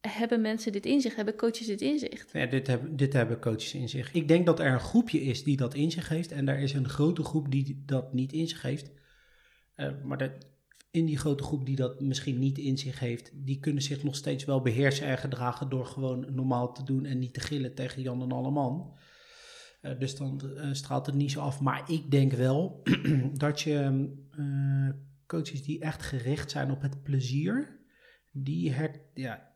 Hebben 0.08 0.42
mensen 0.42 0.72
dit 0.72 0.86
inzicht? 0.86 1.16
Hebben 1.16 1.36
coaches 1.36 1.66
dit 1.66 1.82
inzicht? 1.82 2.32
Ja, 2.34 2.46
dit, 2.46 2.68
hebben, 2.68 2.96
dit 2.96 3.14
hebben 3.14 3.40
coaches 3.40 3.74
in 3.74 3.90
zich. 3.90 4.14
Ik 4.14 4.28
denk 4.28 4.46
dat 4.46 4.60
er 4.60 4.74
een 4.74 4.80
groepje 4.80 5.22
is 5.22 5.44
die 5.44 5.58
dat 5.58 5.74
in 5.74 5.92
zich 5.92 6.10
heeft. 6.10 6.32
En 6.32 6.48
er 6.48 6.60
is 6.60 6.74
een 6.74 6.90
grote 6.90 7.24
groep 7.24 7.52
die 7.52 7.84
dat 7.86 8.14
niet 8.14 8.34
in 8.34 8.48
zich 8.48 8.62
heeft. 8.62 8.92
Eh, 9.76 9.92
maar 10.04 10.18
dat, 10.18 10.32
in 10.92 11.06
die 11.06 11.18
grote 11.18 11.44
groep 11.44 11.66
die 11.66 11.76
dat 11.76 12.02
misschien 12.02 12.40
niet 12.40 12.58
in 12.58 12.78
zich 12.78 13.00
heeft, 13.00 13.32
die 13.34 13.60
kunnen 13.60 13.84
zich 13.84 14.04
nog 14.04 14.16
steeds 14.16 14.46
wel 14.46 14.62
beheersen 14.62 15.08
en 15.08 15.18
gedragen 15.18 15.70
door 15.70 15.86
gewoon 15.86 16.36
normaal 16.36 16.74
te 16.74 16.84
doen 16.84 17.06
en 17.06 17.20
niet 17.20 17.34
te 17.34 17.40
gillen 17.40 17.76
tegen 17.76 18.02
Jan 18.02 18.22
en 18.22 18.32
Alleman. 18.32 18.98
Eh, 19.82 20.00
dus 20.00 20.16
dan 20.16 20.42
eh, 20.58 20.70
straalt 20.74 21.06
het 21.06 21.16
niet 21.16 21.32
zo 21.32 21.40
af. 21.40 21.62
Maar 21.62 21.92
ik 21.92 22.12
denk 22.12 22.32
wel 22.32 22.82
dat 23.34 23.62
je 23.62 24.10
eh, 24.32 24.90
coaches 25.26 25.64
die 25.64 25.80
echt 25.80 26.02
gericht 26.02 26.52
zijn 26.52 26.72
op 26.72 26.82
het 26.82 27.04
plezier, 27.04 27.80
die 28.32 28.72
her, 28.72 29.02
ja, 29.14 29.53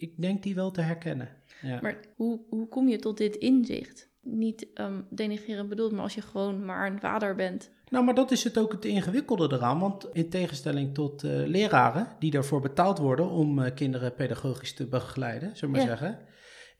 ik 0.00 0.12
denk 0.16 0.42
die 0.42 0.54
wel 0.54 0.70
te 0.70 0.80
herkennen. 0.80 1.28
Ja. 1.62 1.78
Maar 1.82 1.96
hoe, 2.16 2.40
hoe 2.48 2.68
kom 2.68 2.88
je 2.88 2.98
tot 2.98 3.16
dit 3.16 3.36
inzicht? 3.36 4.08
Niet 4.22 4.66
um, 4.74 5.06
denigrerend 5.10 5.68
bedoeld, 5.68 5.92
maar 5.92 6.02
als 6.02 6.14
je 6.14 6.22
gewoon 6.22 6.64
maar 6.64 6.90
een 6.90 7.00
vader 7.00 7.34
bent. 7.34 7.70
Nou, 7.88 8.04
maar 8.04 8.14
dat 8.14 8.30
is 8.30 8.44
het 8.44 8.58
ook 8.58 8.72
het 8.72 8.84
ingewikkelde 8.84 9.48
eraan. 9.56 9.78
Want 9.78 10.06
in 10.12 10.28
tegenstelling 10.28 10.94
tot 10.94 11.24
eh, 11.24 11.30
leraren 11.46 12.08
die 12.18 12.30
daarvoor 12.30 12.60
betaald 12.60 12.98
worden 12.98 13.28
om 13.30 13.58
eh, 13.62 13.74
kinderen 13.74 14.14
pedagogisch 14.14 14.74
te 14.74 14.86
begeleiden, 14.86 15.56
zullen 15.56 15.74
we 15.74 15.80
maar 15.80 15.90
Ja. 15.90 15.96
zeggen. 15.96 16.18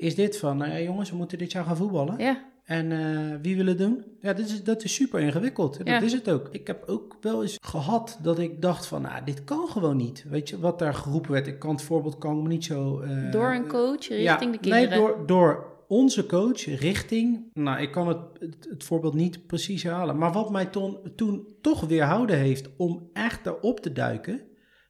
Is 0.00 0.14
dit 0.14 0.38
van, 0.38 0.56
nou 0.56 0.70
ja, 0.70 0.80
jongens, 0.80 1.10
we 1.10 1.16
moeten 1.16 1.38
dit 1.38 1.52
jaar 1.52 1.64
gaan 1.64 1.76
voetballen. 1.76 2.18
Ja, 2.18 2.44
En 2.64 2.92
eh, 2.92 3.36
wie 3.42 3.56
wil 3.56 3.66
het 3.66 3.78
doen? 3.78 4.04
Ja, 4.20 4.32
dat 4.32 4.46
is, 4.46 4.64
dat 4.64 4.84
is 4.84 4.94
super 4.94 5.20
ingewikkeld. 5.20 5.78
Dat 5.78 5.86
Ja. 5.86 6.00
is 6.00 6.12
het 6.12 6.30
ook. 6.30 6.48
Ik 6.50 6.66
heb 6.66 6.82
ook 6.86 7.16
wel 7.20 7.42
eens 7.42 7.58
gehad 7.62 8.18
dat 8.22 8.38
ik 8.38 8.62
dacht 8.62 8.86
van, 8.86 9.02
nou, 9.02 9.24
dit 9.24 9.44
kan 9.44 9.68
gewoon 9.68 9.96
niet. 9.96 10.24
Weet 10.28 10.48
je, 10.48 10.58
wat 10.60 10.78
daar 10.78 10.94
geroepen 10.94 11.30
werd. 11.30 11.46
Ik 11.46 11.58
kan 11.58 11.70
het 11.70 11.82
voorbeeld 11.82 12.18
kan 12.18 12.42
me 12.42 12.48
niet 12.48 12.64
zo... 12.64 13.00
eh, 13.00 13.32
door 13.32 13.50
een 13.54 13.66
coach 13.68 14.08
richting 14.08 14.20
ja, 14.22 14.36
de 14.36 14.58
kinderen. 14.58 14.88
Nee, 14.88 14.98
door, 14.98 15.26
door 15.26 15.66
onze 15.88 16.26
coach 16.26 16.64
richting. 16.64 17.40
Nou, 17.54 17.80
ik 17.80 17.90
kan 17.90 18.08
het, 18.08 18.18
het, 18.38 18.66
het 18.70 18.84
voorbeeld 18.84 19.14
niet 19.14 19.46
precies 19.46 19.82
herhalen. 19.82 20.18
Maar 20.18 20.32
wat 20.32 20.50
mij 20.50 20.66
ton, 20.66 20.98
toen 21.16 21.46
toch 21.60 21.80
weerhouden 21.80 22.36
heeft 22.38 22.68
om 22.76 23.08
echt 23.12 23.46
erop 23.46 23.80
te 23.80 23.92
duiken. 23.92 24.40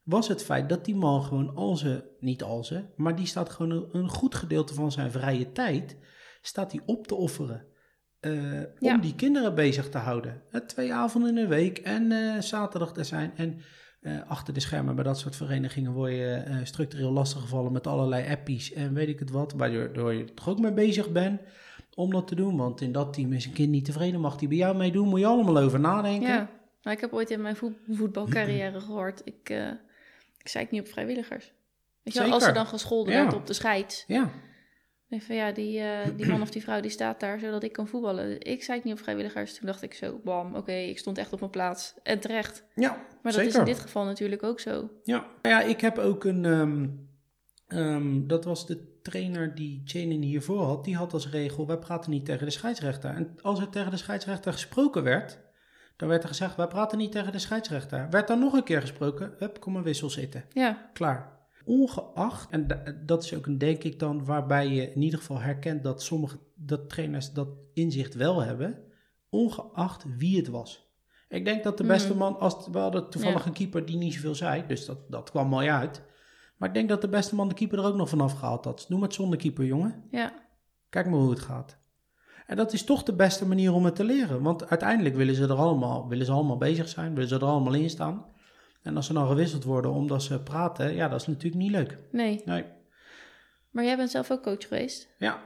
Was 0.03 0.29
het 0.29 0.43
feit 0.45 0.69
dat 0.69 0.85
die 0.85 0.95
man 0.97 1.23
gewoon 1.23 1.55
al 1.55 1.77
zijn, 1.77 2.03
niet 2.19 2.43
al 2.43 2.65
zijn, 2.65 2.91
maar 2.97 3.17
die 3.17 3.27
staat 3.27 3.51
gewoon 3.51 3.71
een, 3.71 3.89
een 3.93 4.09
goed 4.09 4.35
gedeelte 4.35 4.75
van 4.75 4.93
zijn 4.93 5.11
vrije 5.11 5.53
tijd. 5.53 5.97
Staat 6.43 6.73
hij 6.73 6.81
op 6.87 7.07
te 7.07 7.15
offeren. 7.15 7.67
eh, 8.21 8.53
Ja. 8.79 8.95
Om 8.95 9.01
die 9.01 9.15
kinderen 9.15 9.55
bezig 9.55 9.89
te 9.89 9.99
houden. 9.99 10.43
Eh, 10.51 10.61
twee 10.61 10.93
avonden 10.95 11.29
in 11.37 11.43
de 11.43 11.47
week 11.47 11.79
en 11.79 12.13
eh, 12.13 12.41
zaterdag 12.41 12.93
te 12.93 13.05
zijn. 13.05 13.33
En 13.37 13.61
achter 14.27 14.55
de 14.55 14.61
schermen 14.61 14.95
bij 14.95 15.05
dat 15.05 15.19
soort 15.19 15.37
verenigingen 15.37 15.93
word 15.93 16.13
je 16.13 16.61
structureel 16.65 17.11
lastiggevallen 17.13 17.73
met 17.73 17.87
allerlei 17.87 18.29
appies 18.31 18.73
en 18.73 18.95
weet 18.95 19.09
ik 19.09 19.19
het 19.19 19.31
wat, 19.31 19.53
waardoor 19.53 20.13
je 20.15 20.25
toch 20.35 20.49
ook 20.49 20.59
mee 20.61 20.73
bezig 20.73 21.11
bent 21.13 21.41
om 21.95 22.11
dat 22.11 22.27
te 22.29 22.35
doen. 22.35 22.57
Want 22.57 22.81
in 22.81 22.93
dat 22.93 23.13
team 23.13 23.33
is 23.33 23.47
een 23.47 23.53
kind 23.53 23.71
niet 23.71 23.85
tevreden, 23.85 24.21
mag 24.21 24.37
die 24.37 24.49
bij 24.49 24.57
jou 24.57 24.77
meedoen, 24.77 25.09
moet 25.09 25.21
je 25.21 25.27
allemaal 25.27 25.59
over 25.59 25.81
nadenken. 25.81 26.29
Ja, 26.29 26.51
nou, 26.83 26.97
ik 26.97 27.01
heb 27.01 27.13
ooit 27.13 27.31
in 27.31 27.41
mijn 27.43 27.57
voet- 27.57 27.79
voetbalcarrière 27.89 28.81
gehoord, 28.81 29.23
ik, 29.25 29.51
ik 30.43 30.49
zei 30.49 30.67
niet 30.71 30.81
op 30.81 30.89
vrijwilligers. 30.89 31.53
Weet 32.03 32.15
je 32.15 32.21
wel, 32.21 32.33
als 32.33 32.47
er 32.47 32.55
dan 32.55 32.67
gescholden 32.67 33.15
Ja. 33.15 33.23
werd 33.23 33.35
op 33.35 33.47
de 33.47 33.53
scheids. 33.53 34.05
Ja, 34.07 34.31
Nee, 35.09 35.23
van 35.23 35.35
ja, 35.37 35.53
die, 35.53 35.79
eh, 35.81 36.09
die 36.17 36.27
man 36.27 36.43
of 36.43 36.51
die 36.51 36.63
vrouw 36.63 36.81
die 36.81 36.91
staat 36.91 37.21
daar 37.21 37.39
zodat 37.39 37.63
ik 37.63 37.73
kan 37.73 37.89
voetballen. 37.89 38.41
Ik 38.41 38.63
zei 38.63 38.77
het 38.77 38.87
niet 38.87 38.95
op 38.95 39.01
vrijwilligers. 39.01 39.55
Toen 39.59 39.67
dacht 39.67 39.83
ik 39.83 39.95
zo, 39.95 40.21
bam, 40.25 40.55
oké, 40.55 40.73
ik 40.73 40.99
stond 40.99 41.19
echt 41.19 41.33
op 41.33 41.39
mijn 41.41 41.51
plaats. 41.51 41.95
En 42.03 42.21
terecht. 42.21 42.65
ja 42.75 42.91
Maar 42.91 43.19
dat 43.23 43.33
zeker. 43.35 43.49
is 43.49 43.55
in 43.57 43.65
dit 43.65 43.79
geval 43.81 44.05
natuurlijk 44.05 44.43
ook 44.43 44.61
zo. 44.61 44.91
Ja. 45.05 45.27
ja, 45.43 45.61
ik 45.63 45.81
heb 45.81 45.99
ook 45.99 46.25
een. 46.25 46.45
ehm, 46.45 46.89
ehm, 47.67 48.27
dat 48.27 48.45
was 48.45 48.67
de 48.67 48.99
trainer 49.03 49.55
die 49.55 49.83
Janin 49.85 50.23
hiervoor 50.23 50.63
had. 50.65 50.85
Die 50.85 50.97
had 50.97 51.13
als 51.13 51.31
regel: 51.31 51.67
wij 51.67 51.79
praten 51.79 52.11
niet 52.11 52.25
tegen 52.25 52.45
de 52.47 52.53
scheidsrechter. 52.53 53.11
En 53.15 53.35
als 53.43 53.61
er 53.61 53.69
tegen 53.69 53.91
de 53.91 53.97
scheidsrechter 53.97 54.53
gesproken 54.53 55.03
werd, 55.03 55.39
dan 56.01 56.09
werd 56.09 56.23
er 56.23 56.29
gezegd: 56.29 56.57
wij 56.57 56.67
praten 56.67 56.99
niet 56.99 57.13
tegen 57.13 57.33
de 57.33 57.39
scheidsrechter. 57.39 58.07
Werd 58.11 58.29
dan 58.29 58.39
nog 58.39 58.53
een 58.53 58.63
keer 58.65 58.81
gesproken: 58.81 59.35
hup, 59.39 59.61
kom 59.61 59.77
een 59.77 59.83
wissel 59.83 60.11
zitten. 60.11 60.45
Ja, 60.53 60.91
Klaar. 60.93 61.39
Ongeacht, 61.65 62.51
en 62.51 62.67
da- 62.67 62.83
dat 63.05 63.25
is 63.25 63.35
ook 63.35 63.47
een 63.47 63.59
denk 63.59 63.83
ik 63.85 63.99
dan 63.99 64.25
waarbij 64.25 64.69
je 64.69 64.93
in 64.93 65.03
ieder 65.03 65.19
geval 65.19 65.39
herkent 65.41 65.83
dat 65.83 66.03
sommige 66.03 66.39
dat 66.55 66.89
trainers 66.89 67.33
dat 67.33 67.49
inzicht 67.75 68.15
wel 68.15 68.41
hebben, 68.43 68.79
ongeacht 69.29 70.05
wie 70.17 70.37
het 70.37 70.49
was. 70.49 70.89
Ik 71.29 71.45
denk 71.45 71.65
dat 71.65 71.77
de 71.79 71.85
beste 71.85 72.09
Mhm. 72.09 72.19
man, 72.19 72.39
als 72.39 72.69
we 72.73 72.79
hadden 72.79 73.11
toevallig 73.11 73.41
Ja. 73.41 73.47
een 73.47 73.53
keeper 73.53 73.87
die 73.87 73.97
niet 73.97 74.15
zoveel 74.15 74.35
zei, 74.35 74.65
dus 74.67 74.87
dat, 74.87 74.99
dat 75.11 75.31
kwam 75.31 75.49
mooi 75.49 75.69
uit. 75.69 76.03
Maar 76.57 76.69
ik 76.69 76.75
denk 76.75 76.89
dat 76.89 77.01
de 77.01 77.09
beste 77.09 77.35
man 77.35 77.49
de 77.49 77.55
keeper 77.55 77.79
er 77.79 77.85
ook 77.85 77.97
nog 77.97 78.09
vanaf 78.09 78.33
gehaald 78.33 78.65
had. 78.65 78.85
Doe 78.89 79.03
het 79.03 79.15
zonder 79.15 79.39
keeper, 79.39 79.65
jongen. 79.65 80.05
ja, 80.11 80.33
Kijk 80.89 81.07
maar 81.07 81.19
hoe 81.19 81.31
het 81.31 81.41
gaat. 81.41 81.79
En 82.51 82.57
dat 82.57 82.73
is 82.73 82.85
toch 82.85 83.03
de 83.03 83.13
beste 83.15 83.47
manier 83.47 83.73
om 83.73 83.85
het 83.85 83.97
te 83.97 84.05
leren. 84.05 84.43
Want 84.43 84.69
uiteindelijk 84.71 85.15
willen 85.15 85.35
ze 85.35 85.43
er 85.45 85.55
allemaal, 85.55 86.09
willen 86.09 86.27
ze 86.27 86.33
allemaal 86.33 86.57
bezig 86.57 86.89
zijn, 86.89 87.15
willen 87.15 87.29
ze 87.29 87.35
er 87.35 87.45
allemaal 87.45 87.75
in 87.75 87.91
staan. 87.91 88.25
En 88.83 88.97
als 88.97 89.07
ze 89.07 89.13
dan 89.13 89.27
gewisseld 89.29 89.65
worden 89.65 89.91
omdat 89.91 90.23
ze 90.23 90.43
praten, 90.43 90.95
ja, 90.95 91.09
dat 91.09 91.21
is 91.21 91.27
natuurlijk 91.27 91.63
niet 91.63 91.71
leuk. 91.71 91.99
nee. 92.13 92.43
Nee. 92.45 92.65
Maar 93.71 93.85
jij 93.85 93.97
bent 93.97 94.11
zelf 94.11 94.31
ook 94.31 94.43
coach 94.43 94.63
geweest 94.69 95.09
Ja. 95.19 95.41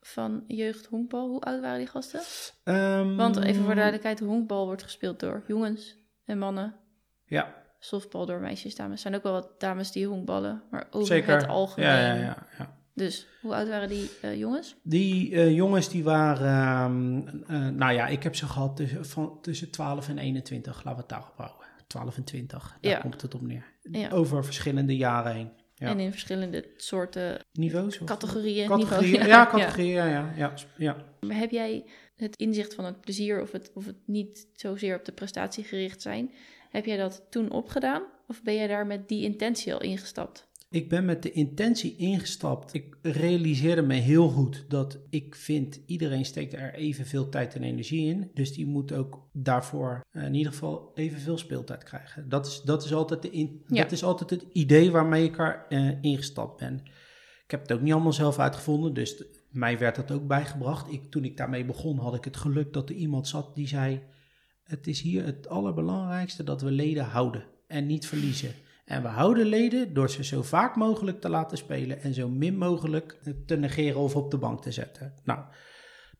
van 0.00 0.44
jeugd 0.46 0.86
honkbal. 0.86 1.28
Hoe 1.28 1.40
oud 1.40 1.60
waren 1.60 1.78
die 1.78 1.86
gasten? 1.86 2.20
Ehm, 2.64 3.16
Want 3.16 3.36
even 3.36 3.60
voor 3.60 3.68
de 3.68 3.74
duidelijkheid, 3.74 4.20
honkbal 4.20 4.66
wordt 4.66 4.82
gespeeld 4.82 5.20
door 5.20 5.42
jongens 5.46 5.96
en 6.24 6.38
mannen. 6.38 6.74
Ja, 7.24 7.54
Softbal 7.78 8.26
door 8.26 8.40
meisjes, 8.40 8.74
dames. 8.76 8.92
Er 8.94 8.98
zijn 8.98 9.14
ook 9.14 9.22
wel 9.22 9.32
wat 9.32 9.60
dames 9.60 9.92
die 9.92 10.06
honkballen, 10.06 10.62
maar 10.70 10.86
over 10.90 11.06
zeker. 11.06 11.36
het 11.36 11.46
algemeen. 11.48 11.88
Ja, 11.88 11.98
ja, 11.98 12.14
ja, 12.14 12.46
ja. 12.58 12.78
Dus, 12.96 13.26
hoe 13.40 13.54
oud 13.54 13.68
waren 13.68 13.88
die 13.88 14.10
eh, 14.22 14.38
jongens? 14.38 14.74
Die 14.82 15.34
eh, 15.34 15.54
jongens 15.54 15.88
die 15.88 16.04
waren, 16.04 16.46
ehm, 16.46 17.42
eh, 17.46 17.68
nou 17.68 17.92
ja, 17.92 18.06
ik 18.06 18.22
heb 18.22 18.34
ze 18.36 18.46
gehad 18.46 18.76
tussen, 18.76 19.06
van, 19.06 19.38
tussen 19.42 19.70
12 19.70 20.08
en 20.08 20.18
21, 20.18 20.74
laten 20.76 20.90
we 20.92 20.96
het 21.00 21.08
daarop 21.08 21.36
houden. 21.36 21.66
12 21.86 22.16
en 22.16 22.24
20, 22.24 22.76
daar 22.80 22.92
Ja. 22.92 22.98
komt 22.98 23.22
het 23.22 23.34
op 23.34 23.42
neer. 23.42 23.64
Ja. 23.90 24.08
Over 24.10 24.44
verschillende 24.44 24.96
jaren 24.96 25.34
heen. 25.34 25.50
Ja. 25.74 25.88
En 25.88 26.00
in 26.00 26.10
verschillende 26.10 26.68
soorten 26.76 27.38
Niveaus? 27.52 27.98
of- 27.98 28.06
categorieën. 28.06 28.68
Categorieën, 28.68 29.10
niveau- 29.20 29.28
ja, 29.28 29.46
categorieën, 29.46 29.94
ja, 29.94 30.06
ja, 30.06 30.32
ja, 30.36 30.52
ja. 30.76 30.96
Maar 31.20 31.36
heb 31.36 31.50
jij 31.50 31.84
het 32.16 32.36
inzicht 32.36 32.74
van 32.74 32.84
het 32.84 33.00
plezier 33.00 33.42
of 33.42 33.52
het, 33.52 33.70
of 33.74 33.86
het 33.86 33.96
niet 34.06 34.46
zozeer 34.54 34.96
op 34.98 35.04
de 35.04 35.12
prestatie 35.12 35.64
gericht 35.64 36.02
zijn, 36.02 36.30
heb 36.70 36.84
jij 36.86 36.96
dat 36.96 37.26
toen 37.30 37.50
opgedaan? 37.50 38.02
Of 38.28 38.42
ben 38.42 38.54
jij 38.54 38.66
daar 38.66 38.86
met 38.86 39.08
die 39.08 39.22
intentie 39.24 39.74
al 39.74 39.80
ingestapt? 39.80 40.45
Ik 40.70 40.88
ben 40.88 41.04
met 41.04 41.22
de 41.22 41.32
intentie 41.32 41.96
ingestapt. 41.96 42.74
Ik 42.74 42.96
realiseerde 43.02 43.82
me 43.82 43.94
heel 43.94 44.28
goed 44.28 44.64
dat 44.68 44.98
ik 45.10 45.34
vind 45.34 45.80
iedereen 45.86 46.24
steekt 46.24 46.52
er 46.52 46.74
evenveel 46.74 47.28
tijd 47.28 47.54
en 47.54 47.62
energie 47.62 48.06
in. 48.08 48.30
Dus 48.34 48.52
die 48.52 48.66
moet 48.66 48.92
ook 48.92 49.28
daarvoor 49.32 50.00
eh, 50.10 50.24
in 50.24 50.34
ieder 50.34 50.52
geval 50.52 50.90
evenveel 50.94 51.38
speeltijd 51.38 51.84
krijgen. 51.84 52.28
Dat 52.28 52.46
is, 52.46 52.62
dat 52.64 52.84
is, 52.84 52.92
altijd, 52.94 53.22
de 53.22 53.30
in, 53.30 53.62
Ja. 53.66 53.82
dat 53.82 53.92
is 53.92 54.02
altijd 54.04 54.30
het 54.30 54.44
idee 54.52 54.90
waarmee 54.90 55.24
ik 55.24 55.38
er 55.38 55.66
eh, 55.68 56.02
ingestapt 56.02 56.60
ben. 56.60 56.80
Ik 57.44 57.50
heb 57.50 57.60
het 57.60 57.72
ook 57.72 57.80
niet 57.80 57.92
allemaal 57.92 58.12
zelf 58.12 58.38
uitgevonden, 58.38 58.94
dus 58.94 59.16
t- 59.16 59.24
mij 59.50 59.78
werd 59.78 59.96
dat 59.96 60.10
ook 60.10 60.26
bijgebracht. 60.26 60.92
Ik, 60.92 61.10
toen 61.10 61.24
ik 61.24 61.36
daarmee 61.36 61.64
begon, 61.64 61.98
had 61.98 62.14
ik 62.14 62.24
het 62.24 62.36
geluk 62.36 62.72
dat 62.72 62.88
er 62.88 62.94
iemand 62.94 63.28
zat 63.28 63.54
die 63.54 63.68
zei: 63.68 64.02
Het 64.62 64.86
is 64.86 65.00
hier 65.00 65.24
het 65.24 65.48
allerbelangrijkste 65.48 66.44
dat 66.44 66.62
we 66.62 66.70
leden 66.70 67.04
houden 67.04 67.44
en 67.66 67.86
niet 67.86 68.06
verliezen. 68.06 68.50
En 68.86 69.02
we 69.02 69.08
houden 69.08 69.46
leden 69.46 69.94
door 69.94 70.10
ze 70.10 70.24
zo 70.24 70.42
vaak 70.42 70.76
mogelijk 70.76 71.20
te 71.20 71.28
laten 71.28 71.58
spelen 71.58 72.00
en 72.02 72.14
zo 72.14 72.28
min 72.28 72.56
mogelijk 72.56 73.18
te 73.46 73.56
negeren 73.56 74.00
of 74.00 74.16
op 74.16 74.30
de 74.30 74.38
bank 74.38 74.62
te 74.62 74.72
zetten. 74.72 75.14
Nou, 75.24 75.40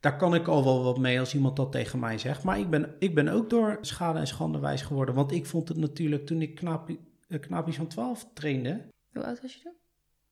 daar 0.00 0.16
kan 0.16 0.34
ik 0.34 0.46
al 0.46 0.64
wel 0.64 0.82
wat 0.82 0.98
mee 0.98 1.20
als 1.20 1.34
iemand 1.34 1.56
dat 1.56 1.72
tegen 1.72 1.98
mij 1.98 2.18
zegt. 2.18 2.42
Maar 2.42 2.58
ik 2.58 2.70
ben, 2.70 2.94
ik 2.98 3.14
ben 3.14 3.28
ook 3.28 3.50
door 3.50 3.78
schade 3.80 4.18
en 4.18 4.26
schande 4.26 4.58
wijs 4.58 4.82
geworden. 4.82 5.14
Want 5.14 5.32
ik 5.32 5.46
vond 5.46 5.68
het 5.68 5.76
natuurlijk 5.76 6.26
toen 6.26 6.42
ik 6.42 6.54
knapie, 6.54 7.00
eh, 7.28 7.68
van 7.68 7.86
12 7.86 8.28
trainde. 8.34 8.88
Hoe 9.12 9.24
oud 9.24 9.42
was 9.42 9.54
je 9.54 9.60
toen? 9.60 9.74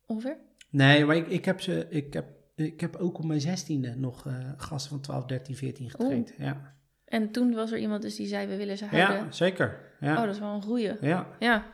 Ongeveer? 0.07 0.39
Nee, 0.71 1.05
maar 1.05 1.17
ik, 1.17 1.27
ik, 1.27 1.45
heb, 1.45 1.61
ze, 1.61 1.87
ik, 1.89 2.13
heb, 2.13 2.27
ik 2.55 2.81
heb 2.81 2.97
ook 2.97 3.19
op 3.19 3.25
mijn 3.25 3.41
zestiende 3.41 3.95
nog 3.97 4.27
eh, 4.27 4.53
gasten 4.57 4.91
van 4.91 5.01
12, 5.01 5.25
13, 5.25 5.57
14 5.57 5.91
getraind. 5.91 6.35
Ja. 6.39 6.75
En 7.05 7.31
toen 7.31 7.55
was 7.55 7.73
er 7.73 7.79
iemand 7.79 8.03
dus 8.03 8.17
die 8.17 8.27
zei, 8.27 8.47
we 8.47 8.57
willen 8.57 8.79
ze 8.79 8.85
houden. 8.85 9.17
ja, 9.17 9.31
zeker. 9.31 9.93
Ja. 10.01 10.17
Oh, 10.17 10.25
dat 10.25 10.35
is 10.35 10.41
wel 10.41 10.55
een 10.55 10.63
goeie. 10.63 10.93
ja. 11.01 11.27
Ja. 11.39 11.73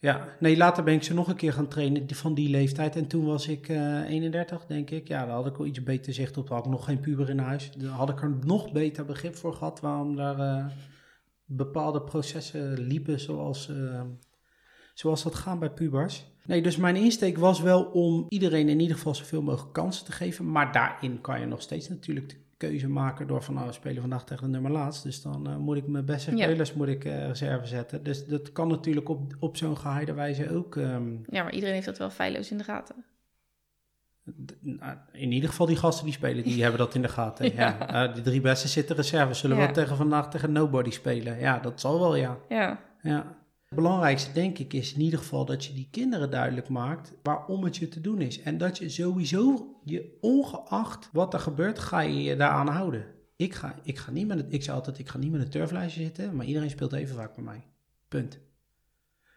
Ja, 0.00 0.36
nee, 0.40 0.56
later 0.56 0.84
ben 0.84 0.94
ik 0.94 1.02
ze 1.02 1.14
nog 1.14 1.28
een 1.28 1.36
keer 1.36 1.52
gaan 1.52 1.68
trainen 1.68 2.14
van 2.14 2.34
die 2.34 2.48
leeftijd. 2.48 2.96
En 2.96 3.06
toen 3.06 3.24
was 3.24 3.48
ik 3.48 3.68
eh 3.68 4.10
31, 4.10 4.66
denk 4.66 4.90
ik. 4.90 5.08
Ja, 5.08 5.26
daar 5.26 5.34
had 5.34 5.46
ik 5.46 5.56
wel 5.56 5.66
iets 5.66 5.82
beter 5.82 6.12
zicht 6.12 6.36
op. 6.36 6.48
Had 6.48 6.64
ik 6.64 6.70
nog 6.70 6.84
geen 6.84 7.00
puber 7.00 7.28
in 7.30 7.38
huis. 7.38 7.70
Daar 7.72 7.90
had 7.90 8.08
ik 8.08 8.22
er 8.22 8.36
nog 8.44 8.72
beter 8.72 9.04
begrip 9.04 9.36
voor 9.36 9.54
gehad 9.54 9.80
waarom 9.80 10.16
daar 10.16 10.38
eh, 10.38 10.66
bepaalde 11.44 12.02
processen 12.02 12.78
liepen 12.80 13.20
zoals, 13.20 13.68
eh, 13.68 14.02
zoals 14.94 15.22
dat 15.22 15.34
gaan 15.34 15.58
bij 15.58 15.70
pubers. 15.70 16.26
Nee, 16.44 16.62
dus 16.62 16.76
mijn 16.76 16.96
insteek 16.96 17.38
was 17.38 17.60
wel 17.60 17.84
om 17.84 18.26
iedereen 18.28 18.68
in 18.68 18.80
ieder 18.80 18.96
geval 18.96 19.14
zoveel 19.14 19.42
mogelijk 19.42 19.72
kansen 19.72 20.04
te 20.04 20.12
geven. 20.12 20.50
Maar 20.50 20.72
daarin 20.72 21.20
kan 21.20 21.40
je 21.40 21.46
nog 21.46 21.62
steeds 21.62 21.88
natuurlijk 21.88 22.40
keuze 22.58 22.88
maken 22.88 23.26
door 23.26 23.42
van 23.42 23.54
nou, 23.54 23.66
we 23.66 23.72
spelen 23.72 24.00
vandaag 24.00 24.24
tegen 24.24 24.44
de 24.44 24.50
nummer 24.50 24.70
laatst. 24.70 25.02
Dus 25.02 25.22
dan 25.22 25.48
eh, 25.48 25.56
moet 25.56 25.76
ik 25.76 25.86
mijn 25.86 26.04
beste 26.04 26.36
Ja. 26.36 26.44
spelers 26.44 26.72
moet 26.74 26.88
ik, 26.88 27.04
eh, 27.04 27.26
reserve 27.26 27.66
zetten. 27.66 28.02
Dus 28.02 28.26
dat 28.26 28.52
kan 28.52 28.68
natuurlijk 28.68 29.08
op, 29.08 29.36
op 29.38 29.56
zo'n 29.56 29.76
geheide 29.76 30.12
wijze 30.12 30.50
ook. 30.54 30.76
ehm, 30.76 31.12
ja, 31.30 31.42
maar 31.42 31.52
iedereen 31.52 31.74
heeft 31.74 31.86
dat 31.86 31.98
wel 31.98 32.10
feilloos 32.10 32.50
in 32.50 32.58
de 32.58 32.64
gaten. 32.64 33.04
nou, 34.60 34.96
in 35.12 35.32
ieder 35.32 35.48
geval 35.48 35.66
die 35.66 35.76
gasten 35.76 36.04
die 36.04 36.14
spelen, 36.14 36.44
die 36.44 36.62
hebben 36.62 36.78
dat 36.80 36.94
in 36.94 37.02
de 37.02 37.08
gaten. 37.08 37.54
Ja. 37.54 37.76
Ja. 37.78 38.06
Eh, 38.08 38.14
die 38.14 38.22
drie 38.22 38.40
beste 38.40 38.68
zitten 38.68 38.96
reserve. 38.96 39.34
Zullen 39.34 39.56
Ja. 39.56 39.66
we 39.66 39.72
tegen 39.72 39.96
vandaag 39.96 40.30
tegen 40.30 40.52
nobody 40.52 40.90
spelen? 40.90 41.38
Ja, 41.38 41.58
dat 41.58 41.80
zal 41.80 41.98
wel, 42.00 42.14
ja. 42.16 42.38
Ja. 42.48 42.80
ja. 43.02 43.36
Het 43.68 43.78
belangrijkste, 43.78 44.32
denk 44.32 44.58
ik, 44.58 44.72
is 44.72 44.94
in 44.94 45.00
ieder 45.00 45.18
geval 45.18 45.44
dat 45.44 45.64
je 45.64 45.72
die 45.72 45.88
kinderen 45.90 46.30
duidelijk 46.30 46.68
maakt 46.68 47.14
waarom 47.22 47.64
het 47.64 47.76
je 47.76 47.88
te 47.88 48.00
doen 48.00 48.20
is. 48.20 48.40
En 48.40 48.58
dat 48.58 48.78
je 48.78 48.88
sowieso, 48.88 49.74
je, 49.84 50.18
ongeacht 50.20 51.08
wat 51.12 51.34
er 51.34 51.40
gebeurt, 51.40 51.78
ga 51.78 52.00
je 52.00 52.22
je 52.22 52.36
daaraan 52.36 52.68
houden. 52.68 53.06
Ik, 53.36 53.54
ga, 53.54 53.74
ik, 53.82 53.98
ga 53.98 54.10
niet 54.10 54.26
met 54.26 54.38
het, 54.38 54.52
ik 54.52 54.62
zei 54.62 54.76
altijd, 54.76 54.98
ik 54.98 55.08
ga 55.08 55.18
niet 55.18 55.30
met 55.30 55.40
een 55.40 55.50
turflijstje 55.50 56.02
zitten, 56.02 56.36
maar 56.36 56.46
iedereen 56.46 56.70
speelt 56.70 56.92
even 56.92 57.16
vaak 57.16 57.34
bij 57.34 57.44
mij. 57.44 57.66
Punt. 58.08 58.38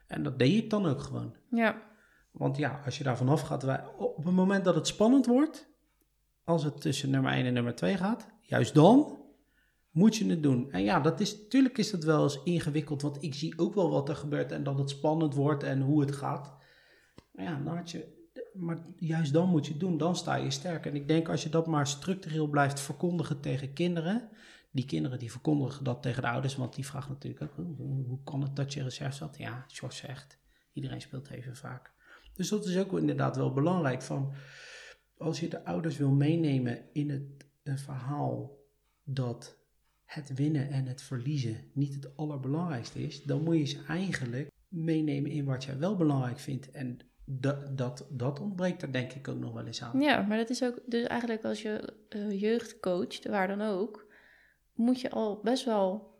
En 0.07 0.23
dat 0.23 0.39
deed 0.39 0.63
ik 0.63 0.69
dan 0.69 0.85
ook 0.85 1.01
gewoon. 1.01 1.35
Ja. 1.49 1.81
Want 2.31 2.57
ja, 2.57 2.81
als 2.85 2.97
je 2.97 3.03
daar 3.03 3.17
vanaf 3.17 3.41
gaat, 3.41 3.63
wij, 3.63 3.83
op 3.97 4.25
het 4.25 4.33
moment 4.33 4.65
dat 4.65 4.75
het 4.75 4.87
spannend 4.87 5.25
wordt, 5.25 5.69
als 6.43 6.63
het 6.63 6.81
tussen 6.81 7.09
nummer 7.09 7.31
1 7.31 7.45
en 7.45 7.53
nummer 7.53 7.75
2 7.75 7.97
gaat, 7.97 8.27
juist 8.41 8.73
dan 8.73 9.20
moet 9.91 10.15
je 10.15 10.29
het 10.29 10.43
doen. 10.43 10.71
En 10.71 10.83
ja, 10.83 10.99
dat 10.99 11.19
is, 11.19 11.37
natuurlijk 11.41 11.77
is 11.77 11.91
dat 11.91 12.03
wel 12.03 12.23
eens 12.23 12.43
ingewikkeld, 12.43 13.01
want 13.01 13.23
ik 13.23 13.33
zie 13.33 13.59
ook 13.59 13.73
wel 13.73 13.89
wat 13.89 14.09
er 14.09 14.15
gebeurt 14.15 14.51
en 14.51 14.63
dat 14.63 14.77
het 14.77 14.89
spannend 14.89 15.33
wordt 15.35 15.63
en 15.63 15.81
hoe 15.81 16.01
het 16.01 16.11
gaat. 16.15 16.53
Maar 17.31 17.45
ja, 17.45 17.59
dan 17.63 17.75
had 17.77 17.91
je, 17.91 18.29
maar 18.53 18.85
juist 18.95 19.33
dan 19.33 19.49
moet 19.49 19.65
je 19.65 19.71
het 19.71 19.79
doen, 19.79 19.97
dan 19.97 20.15
sta 20.15 20.35
je 20.35 20.51
sterk. 20.51 20.85
En 20.85 20.95
ik 20.95 21.07
denk 21.07 21.29
als 21.29 21.43
je 21.43 21.49
dat 21.49 21.67
maar 21.67 21.87
structureel 21.87 22.47
blijft 22.47 22.79
verkondigen 22.79 23.39
tegen 23.39 23.73
kinderen, 23.73 24.29
die 24.71 24.85
kinderen 24.85 25.19
die 25.19 25.31
verkondigen 25.31 25.83
dat 25.83 26.01
tegen 26.01 26.21
de 26.21 26.29
ouders, 26.29 26.55
want 26.55 26.75
die 26.75 26.85
vragen 26.85 27.11
natuurlijk 27.11 27.43
ook, 27.43 27.55
hoe, 27.55 27.75
hoe- 27.75 28.05
hoe 28.05 28.23
kan 28.23 28.41
het 28.41 28.55
dat 28.55 28.73
je 28.73 28.83
reserve 28.83 29.15
zat? 29.17 29.37
Ja, 29.37 29.65
George 29.67 29.95
zegt, 29.97 30.37
iedereen 30.73 31.01
speelt 31.01 31.29
even 31.29 31.55
vaak. 31.55 31.91
Dus 32.33 32.49
dat 32.49 32.65
is 32.65 32.77
ook 32.77 32.97
inderdaad 32.97 33.35
wel 33.35 33.53
belangrijk. 33.53 34.01
Van, 34.01 34.33
als 35.17 35.39
je 35.39 35.47
de 35.47 35.65
ouders 35.65 35.97
wil 35.97 36.11
meenemen 36.11 36.79
in 36.93 37.09
het 37.09 37.23
een 37.63 37.77
verhaal 37.77 38.57
dat 39.03 39.59
het 40.13 40.33
winnen 40.33 40.69
en 40.69 40.85
het 40.85 41.01
verliezen 41.01 41.57
niet 41.73 41.93
het 41.93 42.17
allerbelangrijkste 42.17 42.99
is, 43.03 43.23
dan 43.23 43.43
moet 43.43 43.57
je 43.57 43.65
ze 43.65 43.83
eigenlijk 43.87 44.49
meenemen 44.67 45.31
in 45.31 45.45
wat 45.45 45.63
jij 45.63 45.77
wel 45.77 45.95
belangrijk 45.95 46.39
vindt. 46.39 46.71
En 46.71 46.99
dat, 47.25 47.77
dat, 47.77 48.07
dat 48.09 48.39
ontbreekt 48.39 48.81
er 48.81 48.91
denk 48.91 49.11
ik 49.11 49.27
ook 49.27 49.39
nog 49.39 49.53
wel 49.53 49.65
eens 49.65 49.83
aan. 49.83 49.99
Ja, 50.01 50.21
maar 50.21 50.37
dat 50.37 50.49
is 50.49 50.63
ook, 50.63 50.79
dus 50.85 51.07
eigenlijk 51.07 51.43
als 51.43 51.61
je 51.61 51.93
eh, 52.09 52.41
jeugd 52.41 52.79
coacht, 52.79 53.27
waar 53.27 53.47
dan 53.47 53.61
ook, 53.61 54.07
moet 54.73 55.01
je 55.01 55.09
al 55.09 55.39
best 55.43 55.65
wel 55.65 56.15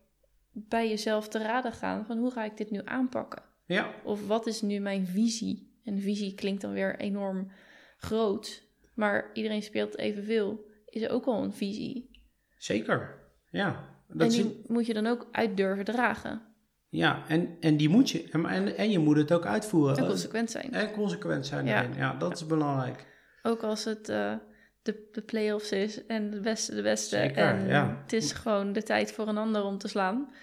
bij 0.51 0.89
jezelf 0.89 1.27
te 1.27 1.39
raden 1.39 1.73
gaan 1.73 2.05
van 2.05 2.17
hoe 2.17 2.31
ga 2.31 2.43
ik 2.43 2.57
dit 2.57 2.71
nu 2.71 2.81
aanpakken? 2.85 3.43
Ja, 3.65 3.93
Of 4.03 4.27
wat 4.27 4.47
is 4.47 4.61
nu 4.61 4.79
mijn 4.79 5.07
visie? 5.07 5.79
En 5.83 5.99
visie 5.99 6.33
klinkt 6.33 6.61
dan 6.61 6.71
weer 6.71 6.99
enorm 6.99 7.51
groot, 7.97 8.63
maar 8.93 9.29
iedereen 9.33 9.63
speelt 9.63 9.97
evenveel, 9.97 10.65
is 10.85 11.07
ook 11.07 11.25
al 11.25 11.43
een 11.43 11.53
visie. 11.53 12.09
zeker. 12.57 13.20
Ja, 13.51 13.89
dat 14.07 14.21
en 14.21 14.27
is, 14.27 14.35
die 14.35 14.61
moet 14.67 14.85
je 14.85 14.93
dan 14.93 15.07
ook 15.07 15.27
uit 15.31 15.57
durven 15.57 15.85
dragen 15.85 16.51
ja 16.91 17.23
en, 17.27 17.57
en 17.59 17.77
die 17.77 17.89
moet 17.89 18.09
je. 18.09 18.29
En, 18.31 18.45
en, 18.45 18.77
en 18.77 18.91
je 18.91 18.99
moet 18.99 19.17
het 19.17 19.31
ook 19.31 19.45
uitvoeren. 19.45 19.97
en 19.97 20.05
consequent 20.05 20.51
zijn. 20.51 20.73
En 20.73 20.91
consequent 20.91 21.45
zijn 21.45 21.65
Ja. 21.65 21.87
Ja, 21.97 22.13
dat 22.13 22.35
is 22.35 22.45
belangrijk. 22.45 23.05
Ook 23.43 23.63
als 23.63 23.83
het 23.83 24.09
eh, 24.09 24.33
de, 24.81 25.09
de 25.11 25.21
play-offs 25.21 25.71
is 25.71 26.05
en 26.05 26.31
de 26.31 26.39
beste 26.39 26.75
de 26.75 26.81
beste. 26.81 27.15
Zeker, 27.15 27.37
en 27.37 27.67
ja. 27.67 27.97
het 28.01 28.13
is 28.13 28.31
gewoon 28.31 28.73
de 28.73 28.83
tijd 28.83 29.11
voor 29.11 29.27
een 29.27 29.37
ander 29.37 29.63
om 29.63 29.77
te 29.77 29.87
slaan. 29.87 30.33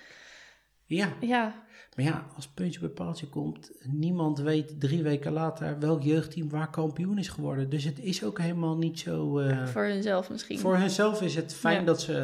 Ja, 0.84 1.12
Ja, 1.20 1.66
Maar 1.98 2.06
ja, 2.06 2.26
als 2.36 2.48
puntje 2.48 2.80
bij 2.80 2.88
paaltje 2.88 3.26
komt, 3.28 3.70
niemand 3.84 4.38
weet 4.38 4.80
drie 4.80 5.02
weken 5.02 5.32
later 5.32 5.78
welk 5.78 6.02
jeugdteam 6.02 6.48
waar 6.50 6.70
kampioen 6.70 7.18
is 7.18 7.28
geworden. 7.28 7.70
Dus 7.70 7.84
het 7.84 7.98
is 8.00 8.24
ook 8.24 8.38
helemaal 8.38 8.76
niet 8.76 8.98
zo. 8.98 9.38
eh, 9.38 9.66
voor 9.66 9.84
hunzelf 9.84 10.30
misschien. 10.30 10.58
voor 10.58 10.76
henzelf 10.76 11.22
is 11.22 11.34
het 11.34 11.54
fijn 11.54 11.78
Ja. 11.78 11.84
dat, 11.84 12.00
ze, 12.00 12.14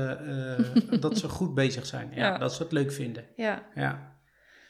eh, 0.92 1.00
dat 1.00 1.18
ze 1.18 1.28
goed 1.28 1.54
bezig 1.54 1.86
zijn. 1.86 2.08
Ja, 2.14 2.16
Ja. 2.26 2.38
Dat 2.38 2.52
ze 2.54 2.62
het 2.62 2.72
leuk 2.72 2.92
vinden. 2.92 3.24
Ja, 3.36 3.66
Ja. 3.74 4.16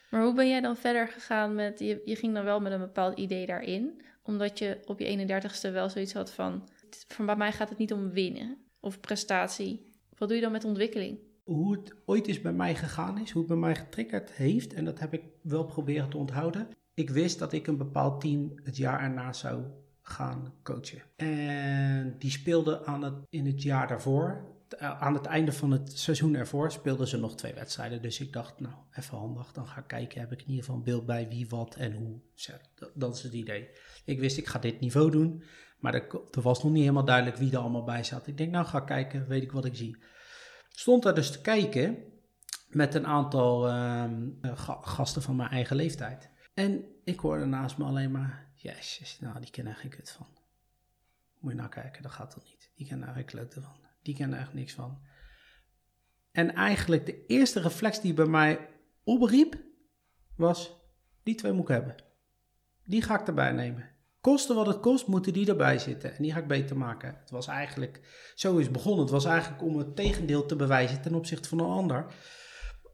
maar 0.09 0.23
hoe 0.23 0.33
ben 0.33 0.49
jij 0.49 0.61
dan 0.61 0.77
verder 0.77 1.07
gegaan 1.07 1.55
met... 1.55 1.79
Je, 1.79 2.01
je 2.05 2.15
ging 2.15 2.33
dan 2.33 2.43
wel 2.43 2.59
met 2.59 2.71
een 2.71 2.79
bepaald 2.79 3.17
idee 3.17 3.45
daarin. 3.45 4.01
Omdat 4.23 4.59
je 4.59 4.77
op 4.85 4.99
je 4.99 5.05
31ste 5.05 5.71
wel 5.71 5.89
zoiets 5.89 6.13
had 6.13 6.31
van... 6.31 6.69
Van 7.07 7.25
bij 7.25 7.35
mij 7.35 7.51
gaat 7.51 7.69
het 7.69 7.77
niet 7.77 7.93
om 7.93 8.11
winnen 8.11 8.57
of 8.79 8.99
prestatie. 8.99 9.93
Wat 10.17 10.27
doe 10.27 10.37
je 10.37 10.43
dan 10.43 10.51
met 10.51 10.63
ontwikkeling? 10.65 11.19
Hoe 11.45 11.71
het 11.71 11.95
ooit 12.05 12.27
is 12.27 12.41
bij 12.41 12.53
mij 12.53 12.75
gegaan 12.75 13.19
is, 13.19 13.31
hoe 13.31 13.41
het 13.41 13.51
bij 13.51 13.59
mij 13.59 13.75
getriggerd 13.75 14.31
heeft, 14.31 14.73
en 14.73 14.85
dat 14.85 14.99
heb 14.99 15.13
ik 15.13 15.23
wel 15.41 15.65
proberen 15.65 16.09
te 16.09 16.17
onthouden. 16.17 16.67
Ik 16.93 17.09
wist 17.09 17.39
dat 17.39 17.53
ik 17.53 17.67
een 17.67 17.77
bepaald 17.77 18.21
team 18.21 18.51
het 18.63 18.77
jaar 18.77 19.01
erna 19.01 19.33
zou 19.33 19.63
gaan 20.01 20.53
coachen. 20.63 21.01
En 21.15 22.15
die 22.19 22.31
speelde 22.31 22.85
aan 22.85 23.03
het, 23.03 23.13
in 23.29 23.45
het 23.45 23.61
jaar 23.61 23.87
daarvoor, 23.87 24.55
eh, 24.69 25.01
aan 25.01 25.13
het 25.13 25.25
einde 25.25 25.51
van 25.51 25.71
het 25.71 25.99
seizoen 25.99 26.35
ervoor, 26.35 26.71
speelden 26.71 27.07
ze 27.07 27.17
nog 27.17 27.35
twee 27.35 27.53
wedstrijden. 27.53 28.01
Dus 28.01 28.19
ik 28.19 28.33
dacht, 28.33 28.59
nou, 28.59 28.75
even 28.91 29.17
handig, 29.17 29.51
dan 29.51 29.67
ga 29.67 29.79
ik 29.79 29.87
kijken, 29.87 30.19
heb 30.19 30.31
ik 30.31 30.41
in 30.41 30.47
ieder 30.47 30.63
geval 30.63 30.77
een 30.77 30.83
beeld 30.83 31.05
bij 31.05 31.27
wie, 31.29 31.49
wat 31.49 31.75
en 31.75 31.93
hoe. 31.93 32.19
Dat, 32.75 32.91
dat 32.93 33.15
is 33.15 33.23
het 33.23 33.33
idee. 33.33 33.69
Ik 34.05 34.19
wist, 34.19 34.37
ik 34.37 34.47
ga 34.47 34.59
dit 34.59 34.79
niveau 34.79 35.11
doen, 35.11 35.43
maar 35.79 35.93
er, 35.93 36.07
er 36.31 36.41
was 36.41 36.63
nog 36.63 36.71
niet 36.71 36.81
helemaal 36.81 37.05
duidelijk 37.05 37.37
wie 37.37 37.51
er 37.51 37.57
allemaal 37.57 37.83
bij 37.83 38.03
zat. 38.03 38.27
Ik 38.27 38.37
denk, 38.37 38.51
nou, 38.51 38.65
ga 38.65 38.79
kijken, 38.79 39.27
weet 39.27 39.43
ik 39.43 39.51
wat 39.51 39.65
ik 39.65 39.75
zie 39.75 39.97
stond 40.79 41.03
daar 41.03 41.15
dus 41.15 41.31
te 41.31 41.41
kijken 41.41 42.03
met 42.67 42.93
een 42.95 43.05
aantal 43.07 43.67
ehm, 43.67 44.27
eh, 44.41 44.57
ga- 44.57 44.81
gasten 44.81 45.21
van 45.21 45.35
mijn 45.35 45.49
eigen 45.49 45.75
leeftijd. 45.75 46.29
En 46.53 46.85
ik 47.03 47.19
hoorde 47.19 47.45
naast 47.45 47.77
me 47.77 47.83
alleen 47.85 48.11
maar, 48.11 48.51
jezus, 48.55 49.19
nou 49.19 49.39
die 49.39 49.49
kennen 49.51 49.73
er 49.73 49.79
geen 49.79 49.89
kut 49.89 50.11
van. 50.11 50.27
Moet 51.39 51.51
je 51.51 51.57
nou 51.57 51.69
kijken, 51.69 52.03
dat 52.03 52.11
gaat 52.11 52.31
toch 52.31 52.43
niet. 52.43 52.71
Die 52.75 52.87
kennen 52.87 53.07
er 53.07 53.13
geen 53.13 53.25
klote 53.25 53.61
van. 53.61 53.75
Die 54.01 54.15
kennen 54.15 54.37
er 54.37 54.43
echt 54.43 54.53
niks 54.53 54.73
van. 54.73 54.99
En 56.31 56.53
eigenlijk 56.53 57.05
de 57.05 57.25
eerste 57.25 57.59
reflex 57.61 58.01
die 58.01 58.13
bij 58.13 58.25
mij 58.25 58.69
opriep, 59.03 59.55
was, 60.35 60.71
die 61.23 61.35
twee 61.35 61.51
moet 61.51 61.61
ik 61.69 61.75
hebben. 61.75 61.95
Die 62.83 63.01
ga 63.01 63.19
ik 63.19 63.27
erbij 63.27 63.51
nemen. 63.51 63.89
Koste 64.25 64.53
wat 64.53 64.65
het 64.67 64.79
kost, 64.79 65.07
moeten 65.07 65.33
die 65.33 65.47
erbij 65.47 65.79
zitten. 65.79 66.15
En 66.15 66.23
die 66.23 66.31
ga 66.31 66.39
ik 66.39 66.47
beter 66.47 66.77
maken. 66.77 67.15
Het 67.19 67.29
was 67.29 67.47
eigenlijk, 67.47 68.01
zo 68.35 68.57
is 68.57 68.71
begonnen. 68.71 69.01
Het 69.01 69.09
was 69.09 69.25
eigenlijk 69.25 69.63
om 69.63 69.77
het 69.77 69.95
tegendeel 69.95 70.45
te 70.45 70.55
bewijzen 70.55 71.01
ten 71.01 71.15
opzichte 71.15 71.49
van 71.49 71.59
een 71.59 71.65
ander. 71.69 72.05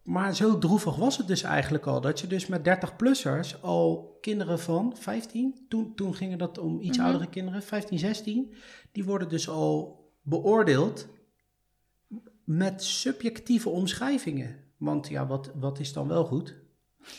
Maar 0.03 0.35
zo 0.35 0.57
droevig 0.57 0.95
was 0.95 1.17
het 1.17 1.27
dus 1.27 1.43
eigenlijk 1.43 1.85
al. 1.85 2.01
Dat 2.01 2.19
je 2.19 2.27
dus 2.27 2.47
met 2.47 2.63
30-plussers 2.63 3.61
al 3.61 4.17
kinderen 4.21 4.59
van 4.59 4.93
15, 4.97 5.65
toen, 5.69 5.95
toen 5.95 6.15
gingen 6.15 6.37
dat 6.37 6.57
om 6.57 6.81
iets 6.81 6.97
Mhm. 6.97 7.05
oudere 7.07 7.29
kinderen, 7.29 7.63
15, 7.63 7.99
16, 7.99 8.53
die 8.91 9.03
worden 9.03 9.29
dus 9.29 9.49
al 9.49 9.99
beoordeeld 10.21 11.07
met 12.43 12.83
subjectieve 12.83 13.69
omschrijvingen. 13.69 14.55
Want 14.77 15.07
ja, 15.07 15.27
wat, 15.27 15.51
wat 15.55 15.79
is 15.79 15.93
dan 15.93 16.07
wel 16.07 16.25
goed? 16.25 16.55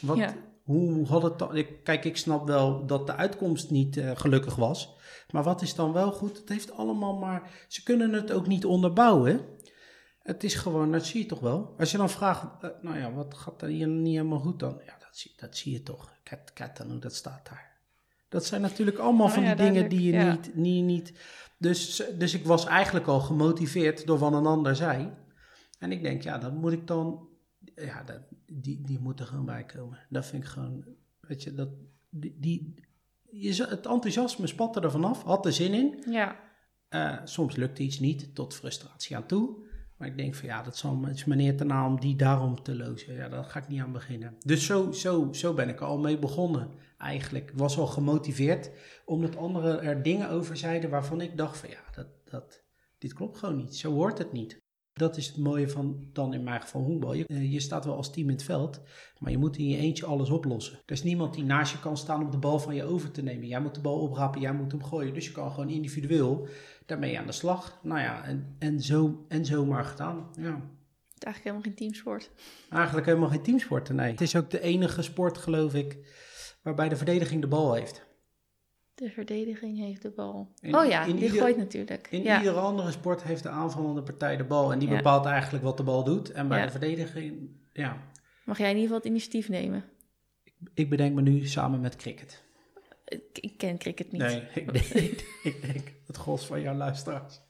Wat, 0.00 0.16
Ja. 0.16 0.34
Hoe 0.62 1.06
had 1.06 1.22
het 1.22 1.38
dan? 1.38 1.64
Kijk, 1.82 2.04
ik 2.04 2.16
snap 2.16 2.46
wel 2.46 2.86
dat 2.86 3.06
de 3.06 3.14
uitkomst 3.14 3.70
niet 3.70 3.96
eh, 3.96 4.10
gelukkig 4.14 4.54
was. 4.54 4.94
Maar 5.30 5.42
wat 5.42 5.62
is 5.62 5.74
dan 5.74 5.92
wel 5.92 6.12
goed? 6.12 6.36
Het 6.36 6.48
heeft 6.48 6.72
allemaal 6.72 7.18
maar. 7.18 7.50
Ze 7.68 7.82
kunnen 7.82 8.12
het 8.12 8.32
ook 8.32 8.46
niet 8.46 8.64
onderbouwen. 8.64 9.40
Het 10.22 10.44
is 10.44 10.54
gewoon, 10.54 10.92
dat 10.92 11.06
zie 11.06 11.20
je 11.20 11.26
toch 11.26 11.40
wel. 11.40 11.74
Als 11.78 11.90
je 11.90 11.96
dan 11.96 12.10
vraagt, 12.10 12.46
eh, 12.60 12.70
nou 12.80 12.98
ja, 12.98 13.12
wat 13.12 13.34
gaat 13.34 13.62
er 13.62 13.68
hier 13.68 13.88
niet 13.88 14.14
helemaal 14.14 14.38
goed 14.38 14.58
dan? 14.58 14.80
Ja, 14.86 14.96
dat 14.98 15.16
zie, 15.16 15.32
dat 15.36 15.56
zie 15.56 15.72
je 15.72 15.82
toch. 15.82 16.12
Cat, 16.24 16.52
Catanu, 16.52 16.98
dat 16.98 17.14
staat 17.14 17.46
daar. 17.46 17.70
Dat 18.28 18.44
zijn 18.44 18.60
natuurlijk 18.60 18.98
allemaal 18.98 19.26
Oh 19.26 19.32
van 19.32 19.42
ja, 19.42 19.54
die 19.54 19.66
dingen 19.66 19.88
die 19.88 20.02
je 20.02 20.12
ja. 20.12 20.30
niet, 20.30 20.54
niet, 20.54 20.84
niet... 20.84 21.12
Dus, 21.58 22.02
dus 22.18 22.34
ik 22.34 22.46
was 22.46 22.66
eigenlijk 22.66 23.06
al 23.06 23.20
gemotiveerd 23.20 24.06
door 24.06 24.18
wat 24.18 24.32
een 24.32 24.46
ander 24.46 24.76
zei. 24.76 25.12
En 25.78 25.92
ik 25.92 26.02
denk, 26.02 26.22
ja, 26.22 26.38
dan 26.38 26.56
moet 26.56 26.72
ik 26.72 26.86
dan... 26.86 27.28
Ja, 27.74 28.02
dat, 28.02 28.20
die, 28.46 28.80
die 28.80 28.98
moet 28.98 29.20
er 29.20 29.26
gewoon 29.26 29.44
bij 29.44 29.64
komen. 29.64 29.98
Dat 30.08 30.26
vind 30.26 30.42
ik 30.42 30.48
gewoon, 30.48 30.84
weet 31.20 31.42
je, 31.42 31.54
dat... 31.54 31.68
Die, 32.10 32.36
die, 32.40 32.74
je, 33.30 33.66
het 33.66 33.86
enthousiasme 33.86 34.46
spatte 34.46 34.80
er 34.80 34.90
vanaf, 34.90 35.22
had 35.22 35.46
er 35.46 35.52
zin 35.52 35.74
in. 35.74 36.02
Ja, 36.12 36.50
Eh, 36.88 37.16
soms 37.24 37.56
lukt 37.56 37.78
iets 37.78 37.98
niet, 37.98 38.34
tot 38.34 38.54
frustratie 38.54 39.16
aan 39.16 39.26
toe. 39.26 39.56
Maar 39.96 40.08
ik 40.08 40.16
denk 40.16 40.34
van 40.34 40.48
ja, 40.48 40.62
dat 40.62 40.76
zal, 40.76 41.02
het 41.02 41.16
is 41.16 41.24
meneer 41.24 41.56
te 41.56 41.64
na 41.64 41.86
om 41.86 42.00
die 42.00 42.16
daarom 42.16 42.62
te 42.62 42.76
lozen. 42.76 43.14
Ja, 43.14 43.28
daar 43.28 43.44
ga 43.44 43.58
ik 43.58 43.68
niet 43.68 43.80
aan 43.80 43.92
beginnen. 43.92 44.36
Dus 44.38 44.66
zo, 44.66 44.92
zo, 44.92 45.28
zo 45.32 45.54
ben 45.54 45.68
ik 45.68 45.80
er 45.80 45.86
al 45.86 45.98
mee 45.98 46.18
begonnen 46.18 46.68
eigenlijk. 46.98 47.50
Ik 47.50 47.58
was 47.58 47.78
al 47.78 47.86
gemotiveerd 47.86 48.70
omdat 49.04 49.36
anderen 49.36 49.82
er 49.82 50.02
dingen 50.02 50.28
over 50.30 50.56
zeiden 50.56 50.90
waarvan 50.90 51.20
ik 51.20 51.36
dacht 51.36 51.58
van 51.58 51.68
ja, 51.68 51.80
dat, 51.94 52.06
dat, 52.24 52.62
dit 52.98 53.12
klopt 53.12 53.38
gewoon 53.38 53.56
niet. 53.56 53.76
Zo 53.76 53.92
hoort 53.92 54.18
het 54.18 54.32
niet. 54.32 54.61
Dat 54.92 55.16
is 55.16 55.26
het 55.26 55.36
mooie 55.36 55.68
van 55.68 56.08
dan 56.12 56.34
in 56.34 56.42
mijn 56.42 56.60
geval 56.60 56.82
honkbal. 56.82 57.12
Je, 57.12 57.26
eh, 57.26 57.52
je 57.52 57.60
staat 57.60 57.84
wel 57.84 57.96
als 57.96 58.12
team 58.12 58.28
in 58.28 58.34
het 58.34 58.44
veld, 58.44 58.80
maar 59.18 59.30
je 59.30 59.38
moet 59.38 59.56
in 59.56 59.68
je 59.68 59.76
eentje 59.76 60.06
alles 60.06 60.30
oplossen. 60.30 60.74
Er 60.86 60.92
is 60.92 61.02
niemand 61.02 61.34
die 61.34 61.44
naast 61.44 61.72
je 61.72 61.80
kan 61.80 61.96
staan 61.96 62.24
om 62.24 62.30
de 62.30 62.38
bal 62.38 62.58
van 62.58 62.74
je 62.74 62.84
over 62.84 63.10
te 63.10 63.22
nemen. 63.22 63.46
Jij 63.46 63.60
moet 63.60 63.74
de 63.74 63.80
bal 63.80 64.00
oprapen, 64.00 64.40
jij 64.40 64.52
moet 64.52 64.72
hem 64.72 64.84
gooien. 64.84 65.14
Dus 65.14 65.26
je 65.26 65.32
kan 65.32 65.50
gewoon 65.50 65.68
individueel 65.68 66.48
daarmee 66.86 67.18
aan 67.18 67.26
de 67.26 67.32
slag. 67.32 67.78
Nou 67.82 68.00
ja, 68.00 68.24
en, 68.24 68.56
en, 68.58 68.80
zo, 68.80 69.24
en 69.28 69.44
zomaar 69.44 69.84
gedaan. 69.84 70.28
Ja. 70.36 70.54
het 70.54 71.18
is 71.18 71.24
eigenlijk 71.24 71.44
helemaal 71.44 71.62
geen 71.62 71.74
teamsport. 71.74 72.30
Eigenlijk 72.70 73.06
helemaal 73.06 73.28
geen 73.28 73.42
teamsporten, 73.42 73.94
nee. 73.94 74.10
Het 74.10 74.20
is 74.20 74.36
ook 74.36 74.50
de 74.50 74.60
enige 74.60 75.02
sport, 75.02 75.38
geloof 75.38 75.74
ik, 75.74 75.98
waarbij 76.62 76.88
de 76.88 76.96
verdediging 76.96 77.40
de 77.40 77.48
bal 77.48 77.74
heeft. 77.74 78.10
De 78.94 79.10
verdediging 79.10 79.78
heeft 79.78 80.02
de 80.02 80.10
bal. 80.10 80.52
In- 80.60 80.76
oh 80.76 80.86
ja, 80.86 81.04
in 81.04 81.14
die 81.16 81.24
ieder- 81.24 81.38
gooit 81.40 81.56
natuurlijk. 81.56 82.08
In 82.10 82.22
ja. 82.22 82.38
iedere 82.38 82.58
andere 82.58 82.90
sport 82.90 83.22
heeft 83.22 83.42
de 83.42 83.48
aanvallende 83.48 84.02
partij 84.02 84.36
de 84.36 84.44
bal. 84.44 84.72
En 84.72 84.78
die 84.78 84.88
Ja. 84.88 84.96
bepaalt 84.96 85.26
eigenlijk 85.26 85.64
wat 85.64 85.76
de 85.76 85.82
bal 85.82 86.04
doet. 86.04 86.30
En 86.32 86.48
bij 86.48 86.58
Ja. 86.58 86.64
de 86.64 86.70
verdediging, 86.70 87.50
ja. 87.72 87.96
Mag 88.44 88.58
jij 88.58 88.70
in 88.70 88.76
ieder 88.76 88.88
geval 88.88 88.98
het 89.02 89.06
initiatief 89.10 89.48
nemen? 89.48 89.84
Ik 90.74 90.90
bedenk 90.90 91.14
me 91.14 91.22
nu 91.22 91.46
samen 91.46 91.80
met 91.80 91.96
cricket. 91.96 92.42
Ik, 93.08 93.22
ik 93.40 93.58
ken 93.58 93.78
cricket 93.78 94.12
niet. 94.12 94.20
Nee, 94.20 94.42
ik 94.54 94.72
denk, 94.92 95.20
ik 95.42 95.62
denk 95.72 95.92
het 96.06 96.16
gros 96.16 96.46
van 96.46 96.60
jouw 96.60 96.74
luisteraars 96.74 97.40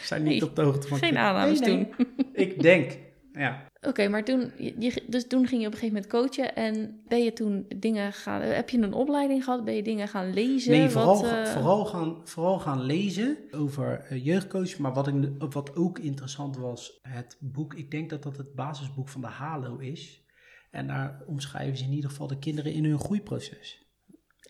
zijn 0.00 0.22
niet 0.22 0.40
Nee, 0.40 0.48
op 0.48 0.56
de 0.56 0.62
hoogte 0.62 0.88
van 0.88 0.98
Geen 0.98 1.08
cricket. 1.08 1.26
aannames 1.28 1.60
Nee, 1.60 1.74
nee. 1.76 2.06
Ik 2.32 2.62
denk, 2.62 2.98
ja. 3.32 3.66
Oké, 3.86 4.08
maar 4.08 4.24
toen, 4.24 4.52
je, 4.56 5.02
dus 5.06 5.26
toen 5.26 5.46
ging 5.46 5.60
je 5.60 5.66
op 5.66 5.72
een 5.72 5.78
gegeven 5.78 6.02
moment 6.02 6.12
coachen 6.12 6.56
en 6.56 7.02
ben 7.08 7.24
je 7.24 7.32
toen 7.32 7.66
dingen 7.76 8.12
gaan, 8.12 8.40
heb 8.40 8.70
je 8.70 8.78
een 8.78 8.92
opleiding 8.92 9.44
gehad? 9.44 9.64
Ben 9.64 9.74
je 9.74 9.82
dingen 9.82 10.08
gaan 10.08 10.32
lezen? 10.32 10.70
Nee, 10.70 10.88
vooral, 10.88 11.22
Wat, 11.22 11.30
eh, 11.30 11.44
vooral, 11.44 11.84
gaan, 11.84 12.20
vooral 12.24 12.58
gaan 12.58 12.82
lezen 12.82 13.38
over 13.50 14.04
eh, 14.08 14.24
jeugdcoach. 14.24 14.78
Maar 14.78 14.92
wat, 14.92 15.06
ik, 15.06 15.14
wat 15.38 15.76
ook 15.76 15.98
interessant 15.98 16.56
was, 16.56 16.98
het 17.02 17.36
boek, 17.40 17.74
ik 17.74 17.90
denk 17.90 18.10
dat 18.10 18.22
dat 18.22 18.36
het 18.36 18.54
basisboek 18.54 19.08
van 19.08 19.20
de 19.20 19.26
HALO 19.26 19.78
is. 19.78 20.24
En 20.70 20.86
daar 20.86 21.22
omschrijven 21.26 21.76
ze 21.76 21.84
in 21.84 21.92
ieder 21.92 22.10
geval 22.10 22.26
de 22.26 22.38
kinderen 22.38 22.72
in 22.72 22.84
hun 22.84 22.98
groeiproces. 22.98 23.89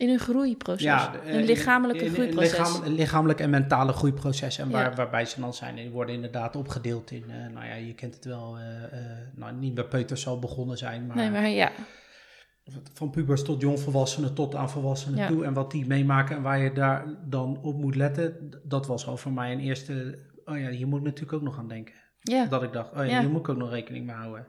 In 0.01 0.09
een 0.09 0.19
groeiproces. 0.19 0.81
de- 1.11 1.17
eh, 1.17 1.33
een 1.35 1.43
lichamelijke 1.43 2.03
in- 2.05 2.11
groeiproces. 2.13 2.57
lichaam- 2.57 2.83
een 2.83 2.93
lichamelijk 2.93 3.39
en 3.39 3.49
mentale 3.49 3.93
groeiproces. 3.93 4.57
En 4.57 4.69
waar, 4.69 4.89
Ja. 4.89 4.95
waarbij 4.95 5.25
ze 5.25 5.39
dan 5.39 5.53
zijn, 5.53 5.75
die 5.75 5.89
worden 5.89 6.15
inderdaad 6.15 6.55
opgedeeld 6.55 7.11
in, 7.11 7.23
eh, 7.29 7.53
nou 7.53 7.65
ja, 7.65 7.73
je 7.73 7.93
kent 7.93 8.15
het 8.15 8.25
wel, 8.25 8.57
eh, 8.57 8.99
nou 9.35 9.53
niet 9.53 9.73
bij 9.73 9.83
peuters 9.85 10.21
zal 10.21 10.39
begonnen 10.39 10.77
zijn, 10.77 11.05
maar, 11.07 11.15
Nee, 11.15 11.29
maar 11.29 11.47
ja. 11.49 11.71
van 12.93 13.09
pubers 13.09 13.43
tot 13.43 13.61
jongvolwassenen 13.61 14.33
tot 14.33 14.55
aan 14.55 14.69
volwassenen 14.69 15.19
Ja. 15.19 15.27
toe. 15.27 15.45
En 15.45 15.53
wat 15.53 15.71
die 15.71 15.85
meemaken 15.87 16.35
en 16.35 16.41
waar 16.41 16.59
je 16.59 16.71
daar 16.71 17.05
dan 17.25 17.59
op 17.61 17.75
moet 17.79 17.95
letten, 17.95 18.49
dat 18.63 18.87
was 18.87 19.07
al 19.07 19.17
voor 19.17 19.31
mij 19.33 19.51
een 19.51 19.59
eerste, 19.59 20.19
oh 20.45 20.57
ja, 20.59 20.69
hier 20.69 20.87
moet 20.87 20.99
ik 20.99 21.05
natuurlijk 21.05 21.33
ook 21.33 21.41
nog 21.41 21.57
aan 21.57 21.67
denken. 21.67 21.93
Ja, 22.19 22.45
Dat 22.45 22.63
ik 22.63 22.73
dacht, 22.73 22.91
oh 22.91 22.97
ja, 22.97 23.03
Ja. 23.03 23.19
hier 23.19 23.29
moet 23.29 23.39
ik 23.39 23.49
ook 23.49 23.57
nog 23.57 23.69
rekening 23.69 24.05
mee 24.05 24.15
houden. 24.15 24.45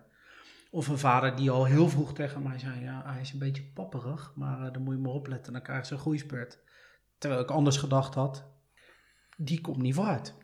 Of 0.75 0.89
een 0.89 0.99
vader 0.99 1.37
die 1.37 1.51
al 1.51 1.65
heel 1.65 1.89
vroeg 1.89 2.15
tegen 2.15 2.43
mij 2.43 2.59
zei, 2.59 2.81
ja, 2.81 3.03
hij 3.07 3.21
is 3.21 3.33
een 3.33 3.39
beetje 3.39 3.71
papperig, 3.75 4.33
maar 4.35 4.67
eh, 4.67 4.73
dan 4.73 4.83
moet 4.83 4.95
je 4.95 5.01
maar 5.01 5.13
opletten, 5.13 5.53
dan 5.53 5.63
krijg 5.63 5.89
je 5.89 5.95
een 5.95 6.01
groeispurt. 6.01 6.59
Terwijl 7.19 7.43
ik 7.43 7.51
anders 7.51 7.77
gedacht 7.77 8.15
had, 8.15 8.45
die 9.37 9.61
komt 9.61 9.83
niet 9.83 9.95
vooruit. 9.95 10.35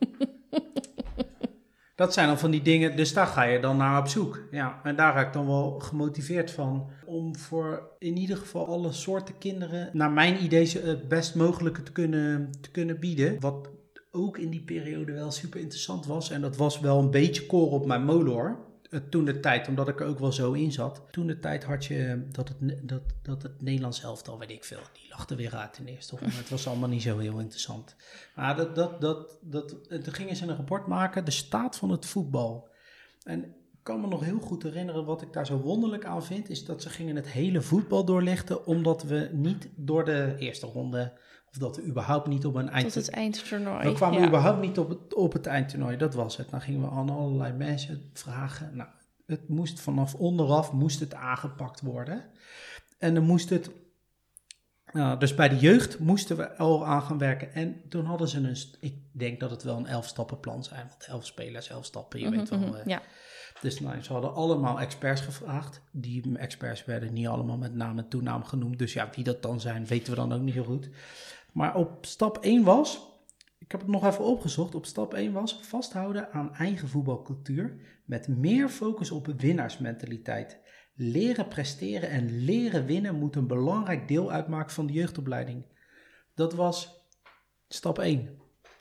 Dat 1.95 2.13
zijn 2.13 2.27
dan 2.27 2.39
van 2.39 2.51
die 2.51 2.63
dingen, 2.63 2.97
dus 2.97 3.13
daar 3.13 3.27
ga 3.27 3.43
je 3.43 3.61
dan 3.61 3.77
naar 3.77 4.01
op 4.01 4.07
zoek. 4.07 4.49
Ja, 4.51 4.81
en 4.83 4.97
daar 4.97 5.15
raak 5.15 5.27
ik 5.27 5.33
dan 5.33 5.47
wel 5.47 5.79
gemotiveerd 5.79 6.51
van. 6.51 6.91
Om 7.07 7.37
voor 7.37 7.91
in 7.99 8.17
ieder 8.17 8.37
geval 8.37 8.67
alle 8.67 8.93
soorten 8.93 9.39
kinderen, 9.39 9.91
naar 9.93 10.11
mijn 10.11 10.43
idee, 10.43 10.79
het 10.79 11.09
best 11.09 11.35
mogelijke 11.35 11.83
te 11.83 11.93
kunnen, 11.93 12.51
te 12.61 12.71
kunnen 12.71 13.01
bieden. 13.01 13.41
Wat 13.41 13.71
ook 14.11 14.39
in 14.39 14.51
die 14.51 14.65
periode 14.65 15.13
wel 15.13 15.31
super 15.31 15.61
interessant 15.61 16.07
was. 16.07 16.31
En 16.31 16.41
dat 16.41 16.57
was 16.57 16.81
wel 16.81 16.99
een 16.99 17.11
beetje 17.11 17.47
koor 17.47 17.71
op 17.71 17.87
mijn 17.87 18.05
molen 18.05 18.33
hoor. 18.33 18.68
Eh, 18.91 19.01
Toen 19.11 19.25
de 19.25 19.41
tijd, 19.41 19.69
omdat 19.69 19.89
ik 19.89 20.01
er 20.01 20.07
ook 20.07 20.19
wel 20.19 20.33
zo 20.33 20.53
in 20.53 20.73
zat. 20.73 21.03
Toen 21.11 21.27
de 21.27 21.39
tijd 21.39 21.65
had 21.65 21.85
je 21.85 22.27
dat 22.31 22.49
het, 22.49 22.89
dat, 22.89 23.03
dat 23.23 23.43
het 23.43 23.63
Nederlands 23.63 24.03
elftal, 24.03 24.39
weet 24.39 24.51
ik 24.51 24.65
veel, 24.65 24.81
die 24.93 25.13
er 25.29 25.37
weer 25.37 25.57
uit 25.57 25.79
in 25.79 25.85
de 25.85 25.91
eerste 25.91 26.17
ronde. 26.17 26.35
Het 26.35 26.49
was 26.49 26.67
allemaal 26.67 26.89
niet 26.89 27.03
zo 27.03 27.19
heel 27.19 27.39
interessant. 27.39 27.97
Maar 28.35 28.57
dat, 28.57 28.75
dat, 28.75 29.01
dat, 29.01 29.39
dat, 29.41 29.77
en 29.89 30.03
toen 30.03 30.13
gingen 30.13 30.37
ze 30.37 30.47
een 30.47 30.57
rapport 30.57 30.87
maken, 30.87 31.25
de 31.25 31.31
staat 31.31 31.77
van 31.77 31.91
het 31.91 32.07
voetbal. 32.07 32.69
En 33.23 33.45
ik 33.45 33.95
kan 33.95 34.01
me 34.01 34.07
nog 34.07 34.25
heel 34.25 34.41
goed 34.41 34.63
herinneren, 34.63 35.05
wat 35.05 35.23
ik 35.23 35.33
daar 35.33 35.47
zo 35.47 35.59
wonderlijk 35.59 36.05
aan 36.05 36.25
vind, 36.25 36.49
is 36.49 36.65
dat 36.65 36.83
ze 36.83 36.89
gingen 36.89 37.17
het 37.17 37.29
hele 37.29 37.61
voetbal 37.61 38.05
doorlichten, 38.05 38.67
omdat 38.67 39.03
we 39.03 39.31
niet 39.33 39.69
door 39.77 40.05
de 40.05 40.35
eerste 40.39 40.67
ronde, 40.67 41.13
of 41.51 41.59
dat 41.59 41.77
we 41.77 41.85
überhaupt 41.85 42.27
niet 42.27 42.47
op 42.47 42.55
een 42.55 42.69
eind... 42.69 42.93
tot 42.93 42.95
het 42.95 43.11
eindtoernooi. 43.11 43.89
We 43.89 43.93
kwamen 43.93 44.21
ja. 44.21 44.27
überhaupt 44.27 44.61
niet 44.61 44.79
op 44.79 44.89
het, 44.89 45.15
op 45.15 45.33
het 45.33 45.47
eindtoernooi, 45.47 45.97
dat 45.97 46.15
was 46.15 46.37
het. 46.37 46.51
Dan 46.51 46.61
gingen 46.61 46.81
we 46.81 46.91
aan 46.91 47.11
allerlei 47.11 47.53
mensen 47.53 48.11
vragen. 48.13 48.77
Nou, 48.77 48.89
het 49.27 49.49
moest 49.49 49.81
vanaf 49.81 50.15
onderaf 50.15 50.73
moest 50.73 51.01
het 51.01 51.15
aangepakt 51.15 51.81
worden. 51.81 52.25
En 52.99 53.15
dan 53.15 53.25
moest 53.25 53.51
het... 53.51 53.71
nou, 54.93 55.19
dus 55.19 55.35
bij 55.35 55.49
de 55.49 55.59
jeugd 55.59 55.99
moesten 55.99 56.37
we 56.37 56.57
al 56.57 56.87
aan 56.87 57.03
gaan 57.03 57.19
werken. 57.19 57.55
En 57.55 57.81
toen 57.89 58.05
hadden 58.05 58.29
ze 58.29 58.39
een... 58.39 58.57
Ik 58.81 58.95
denk 59.13 59.41
dat 59.41 59.51
het 59.51 59.63
wel 59.63 59.77
een 59.77 59.87
elf-stappenplan 59.87 60.65
zijn. 60.65 60.87
Want 60.89 61.05
elf 61.07 61.27
spelers, 61.27 61.69
elf 61.69 61.85
stappen, 61.85 62.21
je 62.21 62.27
Mhm, 62.29 62.37
weet 62.37 62.49
wel... 62.49 62.59
mhm, 62.59 62.75
eh, 62.75 62.87
ja. 62.87 63.03
dus 63.61 63.81
nou, 63.81 64.03
ze 64.03 64.13
hadden 64.13 64.35
allemaal 64.35 64.81
experts 64.81 65.21
gevraagd. 65.21 65.81
Die 65.93 66.39
experts 66.39 66.85
werden 66.85 67.13
niet 67.13 67.27
allemaal 67.29 67.59
met 67.59 67.75
naam 67.75 67.99
en 67.99 68.09
toenaam 68.09 68.45
genoemd. 68.45 68.79
Dus 68.79 68.93
ja, 68.93 69.09
wie 69.15 69.25
dat 69.25 69.43
dan 69.43 69.61
zijn, 69.61 69.87
weten 69.87 70.11
we 70.13 70.19
dan 70.19 70.33
ook 70.33 70.43
niet 70.43 70.55
zo 70.55 70.65
goed. 70.65 70.89
Maar 71.59 71.75
op 71.77 72.07
stap 72.07 72.39
1 72.39 72.65
was, 72.65 73.09
ik 73.59 73.71
heb 73.71 73.81
het 73.81 73.91
nog 73.91 74.07
even 74.07 74.25
opgezocht. 74.25 74.75
Op 74.75 74.87
stap 74.87 75.15
1 75.15 75.33
was 75.33 75.61
vasthouden 75.63 76.33
aan 76.33 76.55
eigen 76.55 76.89
voetbalcultuur. 76.89 77.77
Met 78.05 78.29
meer 78.29 78.69
focus 78.69 79.11
op 79.11 79.27
winnaarsmentaliteit. 79.37 80.61
Leren 80.95 81.49
presteren 81.49 82.11
en 82.11 82.45
leren 82.45 82.87
winnen 82.87 83.15
moet 83.15 83.37
een 83.37 83.47
belangrijk 83.47 84.09
deel 84.09 84.31
uitmaken 84.33 84.75
van 84.75 84.87
de 84.87 84.93
jeugdopleiding. 84.93 85.65
Dat 86.35 86.55
was 86.55 87.07
stap 87.69 87.99
1. 87.99 88.39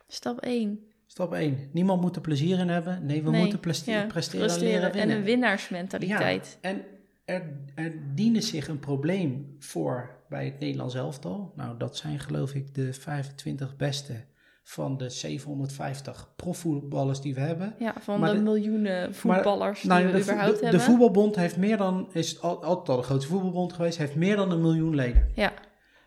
Stap 0.08 0.40
1. 0.40 0.80
Stap 1.06 1.34
1. 1.34 1.70
Niemand 1.74 2.02
moet 2.02 2.16
er 2.16 2.22
plezier 2.22 2.60
in 2.60 2.70
hebben. 2.70 3.06
Nee, 3.06 3.24
we 3.24 3.30
Nee, 3.30 3.42
moeten 3.42 3.60
preste- 3.60 3.92
ja, 3.92 4.06
presteren, 4.06 4.50
en 4.50 4.60
leren 4.60 4.92
en 4.92 4.94
winnen. 4.98 5.18
een 5.18 5.24
winnaarsmentaliteit. 5.24 6.58
Ja, 6.62 6.70
en 6.70 6.86
er, 7.26 7.54
er 7.76 8.16
diende 8.16 8.42
zich 8.42 8.68
een 8.68 8.80
probleem 8.80 9.56
voor 9.60 10.17
bij 10.30 10.46
het 10.46 10.60
Nederlands 10.60 10.96
elftal. 10.96 11.54
Nou, 11.56 11.78
dat 11.78 11.98
zijn 11.98 12.20
geloof 12.20 12.54
ik 12.54 12.76
de 12.76 12.94
25 12.94 13.76
beste 13.76 14.24
van 14.64 14.98
de 14.98 15.10
750 15.10 16.34
profvoetballers 16.36 17.22
die 17.22 17.34
we 17.36 17.40
hebben. 17.40 17.76
Ja, 17.80 17.94
van 18.00 18.20
Maar 18.20 18.30
de, 18.32 18.36
de- 18.38 18.42
miljoenen 18.44 19.16
voetballers 19.16 19.84
Nou, 19.84 20.02
die 20.04 20.12
we 20.12 20.18
de, 20.18 20.24
überhaupt 20.24 20.54
de, 20.54 20.60
de 20.60 20.66
hebben. 20.66 20.82
voetbalbond 20.86 21.36
heeft 21.36 21.58
meer 21.58 21.78
dan, 21.78 22.08
is 22.12 22.42
al- 22.42 22.64
altijd 22.64 22.90
al 22.90 22.98
de 22.98 23.04
grootste 23.04 23.32
voetbalbond 23.32 23.74
geweest, 23.74 23.98
heeft 23.98 24.16
meer 24.16 24.36
dan 24.36 24.52
een 24.52 24.62
miljoen 24.62 24.96
leden. 24.96 25.32
Ja, 25.36 25.54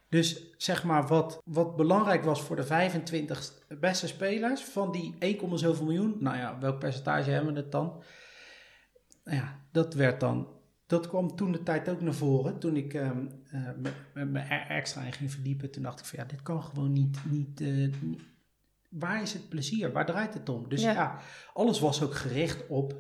Dus 0.09 0.55
zeg 0.57 0.85
maar 0.85 1.07
wat, 1.07 1.41
wat 1.45 1.77
belangrijk 1.77 2.25
was 2.25 2.41
voor 2.43 2.57
de 2.57 2.65
25 2.65 3.53
beste 3.81 4.07
spelers 4.07 4.63
van 4.65 4.93
die 4.93 5.15
1, 5.19 5.59
zoveel 5.59 5.85
miljoen. 5.85 6.17
Nou 6.19 6.37
ja, 6.37 6.57
welk 6.61 6.79
percentage 6.79 7.31
hebben 7.31 7.55
we 7.55 7.61
het 7.61 7.73
dan? 7.73 8.03
nou 9.25 9.37
ja, 9.37 9.59
dat 9.73 9.95
werd 9.95 10.21
dan, 10.21 10.49
dat 10.91 11.09
kwam 11.09 11.37
toen 11.37 11.53
de 11.53 11.63
tijd 11.63 11.89
ook 11.89 12.01
naar 12.01 12.15
voren. 12.15 12.59
Toen 12.59 12.77
ik 12.77 12.95
eh, 12.95 13.11
me, 14.15 14.39
extra 14.69 15.03
in 15.03 15.13
ging 15.13 15.31
verdiepen, 15.31 15.71
toen 15.71 15.83
dacht 15.83 16.01
ik 16.01 16.07
van 16.07 16.19
ja, 16.19 16.25
dit 16.25 16.43
kan 16.43 16.63
gewoon 16.63 16.93
niet, 16.93 17.19
niet, 17.31 17.61
eh, 17.61 17.69
niet- 18.01 18.21
waar 18.91 19.23
is 19.23 19.33
het 19.33 19.49
plezier? 19.49 19.93
Waar 19.93 20.07
draait 20.07 20.35
het 20.35 20.49
om? 20.49 20.69
Dus 20.69 20.83
Ja. 20.83 20.93
ja. 20.93 21.21
alles 21.55 21.81
was 21.81 22.03
ook 22.03 22.15
gericht 22.15 22.67
op 22.69 22.95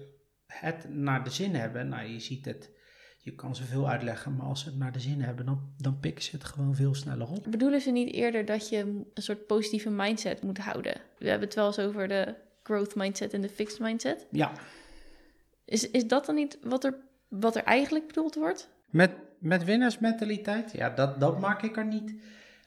het 0.46 0.86
naar 0.88 1.24
de 1.24 1.30
zin 1.30 1.54
hebben. 1.54 1.88
Nou, 1.88 2.08
je 2.08 2.20
ziet 2.20 2.44
het, 2.44 2.70
je 3.18 3.34
kan 3.34 3.56
zoveel 3.56 3.88
uitleggen, 3.88 4.36
maar 4.36 4.46
als 4.46 4.60
ze 4.62 4.68
het 4.68 4.78
naar 4.78 4.92
de 4.92 5.00
zin 5.00 5.20
hebben, 5.20 5.46
dan, 5.46 5.72
dan 5.76 6.00
pikken 6.00 6.24
ze 6.24 6.30
het 6.36 6.44
gewoon 6.44 6.74
veel 6.74 6.94
sneller 6.94 7.28
op. 7.28 7.46
Bedoelen 7.50 7.80
ze 7.80 7.90
niet 7.90 8.12
eerder 8.12 8.44
dat 8.44 8.68
je 8.68 8.76
een 8.78 9.06
soort 9.14 9.46
positieve 9.46 9.90
mindset 9.90 10.42
moet 10.42 10.58
houden? 10.58 11.00
We 11.18 11.28
hebben 11.28 11.46
het 11.46 11.56
wel 11.56 11.66
eens 11.66 11.78
over 11.78 12.08
de 12.08 12.34
growth 12.62 12.94
mindset 12.94 13.32
en 13.32 13.40
de 13.40 13.48
fixed 13.48 13.78
mindset. 13.80 14.26
Ja, 14.30 14.52
Is, 15.64 15.90
is 15.90 16.06
dat 16.06 16.26
dan 16.26 16.34
niet 16.34 16.58
wat 16.62 16.84
er, 16.84 16.94
wat 17.30 17.56
er 17.56 17.62
eigenlijk 17.64 18.06
bedoeld 18.06 18.34
wordt? 18.34 18.68
Met, 18.90 19.10
met 19.38 19.64
winnaarsmentaliteit, 19.64 20.72
ja, 20.72 20.90
dat, 20.90 21.20
dat, 21.20 21.40
maak 21.40 21.62
ik 21.62 21.76
er 21.76 21.86
niet, 21.86 22.14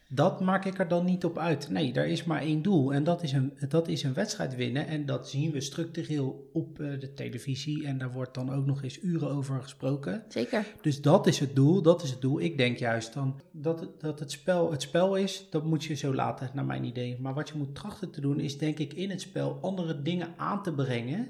dat 0.10 0.42
maak 0.42 0.66
ik 0.66 0.80
er 0.80 0.88
dan 0.88 1.06
niet 1.06 1.26
op 1.26 1.38
uit. 1.38 1.70
Nee, 1.70 1.94
er 1.94 2.06
is 2.06 2.24
maar 2.24 2.42
één 2.42 2.62
doel 2.62 2.94
en 2.94 3.04
dat 3.04 3.24
is 3.24 3.32
een, 3.32 3.54
dat 3.70 3.88
is 3.88 4.04
een 4.04 4.14
wedstrijd 4.14 4.56
winnen. 4.56 4.88
En 4.88 5.06
dat 5.06 5.30
zien 5.30 5.52
we 5.52 5.62
structureel 5.62 6.50
op 6.54 6.80
eh, 6.80 7.00
de 7.00 7.14
televisie 7.14 7.88
en 7.88 7.98
daar 7.98 8.12
wordt 8.12 8.34
dan 8.34 8.54
ook 8.54 8.66
nog 8.66 8.84
eens 8.84 9.02
uren 9.02 9.30
over 9.30 9.62
gesproken. 9.62 10.24
Zeker. 10.28 10.66
Dus 10.82 11.02
dat 11.02 11.28
is 11.28 11.40
het 11.40 11.56
doel, 11.56 11.82
dat 11.82 12.04
is 12.04 12.10
het 12.10 12.22
doel. 12.22 12.42
Ik 12.42 12.58
denk 12.58 12.78
juist 12.78 13.14
dan 13.14 13.42
dat 13.52 13.80
het, 13.80 14.00
dat 14.00 14.20
het 14.20 14.32
spel 14.32 14.72
het 14.72 14.82
spel 14.82 15.16
is, 15.16 15.48
dat 15.50 15.64
moet 15.64 15.84
je 15.84 15.94
zo 15.94 16.14
laten, 16.14 16.50
naar 16.54 16.66
mijn 16.66 16.84
idee. 16.84 17.18
Maar 17.20 17.34
wat 17.34 17.50
je 17.50 17.58
moet 17.58 17.76
trachten 17.76 18.12
te 18.12 18.22
doen, 18.22 18.40
is 18.40 18.58
denk 18.58 18.80
ik 18.80 18.94
in 18.94 19.10
het 19.10 19.22
spel 19.22 19.58
andere 19.62 20.02
dingen 20.02 20.34
aan 20.38 20.64
te 20.64 20.74
brengen. 20.74 21.28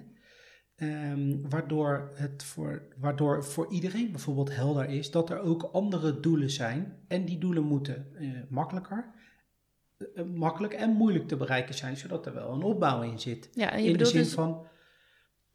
Ehm, 0.75 1.35
waardoor 1.49 2.11
het 2.15 2.43
voor, 2.43 2.81
waardoor 2.97 3.43
voor 3.43 3.71
iedereen 3.71 4.11
bijvoorbeeld 4.11 4.55
helder 4.55 4.89
is 4.89 5.11
dat 5.11 5.29
er 5.29 5.39
ook 5.39 5.63
andere 5.63 6.19
doelen 6.19 6.49
zijn. 6.49 6.97
En 7.07 7.25
die 7.25 7.37
doelen 7.37 7.63
moeten 7.63 8.07
eh, 8.15 8.27
makkelijker, 8.49 9.11
eh, 10.15 10.23
makkelijk 10.23 10.73
en 10.73 10.89
moeilijk 10.89 11.27
te 11.27 11.35
bereiken 11.37 11.75
zijn, 11.75 11.97
zodat 11.97 12.25
er 12.25 12.33
wel 12.33 12.51
een 12.53 12.63
opbouw 12.63 13.01
in 13.01 13.19
zit. 13.19 13.49
Ja, 13.53 13.71
en 13.71 13.83
je 13.83 13.89
In 13.89 13.97
de 13.97 14.05
zin 14.05 14.21
dus... 14.21 14.33
van, 14.33 14.67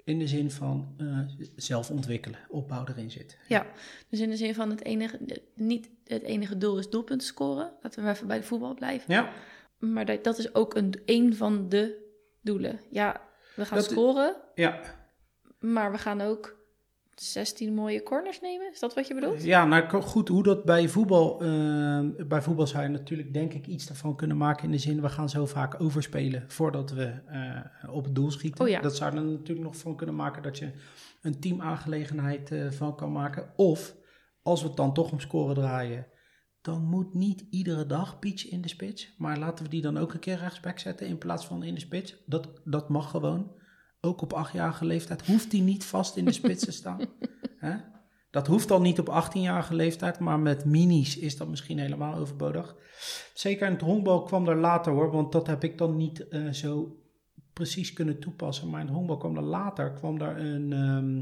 in 0.04 0.18
de 0.18 0.26
zin 0.26 0.50
van 0.50 0.94
eh, 0.98 1.18
zelf 1.56 1.90
ontwikkelen, 1.90 2.38
opbouw 2.48 2.84
erin 2.86 3.10
zit. 3.10 3.38
Ja, 3.48 3.66
dus 4.08 4.20
in 4.20 4.30
de 4.30 4.36
zin 4.36 4.54
van 4.54 4.70
het 4.70 4.84
enige, 4.84 5.42
niet 5.54 5.90
het 6.04 6.22
enige 6.22 6.58
doel 6.58 6.78
is 6.78 6.88
doelpunten 6.90 7.26
scoren. 7.26 7.72
Laten 7.82 7.98
we 7.98 8.04
maar 8.04 8.14
even 8.14 8.26
bij 8.26 8.38
de 8.38 8.44
voetbal 8.46 8.74
blijven. 8.74 9.14
Ja, 9.14 9.32
Maar 9.78 10.04
dat, 10.04 10.24
dat 10.24 10.38
is 10.38 10.54
ook 10.54 10.74
een, 10.74 10.94
een 11.04 11.34
van 11.36 11.68
de 11.68 12.06
doelen. 12.42 12.80
Ja, 12.90 13.20
we 13.56 13.64
gaan 13.64 13.78
Dat- 13.78 13.90
scoren, 13.90 14.36
ja. 14.54 14.80
Maar 15.58 15.92
we 15.92 15.98
gaan 15.98 16.20
ook 16.20 16.58
16 17.20 17.74
mooie 17.74 18.02
corners 18.02 18.40
nemen. 18.40 18.70
Is 18.72 18.78
dat 18.78 18.94
wat 18.94 19.06
je 19.06 19.14
bedoelt? 19.14 19.44
Ja, 19.44 19.66
nou 19.66 20.02
goed, 20.02 20.28
hoe 20.28 20.42
dat 20.42 20.64
bij 20.64 20.88
voetbal, 20.88 21.40
eh, 21.40 22.26
bij 22.26 22.42
voetbal 22.42 22.66
zou 22.66 22.82
je 22.82 22.88
natuurlijk 22.88 23.32
denk 23.32 23.52
ik 23.52 23.66
iets 23.66 23.88
ervan 23.88 24.16
kunnen 24.16 24.36
maken 24.36 24.64
in 24.64 24.70
de 24.70 24.78
zin, 24.78 25.00
we 25.00 25.08
gaan 25.08 25.28
zo 25.28 25.46
vaak 25.46 25.80
overspelen 25.80 26.44
voordat 26.48 26.90
we 26.90 27.04
eh, 27.26 27.94
op 27.94 28.04
het 28.04 28.14
doel 28.14 28.30
schieten. 28.30 28.64
Oh 28.64 28.70
ja. 28.70 28.80
Dat 28.80 28.96
zou 28.96 29.16
er 29.16 29.24
natuurlijk 29.24 29.66
nog 29.66 29.76
van 29.76 29.96
kunnen 29.96 30.14
maken 30.14 30.42
dat 30.42 30.58
je 30.58 30.70
een 31.22 31.40
teamaangelegenheid 31.40 32.50
eh, 32.50 32.70
van 32.70 32.96
kan 32.96 33.12
maken. 33.12 33.52
Of, 33.56 33.96
als 34.42 34.60
we 34.60 34.66
het 34.66 34.76
dan 34.76 34.94
toch 34.94 35.12
om 35.12 35.20
scoren 35.20 35.54
draaien, 35.54 36.06
dan 36.60 36.84
moet 36.84 37.14
niet 37.14 37.46
iedere 37.50 37.86
dag 37.86 38.18
Pietje 38.18 38.48
in 38.48 38.60
de 38.60 38.68
spits, 38.68 39.14
maar 39.18 39.38
laten 39.38 39.64
we 39.64 39.70
die 39.70 39.82
dan 39.82 39.96
ook 39.96 40.12
een 40.12 40.20
keer 40.20 40.36
rechtsback 40.36 40.78
zetten 40.78 41.06
in 41.06 41.18
plaats 41.18 41.46
van 41.46 41.62
in 41.62 41.74
de 41.74 41.80
spits. 41.80 42.22
Dat, 42.26 42.48
dat 42.64 42.88
mag 42.88 43.10
gewoon. 43.10 43.56
Ook 44.00 44.22
op 44.22 44.32
achtjarige 44.32 44.84
leeftijd 44.84 45.26
hoeft 45.26 45.52
hij 45.52 45.60
niet 45.60 45.84
vast 45.84 46.16
in 46.16 46.24
de 46.24 46.32
spits 46.32 46.64
te 46.64 46.72
staan. 46.72 47.00
Hè? 47.58 47.76
Dat 48.30 48.46
hoeft 48.46 48.70
al 48.70 48.80
niet 48.80 48.98
op 48.98 49.24
18-jarige 49.24 49.74
leeftijd, 49.74 50.18
maar 50.18 50.38
met 50.38 50.64
minis 50.64 51.18
is 51.18 51.36
dat 51.36 51.48
misschien 51.48 51.78
helemaal 51.78 52.14
overbodig. 52.14 52.76
Zeker 53.34 53.66
in 53.66 53.72
het 53.72 53.82
honkbal 53.82 54.22
kwam 54.22 54.48
er 54.48 54.56
later 54.56 54.92
hoor, 54.92 55.10
want 55.10 55.32
dat 55.32 55.46
heb 55.46 55.64
ik 55.64 55.78
dan 55.78 55.96
niet 55.96 56.28
eh, 56.28 56.48
zo 56.48 56.96
precies 57.52 57.92
kunnen 57.92 58.20
toepassen. 58.20 58.70
Maar 58.70 58.80
in 58.80 58.86
het 58.86 58.94
honkbal 58.94 59.16
kwam 59.16 59.36
er 59.36 59.42
later, 59.42 59.92
kwam 59.92 60.20
er 60.20 60.38
een, 60.38 60.72
ehm, 60.72 61.18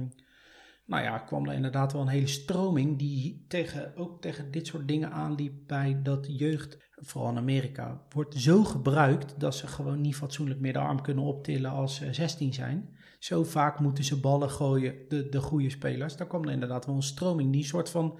nou 0.86 1.02
ja, 1.02 1.18
kwam 1.18 1.48
er 1.48 1.54
inderdaad 1.54 1.92
wel 1.92 2.02
een 2.02 2.08
hele 2.08 2.26
stroming 2.26 2.98
die 2.98 3.44
tegen, 3.48 3.96
ook 3.96 4.20
tegen 4.20 4.50
dit 4.50 4.66
soort 4.66 4.88
dingen 4.88 5.12
aanliep 5.12 5.54
bij 5.66 6.00
dat 6.02 6.26
jeugd, 6.38 6.78
vooral 6.96 7.30
in 7.30 7.36
Amerika, 7.36 8.02
wordt 8.08 8.34
zo 8.34 8.64
gebruikt 8.64 9.40
dat 9.40 9.54
ze 9.54 9.66
gewoon 9.66 10.00
niet 10.00 10.16
fatsoenlijk 10.16 10.60
meer 10.60 10.72
de 10.72 10.78
arm 10.78 11.02
kunnen 11.02 11.24
optillen 11.24 11.70
als 11.70 11.94
ze 11.94 12.14
16 12.14 12.54
zijn. 12.54 12.96
Zo 13.18 13.44
vaak 13.44 13.80
moeten 13.80 14.04
ze 14.04 14.20
ballen 14.20 14.50
gooien, 14.50 14.94
de, 15.08 15.28
de 15.28 15.40
goede 15.40 15.70
spelers. 15.70 16.16
Daar 16.16 16.26
kwam 16.26 16.44
er 16.44 16.52
inderdaad 16.52 16.86
wel 16.86 16.94
een 16.94 17.02
stroming 17.02 17.52
die 17.52 17.60
een 17.60 17.68
soort 17.68 17.90
van 17.90 18.18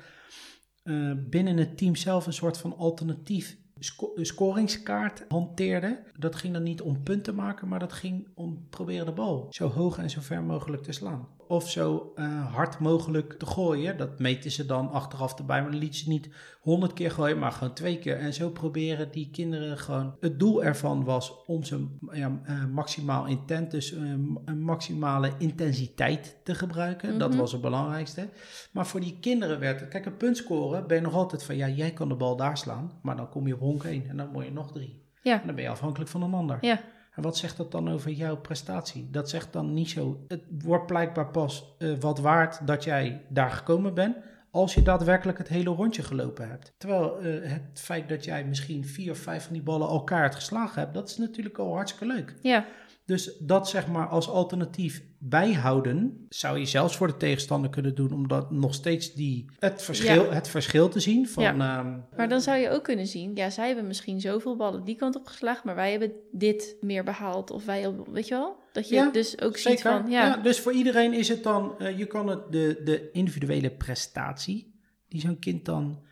eh, 0.82 1.12
binnen 1.16 1.56
het 1.56 1.78
team 1.78 1.94
zelf 1.94 2.26
een 2.26 2.32
soort 2.32 2.58
van 2.58 2.76
alternatief 2.76 3.58
sco- 3.78 4.12
scoringskaart 4.16 5.24
hanteerde. 5.28 6.02
Dat 6.18 6.36
ging 6.36 6.52
dan 6.52 6.62
niet 6.62 6.80
om 6.80 7.02
punten 7.02 7.34
maken, 7.34 7.68
maar 7.68 7.78
dat 7.78 7.92
ging 7.92 8.28
om 8.34 8.66
proberen 8.70 9.06
de 9.06 9.12
bal 9.12 9.46
zo 9.50 9.68
hoog 9.68 9.98
en 9.98 10.10
zo 10.10 10.20
ver 10.20 10.42
mogelijk 10.42 10.82
te 10.82 10.92
slaan. 10.92 11.28
Of 11.48 11.70
zo 11.70 12.12
eh, 12.14 12.54
hard 12.54 12.78
mogelijk 12.78 13.32
te 13.32 13.46
gooien. 13.46 13.96
Dat 13.96 14.18
meten 14.18 14.50
ze 14.50 14.66
dan 14.66 14.90
achteraf 14.90 15.38
erbij, 15.38 15.62
maar 15.62 15.70
dan 15.70 15.80
liet 15.80 15.96
ze 15.96 16.08
niet 16.08 16.28
honderd 16.60 16.92
keer 16.92 17.10
gooien, 17.10 17.38
maar 17.38 17.52
gewoon 17.52 17.72
twee 17.74 17.98
keer. 17.98 18.18
En 18.18 18.34
zo 18.34 18.50
proberen 18.50 19.10
die 19.10 19.30
kinderen 19.30 19.78
gewoon. 19.78 20.16
Het 20.20 20.38
doel 20.38 20.64
ervan 20.64 21.04
was 21.04 21.44
om 21.46 21.64
ze 21.64 21.86
ja, 22.12 22.40
eh, 22.44 22.64
maximaal 22.64 23.26
intent, 23.26 23.70
dus 23.70 23.92
eh, 23.94 24.00
een 24.44 24.60
maximale 24.62 25.32
intensiteit 25.38 26.36
te 26.44 26.54
gebruiken. 26.54 27.18
Dat 27.18 27.30
Mhm. 27.30 27.38
was 27.38 27.52
het 27.52 27.60
belangrijkste. 27.60 28.28
Maar 28.72 28.86
voor 28.86 29.00
die 29.00 29.18
kinderen 29.20 29.58
werd 29.60 29.80
het, 29.80 29.88
kijk, 29.88 30.06
een 30.06 30.16
punt 30.16 30.36
scoren 30.36 30.86
ben 30.86 30.96
je 30.96 31.02
nog 31.02 31.14
altijd 31.14 31.42
van, 31.44 31.56
ja, 31.56 31.68
jij 31.68 31.90
kan 31.92 32.08
de 32.08 32.14
bal 32.16 32.36
daar 32.36 32.58
slaan, 32.58 32.90
maar 33.02 33.16
dan 33.16 33.28
kom 33.28 33.46
je 33.46 33.54
op 33.54 33.60
honk 33.60 33.84
1 33.84 34.08
en 34.08 34.16
dan 34.16 34.32
word 34.32 34.44
je 34.46 34.52
nog 34.52 34.72
drie. 34.72 35.04
Ja, 35.22 35.40
En 35.40 35.46
dan 35.46 35.54
ben 35.54 35.64
je 35.64 35.70
afhankelijk 35.70 36.10
van 36.10 36.22
een 36.22 36.34
ander. 36.34 36.58
ja, 36.60 36.80
En 37.16 37.22
wat 37.22 37.36
zegt 37.36 37.56
dat 37.56 37.72
dan 37.72 37.90
over 37.90 38.10
jouw 38.10 38.36
prestatie? 38.36 39.08
Dat 39.10 39.30
zegt 39.30 39.52
dan 39.52 39.74
niet 39.74 39.90
zo. 39.90 40.24
Het 40.28 40.42
wordt 40.62 40.86
blijkbaar 40.86 41.30
pas 41.30 41.74
eh, 41.78 41.92
wat 42.00 42.18
waard 42.18 42.66
dat 42.66 42.84
jij 42.84 43.24
daar 43.28 43.50
gekomen 43.50 43.94
bent. 43.94 44.16
Als 44.50 44.74
je 44.74 44.82
daadwerkelijk 44.82 45.38
het 45.38 45.48
hele 45.48 45.70
rondje 45.70 46.02
gelopen 46.02 46.48
hebt. 46.48 46.72
Terwijl 46.78 47.18
eh, 47.18 47.50
het 47.50 47.80
feit 47.80 48.08
dat 48.08 48.24
jij 48.24 48.44
misschien 48.44 48.84
vier 48.84 49.10
of 49.10 49.18
vijf 49.18 49.44
van 49.44 49.52
die 49.52 49.62
ballen 49.62 49.88
elkaar 49.88 50.32
geslagen 50.32 50.80
hebt, 50.80 50.94
dat 50.94 51.08
is 51.08 51.16
natuurlijk 51.16 51.58
al 51.58 51.74
hartstikke 51.74 52.14
leuk. 52.14 52.34
ja. 52.40 52.66
Dus 53.06 53.36
dat 53.38 53.68
zeg 53.68 53.86
maar 53.88 54.06
als 54.08 54.28
alternatief 54.28 55.02
bijhouden, 55.18 56.26
zou 56.28 56.58
je 56.58 56.66
zelfs 56.66 56.96
voor 56.96 57.06
de 57.06 57.16
tegenstander 57.16 57.70
kunnen 57.70 57.94
doen, 57.94 58.12
om 58.12 58.28
dat 58.28 58.50
nog 58.50 58.74
steeds 58.74 59.12
die, 59.14 59.50
het, 59.58 59.82
verschil, 59.82 60.24
Ja. 60.24 60.32
het 60.32 60.48
verschil 60.48 60.88
te 60.88 61.00
zien. 61.00 61.28
Van, 61.28 61.44
ehm, 61.44 61.98
Maar 62.16 62.28
dan 62.28 62.40
zou 62.40 62.58
je 62.58 62.70
ook 62.70 62.82
kunnen 62.84 63.06
zien, 63.06 63.34
ja, 63.34 63.50
zij 63.50 63.66
hebben 63.66 63.86
misschien 63.86 64.20
zoveel 64.20 64.56
ballen 64.56 64.84
die 64.84 64.96
kant 64.96 65.16
op 65.16 65.26
geslagen, 65.26 65.62
maar 65.64 65.74
wij 65.74 65.90
hebben 65.90 66.12
dit 66.32 66.76
meer 66.80 67.04
behaald. 67.04 67.50
Of 67.50 67.64
wij, 67.64 67.94
weet 68.12 68.28
je 68.28 68.34
wel? 68.34 68.56
Dat 68.72 68.88
je 68.88 68.94
Ja, 68.94 69.10
dus 69.10 69.40
ook 69.40 69.56
ziet 69.56 69.78
Zeker. 69.78 69.90
van, 70.00 70.10
ja, 70.10 70.26
Ja, 70.26 70.36
dus 70.36 70.60
voor 70.60 70.72
iedereen 70.72 71.12
is 71.12 71.28
het 71.28 71.42
dan, 71.42 71.78
eh, 71.78 71.98
je 71.98 72.06
kan 72.06 72.28
het, 72.28 72.52
de, 72.52 72.80
de 72.84 73.08
individuele 73.12 73.70
prestatie 73.70 74.74
die 75.08 75.20
zo'n 75.20 75.38
kind 75.38 75.64
dan 75.64 76.04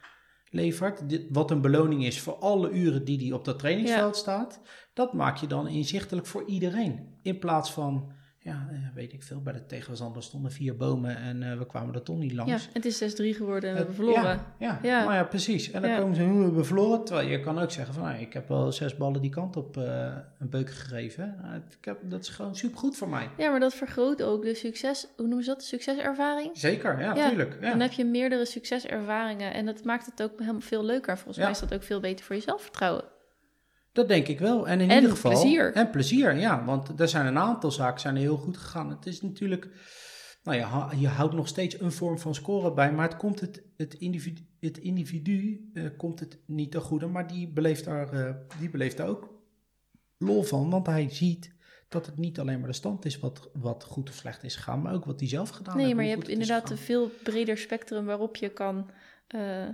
levert, 0.55 1.09
dit, 1.09 1.26
wat 1.30 1.50
een 1.50 1.61
beloning 1.61 2.05
is 2.05 2.20
voor 2.20 2.34
alle 2.34 2.70
uren 2.70 3.05
die 3.05 3.18
hij 3.18 3.32
op 3.32 3.44
dat 3.44 3.59
trainingsveld 3.59 4.16
staat, 4.16 4.61
dat 4.92 5.12
maak 5.12 5.36
je 5.36 5.46
dan 5.46 5.68
inzichtelijk 5.68 6.26
voor 6.26 6.44
iedereen. 6.46 7.18
In 7.22 7.38
plaats 7.38 7.72
van, 7.72 8.12
ja, 8.45 8.66
eh, 8.70 8.76
weet 8.95 9.12
ik 9.12 9.22
veel, 9.22 9.40
bij 9.42 9.53
de 9.53 9.66
tegenstander 9.66 10.22
stonden 10.22 10.51
vier 10.53 10.76
bomen 10.76 11.16
en 11.16 11.42
eh, 11.42 11.59
we 11.59 11.66
kwamen 11.66 11.95
er 11.95 12.03
toch 12.03 12.18
niet 12.18 12.32
langs. 12.32 12.53
ja, 12.64 12.70
het 12.72 12.84
is 12.84 12.99
6-3 12.99 13.34
geworden 13.36 13.68
en 13.68 13.70
we 13.74 13.76
hebben 13.78 13.95
verloren. 13.95 14.22
Ja, 14.22 14.45
ja, 14.59 14.78
Ja. 14.82 15.05
Maar 15.05 15.14
ja, 15.16 15.24
precies. 15.24 15.70
En 15.70 15.80
dan 15.82 15.90
Ja. 15.90 15.99
komen 15.99 16.14
ze, 16.16 16.22
hoe 16.22 16.40
hebben 16.42 16.57
we 16.61 16.64
verloren? 16.64 17.05
Terwijl 17.05 17.28
je 17.28 17.40
kan 17.40 17.59
ook 17.59 17.70
zeggen 17.70 17.95
van, 17.95 18.03
nou, 18.03 18.18
ik 18.20 18.32
heb 18.32 18.49
wel 18.49 18.72
zes 18.72 18.97
ballen 18.97 19.20
die 19.20 19.30
kant 19.30 19.57
op 19.57 19.76
eh, 19.76 20.16
een 20.38 20.49
beuk 20.49 20.70
gegeven. 20.70 21.36
Nou, 21.42 21.57
ik 21.78 21.84
heb, 21.84 21.99
dat 22.03 22.20
is 22.20 22.28
gewoon 22.28 22.57
supergoed 22.57 22.97
voor 22.97 23.09
mij. 23.09 23.28
Ja, 23.36 23.51
maar 23.51 23.61
dat 23.61 23.74
vergroot 23.74 24.22
ook 24.22 24.42
de 24.42 24.55
succes, 24.55 25.07
hoe 25.16 25.26
noemen 25.26 25.45
ze 25.45 25.51
dat, 25.51 25.61
de 25.61 25.66
succeservaring? 25.66 26.51
Zeker, 26.53 27.01
ja, 27.01 27.14
Ja, 27.14 27.28
tuurlijk. 27.28 27.57
Ja. 27.61 27.70
Dan 27.70 27.80
heb 27.80 27.92
je 27.92 28.05
meerdere 28.05 28.45
succeservaringen 28.45 29.55
en 29.55 29.66
dat 29.66 29.84
maakt 29.84 30.07
het 30.07 30.22
ook 30.22 30.38
helemaal 30.38 30.61
veel 30.61 30.84
leuker. 30.84 31.14
Volgens 31.16 31.38
mij 31.38 31.51
is 31.51 31.59
dat 31.61 31.74
ook 31.74 31.82
veel 31.82 32.01
beter 32.01 32.24
voor 32.24 32.34
je 32.36 32.42
zelfvertrouwen. 32.42 33.05
Dat 33.95 34.09
denk 34.09 34.28
ik 34.28 34.38
wel. 34.38 34.68
En 34.68 34.80
in 34.80 34.90
En 34.90 34.95
ieder 34.95 35.11
geval. 35.11 35.30
plezier. 35.30 35.72
En 35.72 35.90
plezier, 35.90 36.36
ja. 36.36 36.64
Want 36.64 37.01
er 37.01 37.09
zijn 37.09 37.26
een 37.26 37.38
aantal 37.38 37.70
zaken 37.70 38.01
zijn 38.01 38.16
heel 38.16 38.36
goed 38.36 38.57
gegaan. 38.57 38.90
Het 38.90 39.07
is 39.07 39.22
natuurlijk. 39.22 39.68
Nou 40.42 40.59
ja, 40.59 40.90
je 40.97 41.09
houdt 41.09 41.34
nog 41.34 41.49
steeds 41.49 41.80
een 41.80 41.92
vorm 41.92 42.18
van 42.18 42.34
scoren 42.34 42.74
bij, 42.74 42.92
maar 42.92 43.09
het 43.09 43.16
komt 43.16 43.40
het, 43.40 43.62
het 43.76 43.95
individu, 43.95 44.42
het 44.61 44.78
individu 44.78 45.70
eh, 45.74 45.84
komt 45.97 46.20
het 46.20 46.38
niet 46.47 46.70
ten 46.70 46.80
goede, 46.80 47.07
maar 47.07 47.26
die 47.26 47.49
beleeft, 47.49 47.84
daar, 47.84 48.12
eh, 48.12 48.34
die 48.59 48.70
beleeft 48.70 48.97
daar 48.97 49.09
ook 49.09 49.34
lol 50.18 50.42
van, 50.42 50.70
want 50.70 50.86
hij 50.86 51.09
ziet 51.11 51.53
dat 51.88 52.07
het 52.07 52.18
niet 52.18 52.38
alleen 52.38 52.59
maar 52.59 52.68
de 52.68 52.74
stand 52.74 53.05
is 53.05 53.18
wat, 53.18 53.51
wat 53.53 53.84
goed 53.84 54.09
of 54.09 54.14
slecht 54.14 54.42
is 54.42 54.57
gegaan, 54.57 54.82
maar 54.82 54.95
ook 54.95 55.05
wat 55.05 55.20
hij 55.20 55.28
zelf 55.28 55.49
gedaan 55.49 55.74
heeft. 55.74 55.86
Nee, 55.86 55.95
maar 55.95 56.05
je 56.05 56.11
hebt 56.11 56.28
inderdaad 56.28 56.70
een 56.70 56.76
veel 56.76 57.11
breder 57.22 57.59
spectrum 57.59 58.05
waarop 58.05 58.36
je 58.36 58.49
kan 58.49 58.90
eh, 59.26 59.68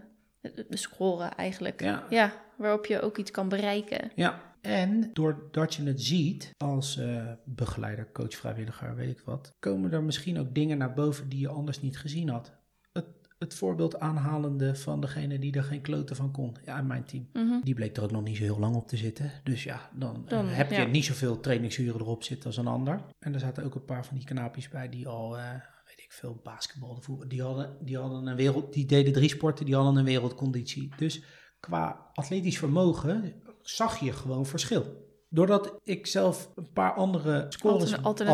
scoren 0.69 1.35
eigenlijk. 1.37 1.81
Ja. 1.83 2.07
Ja, 2.11 2.33
waarop 2.61 2.87
je 2.87 3.01
ook 3.01 3.19
iets 3.19 3.31
kan 3.31 3.49
bereiken. 3.49 4.11
Ja, 4.15 4.43
En 4.61 5.11
doordat 5.13 5.75
je 5.75 5.83
het 5.83 6.03
ziet 6.03 6.51
als 6.57 6.99
eh, 6.99 7.27
begeleider, 7.45 8.13
coach, 8.13 8.35
vrijwilliger, 8.35 8.95
weet 8.95 9.11
ik 9.11 9.21
wat, 9.25 9.53
komen 9.59 9.93
er 9.93 10.03
misschien 10.03 10.39
ook 10.39 10.55
dingen 10.55 10.79
naar 10.79 10.95
boven 10.95 11.29
die 11.29 11.41
je 11.41 11.49
anders 11.49 11.81
niet 11.81 11.99
gezien 11.99 12.29
had. 12.29 12.53
Het, 12.93 13.07
het 13.39 13.55
voorbeeld 13.55 14.01
aanhalende 14.01 14.75
van 14.75 15.01
degene 15.01 15.39
die 15.39 15.53
er 15.53 15.63
geen 15.63 15.81
kloten 15.81 16.17
van 16.17 16.31
kon, 16.31 16.57
ja, 16.65 16.79
in 16.79 16.87
mijn 16.87 17.05
team. 17.05 17.29
Mhm. 17.33 17.61
Die 17.63 17.75
bleek 17.75 17.97
er 17.97 18.03
ook 18.03 18.11
nog 18.11 18.23
niet 18.23 18.37
zo 18.37 18.43
heel 18.43 18.59
lang 18.59 18.75
op 18.75 18.89
te 18.89 18.97
zitten. 18.97 19.31
Dus 19.45 19.65
ja, 19.65 19.91
dan, 19.95 20.29
eh, 20.29 20.57
heb 20.57 20.71
je 20.71 20.77
ja. 20.77 20.85
niet 20.87 21.05
zoveel 21.05 21.41
trainingsuren 21.41 22.01
erop 22.01 22.23
zitten 22.23 22.47
als 22.47 22.57
een 22.57 22.67
ander. 22.67 23.01
En 23.19 23.35
er 23.35 23.41
zaten 23.41 23.65
ook 23.65 23.75
een 23.75 23.85
paar 23.85 24.07
van 24.07 24.17
die 24.17 24.27
knaapjes 24.27 24.69
bij 24.69 24.89
die 24.89 25.09
al, 25.09 25.39
eh, 25.39 25.51
weet 25.87 26.01
ik 26.01 26.13
veel, 26.13 26.41
basketbal, 26.43 26.99
voetbal. 27.01 27.29
Die 27.29 27.43
hadden, 27.43 27.77
die 27.81 27.99
hadden 27.99 28.27
een 28.27 28.37
wereld, 28.37 28.73
die 28.73 28.87
deden 28.87 29.13
drie 29.13 29.29
sporten, 29.29 29.65
die 29.65 29.75
hadden 29.75 29.97
een 29.97 30.05
wereldconditie. 30.05 30.89
Dus 30.97 31.23
qua 31.61 32.11
atletisch 32.15 32.59
vermogen 32.59 33.33
zag 33.63 33.99
je 34.01 34.13
gewoon 34.13 34.47
verschil. 34.47 35.09
Doordat 35.33 35.75
ik 35.85 36.07
zelf 36.07 36.51
een 36.55 36.73
paar 36.73 36.93
andere 36.93 37.47
scores, 37.49 37.81
Altern- 38.03 38.03
alternatieve- 38.29 38.31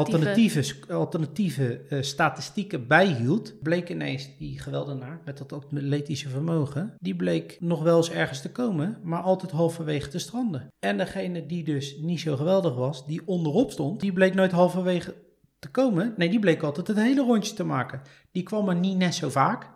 alternatieve, 0.69 0.95
alternatieve 0.95 1.79
eh, 1.89 2.03
statistieken 2.03 2.87
bijhield, 2.87 3.63
bleek 3.63 3.91
ineens 3.91 4.37
die 4.39 4.61
geweldenaar 4.61 5.21
met 5.25 5.39
dat 5.39 5.53
atletische 5.53 6.29
vermogen, 6.29 6.95
die 6.99 7.17
bleek 7.17 7.57
nog 7.61 7.83
wel 7.83 7.97
eens 7.97 8.11
ergens 8.11 8.41
te 8.41 8.53
komen, 8.53 8.99
maar 9.03 9.23
altijd 9.23 9.53
halverwege 9.53 10.09
te 10.09 10.19
stranden. 10.19 10.69
En 10.79 10.97
degene 10.97 11.47
die 11.47 11.65
dus 11.65 11.97
niet 12.01 12.21
zo 12.21 12.37
geweldig 12.37 12.75
was, 12.75 13.07
die 13.07 13.23
onderop 13.27 13.71
stond, 13.71 14.01
die 14.01 14.13
bleek 14.13 14.35
nooit 14.35 14.53
halverwege 14.53 15.15
te 15.59 15.69
komen. 15.71 16.15
Nee, 16.17 16.29
die 16.31 16.39
bleek 16.41 16.63
altijd 16.63 16.87
het 16.87 16.97
hele 16.97 17.23
rondje 17.23 17.55
te 17.55 17.65
maken. 17.65 18.01
Die 18.33 18.43
kwam 18.43 18.69
er 18.69 18.77
niet 18.77 18.97
net 18.97 19.15
zo 19.15 19.29
vaak, 19.29 19.71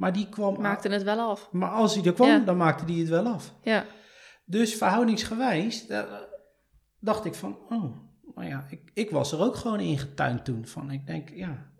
maar 0.00 0.12
die 0.12 0.28
kwam... 0.28 0.60
Maakte 0.60 0.88
het 0.88 1.02
wel 1.02 1.18
af. 1.30 1.48
Maar 1.52 1.70
als 1.70 1.94
hij 1.94 2.04
er 2.04 2.12
kwam, 2.12 2.28
Ja. 2.28 2.38
dan 2.38 2.56
maakte 2.56 2.84
hij 2.92 3.00
het 3.00 3.08
wel 3.08 3.26
af. 3.26 3.54
Ja. 3.62 3.84
Dus 4.44 4.74
verhoudingsgewijs 4.74 5.86
eh, 5.86 6.02
dacht 7.00 7.24
ik 7.24 7.34
van, 7.34 7.58
oh, 7.68 7.96
nou 8.34 8.48
ja, 8.48 8.66
ik, 8.70 8.90
ik 8.94 9.10
was 9.10 9.32
er 9.32 9.40
ook 9.40 9.56
gewoon 9.56 9.80
ingetuind 9.80 10.44
toen. 10.44 10.66
Van, 10.66 10.90
ik 10.90 11.06
denk, 11.06 11.30
ja, 11.34 11.70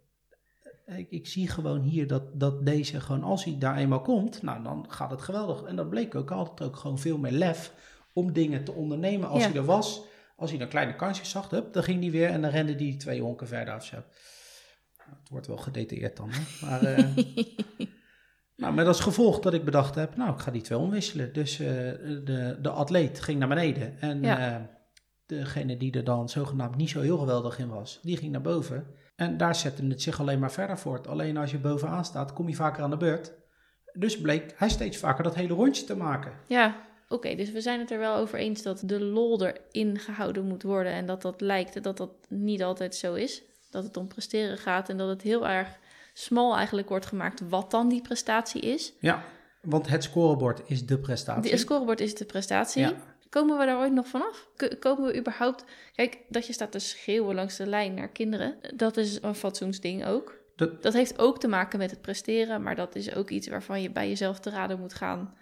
ik, 0.86 1.10
ik 1.10 1.26
zie 1.26 1.48
gewoon 1.48 1.80
hier 1.80 2.06
dat, 2.06 2.40
dat 2.40 2.66
deze 2.66 3.00
gewoon, 3.00 3.22
als 3.22 3.44
hij 3.44 3.56
daar 3.58 3.76
eenmaal 3.76 4.00
komt, 4.02 4.42
nou 4.42 4.62
dan 4.62 4.84
gaat 4.88 5.10
het 5.10 5.22
geweldig. 5.22 5.62
En 5.62 5.76
dat 5.76 5.88
bleek 5.90 6.14
ook 6.14 6.30
altijd 6.30 6.68
ook 6.68 6.76
gewoon 6.76 6.98
veel 6.98 7.18
meer 7.18 7.32
lef 7.32 7.72
om 8.12 8.32
dingen 8.32 8.64
te 8.64 8.72
ondernemen 8.72 9.28
als 9.28 9.42
Ja. 9.42 9.48
hij 9.48 9.56
er 9.56 9.64
was. 9.64 10.02
Als 10.36 10.50
hij 10.50 10.58
dan 10.58 10.68
kleine 10.68 10.96
kansjes 10.96 11.30
zag, 11.30 11.50
hup, 11.50 11.72
dan 11.72 11.82
ging 11.82 12.00
hij 12.02 12.10
weer 12.10 12.28
en 12.28 12.42
dan 12.42 12.50
rende 12.50 12.74
hij 12.74 12.94
twee 12.98 13.20
honken 13.22 13.46
verder 13.48 13.82
zo. 13.82 13.96
Het 14.96 15.28
wordt 15.30 15.46
wel 15.46 15.56
gedetailleerd 15.56 16.16
dan, 16.16 16.30
hè? 16.30 16.66
Maar, 16.66 16.82
eh, 16.82 17.16
nou, 18.60 18.74
met 18.74 18.86
als 18.86 19.00
gevolg 19.00 19.38
dat 19.40 19.54
ik 19.54 19.64
bedacht 19.64 19.94
heb, 19.94 20.16
nou, 20.16 20.32
ik 20.32 20.38
ga 20.38 20.50
die 20.50 20.62
twee 20.62 20.78
omwisselen. 20.78 21.32
Dus 21.32 21.60
eh, 21.60 21.66
de, 22.24 22.58
de 22.62 22.70
atleet 22.70 23.20
ging 23.20 23.38
naar 23.38 23.48
beneden 23.48 24.00
en 24.00 24.22
Ja. 24.22 24.54
eh, 24.54 24.60
degene 25.26 25.76
die 25.76 25.92
er 25.92 26.04
dan 26.04 26.28
zogenaamd 26.28 26.76
niet 26.76 26.90
zo 26.90 27.00
heel 27.00 27.18
geweldig 27.18 27.58
in 27.58 27.68
was, 27.68 27.98
die 28.02 28.16
ging 28.16 28.32
naar 28.32 28.40
boven. 28.40 28.86
En 29.16 29.36
daar 29.36 29.54
zette 29.54 29.84
het 29.86 30.02
zich 30.02 30.20
alleen 30.20 30.38
maar 30.38 30.52
verder 30.52 30.78
voort. 30.78 31.06
Alleen 31.08 31.36
als 31.36 31.50
je 31.50 31.58
bovenaan 31.58 32.04
staat, 32.04 32.32
kom 32.32 32.48
je 32.48 32.54
vaker 32.54 32.82
aan 32.82 32.90
de 32.90 32.96
beurt. 32.96 33.32
Dus 33.92 34.20
bleek 34.20 34.54
hij 34.56 34.68
steeds 34.68 34.96
vaker 34.96 35.24
dat 35.24 35.34
hele 35.34 35.54
rondje 35.54 35.84
te 35.84 35.96
maken. 35.96 36.32
Ja, 36.46 36.76
oké, 37.08 37.34
dus 37.34 37.52
we 37.52 37.60
zijn 37.60 37.80
het 37.80 37.90
er 37.90 37.98
wel 37.98 38.16
over 38.16 38.38
eens 38.38 38.62
dat 38.62 38.82
de 38.84 39.00
lol 39.00 39.46
erin 39.46 39.98
gehouden 39.98 40.44
moet 40.44 40.62
worden 40.62 40.92
en 40.92 41.06
dat 41.06 41.22
dat 41.22 41.40
lijkt 41.40 41.82
dat 41.82 41.96
dat 41.96 42.10
niet 42.28 42.62
altijd 42.62 42.94
zo 42.94 43.14
is. 43.14 43.42
Dat 43.70 43.84
het 43.84 43.96
om 43.96 44.08
presteren 44.08 44.58
gaat 44.58 44.88
en 44.88 44.96
dat 44.96 45.08
het 45.08 45.22
heel 45.22 45.48
erg 45.48 45.68
smal 46.12 46.56
eigenlijk 46.56 46.88
wordt 46.88 47.06
gemaakt 47.06 47.40
wat 47.48 47.70
dan 47.70 47.88
die 47.88 48.02
prestatie 48.02 48.60
is. 48.62 48.92
Ja, 49.00 49.22
want 49.62 49.88
het 49.88 50.02
scorebord 50.02 50.60
is 50.66 50.86
de 50.86 50.98
prestatie. 50.98 51.50
Het 51.50 51.60
scorebord 51.60 52.00
is 52.00 52.14
de 52.14 52.24
prestatie. 52.24 52.82
Ja. 52.82 52.92
Komen 53.28 53.58
we 53.58 53.64
daar 53.66 53.78
ooit 53.78 53.92
nog 53.92 54.06
vanaf? 54.08 54.48
Komen 54.78 55.04
we 55.12 55.18
überhaupt... 55.18 55.64
Kijk, 55.94 56.18
dat 56.28 56.46
je 56.46 56.52
staat 56.52 56.72
te 56.72 56.78
schreeuwen 56.78 57.34
langs 57.34 57.56
de 57.56 57.66
lijn 57.66 57.94
naar 57.94 58.08
kinderen, 58.08 58.54
dat 58.76 58.96
is 58.96 59.22
een 59.22 59.34
fatsoensding 59.34 60.06
ook. 60.06 60.38
Dat- 60.56 60.82
Dat 60.82 60.92
heeft 60.92 61.18
ook 61.18 61.38
te 61.40 61.48
maken 61.48 61.78
met 61.78 61.90
het 61.90 62.00
presteren, 62.00 62.62
maar 62.62 62.74
dat 62.76 62.94
is 62.94 63.14
ook 63.14 63.30
iets 63.30 63.48
waarvan 63.48 63.82
je 63.82 63.90
bij 63.90 64.08
jezelf 64.08 64.40
te 64.40 64.50
raden 64.50 64.80
moet 64.80 64.94
gaan. 64.94 65.34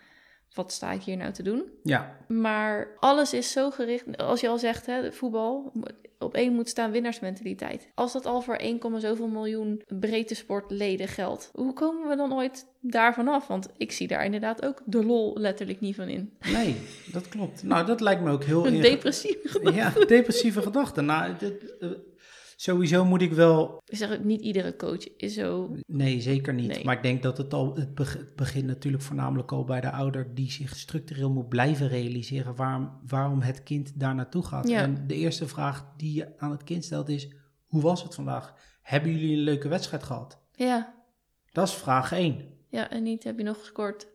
Wat 0.55 0.73
sta 0.73 0.91
ik 0.93 1.03
hier 1.03 1.17
nou 1.17 1.33
te 1.33 1.43
doen? 1.43 1.71
Ja, 1.83 2.17
Maar 2.29 2.89
alles 2.99 3.33
is 3.33 3.53
zo 3.53 3.71
gericht, 3.71 4.17
als 4.17 4.41
je 4.41 4.49
al 4.49 4.59
zegt, 4.59 4.87
hè, 4.87 5.13
voetbal, 5.13 5.73
op 6.19 6.35
één 6.35 6.55
moet 6.55 6.69
staan 6.69 6.91
winnaarsmentaliteit. 6.91 7.89
Als 7.95 8.13
dat 8.13 8.27
al 8.27 8.41
voor 8.41 8.55
1, 8.55 9.01
zoveel 9.01 9.29
miljoen 9.29 9.83
breedte 9.87 10.35
sportleden 10.35 11.09
geldt, 11.09 11.51
hoe 11.55 11.73
komen 11.73 12.09
we 12.09 12.17
dan 12.17 12.35
ooit 12.35 12.67
daarvan 12.81 13.29
af? 13.29 13.47
Want 13.47 13.69
ik 13.77 13.93
zie 13.93 14.09
daar 14.09 14.25
inderdaad 14.25 14.65
ook 14.65 14.83
de 14.85 15.05
lol 15.05 15.39
letterlijk 15.39 15.81
niet 15.81 15.95
van 15.95 16.09
in. 16.09 16.33
nee, 16.53 16.77
dat 17.13 17.29
klopt. 17.29 17.63
Nou, 17.63 17.87
dat 17.87 18.01
lijkt 18.01 18.23
me 18.23 18.31
ook 18.31 18.45
heel 18.45 18.67
Een 18.67 18.81
depressieve 18.81 19.49
gedachte. 19.49 20.01
Ja, 20.01 20.07
depressieve 20.07 20.63
gedachten. 20.63 21.05
Nou, 21.05 21.33
dit, 21.39 21.75
sowieso 22.61 23.05
moet 23.05 23.23
ik 23.23 23.33
wel 23.33 23.83
Ik 23.85 23.97
zeg, 23.97 24.23
niet 24.25 24.41
iedere 24.41 24.77
coach 24.77 25.17
is 25.17 25.35
zo... 25.35 25.77
Nee, 25.87 26.21
zeker 26.21 26.55
niet. 26.55 26.67
Nee. 26.69 26.85
Maar 26.85 26.97
ik 26.97 27.03
denk 27.03 27.23
dat 27.23 27.39
het 27.39 27.55
al 27.55 27.77
het 27.77 27.95
beg- 27.95 28.13
het 28.17 28.35
begint 28.37 28.67
natuurlijk 28.67 29.03
voornamelijk 29.03 29.53
al 29.53 29.65
bij 29.65 29.81
de 29.81 29.91
ouder 29.91 30.35
die 30.35 30.51
zich 30.51 30.77
structureel 30.77 31.31
moet 31.31 31.49
blijven 31.49 31.89
realiseren 31.89 32.55
waarom, 32.55 33.01
waarom 33.07 33.41
het 33.41 33.63
kind 33.63 34.01
daar 34.01 34.15
naartoe 34.15 34.43
gaat. 34.45 34.69
Ja. 34.69 34.83
En 34.83 35.07
de 35.07 35.15
eerste 35.15 35.49
vraag 35.49 35.87
die 35.97 36.15
je 36.15 36.39
aan 36.39 36.51
het 36.51 36.65
kind 36.65 36.85
stelt 36.85 37.09
is: 37.09 37.29
hoe 37.67 37.83
was 37.83 38.03
het 38.03 38.15
vandaag? 38.15 38.55
Hebben 38.83 39.11
jullie 39.11 39.37
een 39.37 39.43
leuke 39.43 39.69
wedstrijd 39.69 40.03
gehad? 40.03 40.41
Ja, 40.53 40.95
Dat 41.53 41.69
is 41.69 41.75
vraag 41.75 42.13
1. 42.13 42.45
ja, 42.69 42.91
en 42.91 43.03
niet 43.03 43.25
heb 43.25 43.39
je 43.39 43.45
nog 43.45 43.59
gescoord. 43.59 44.09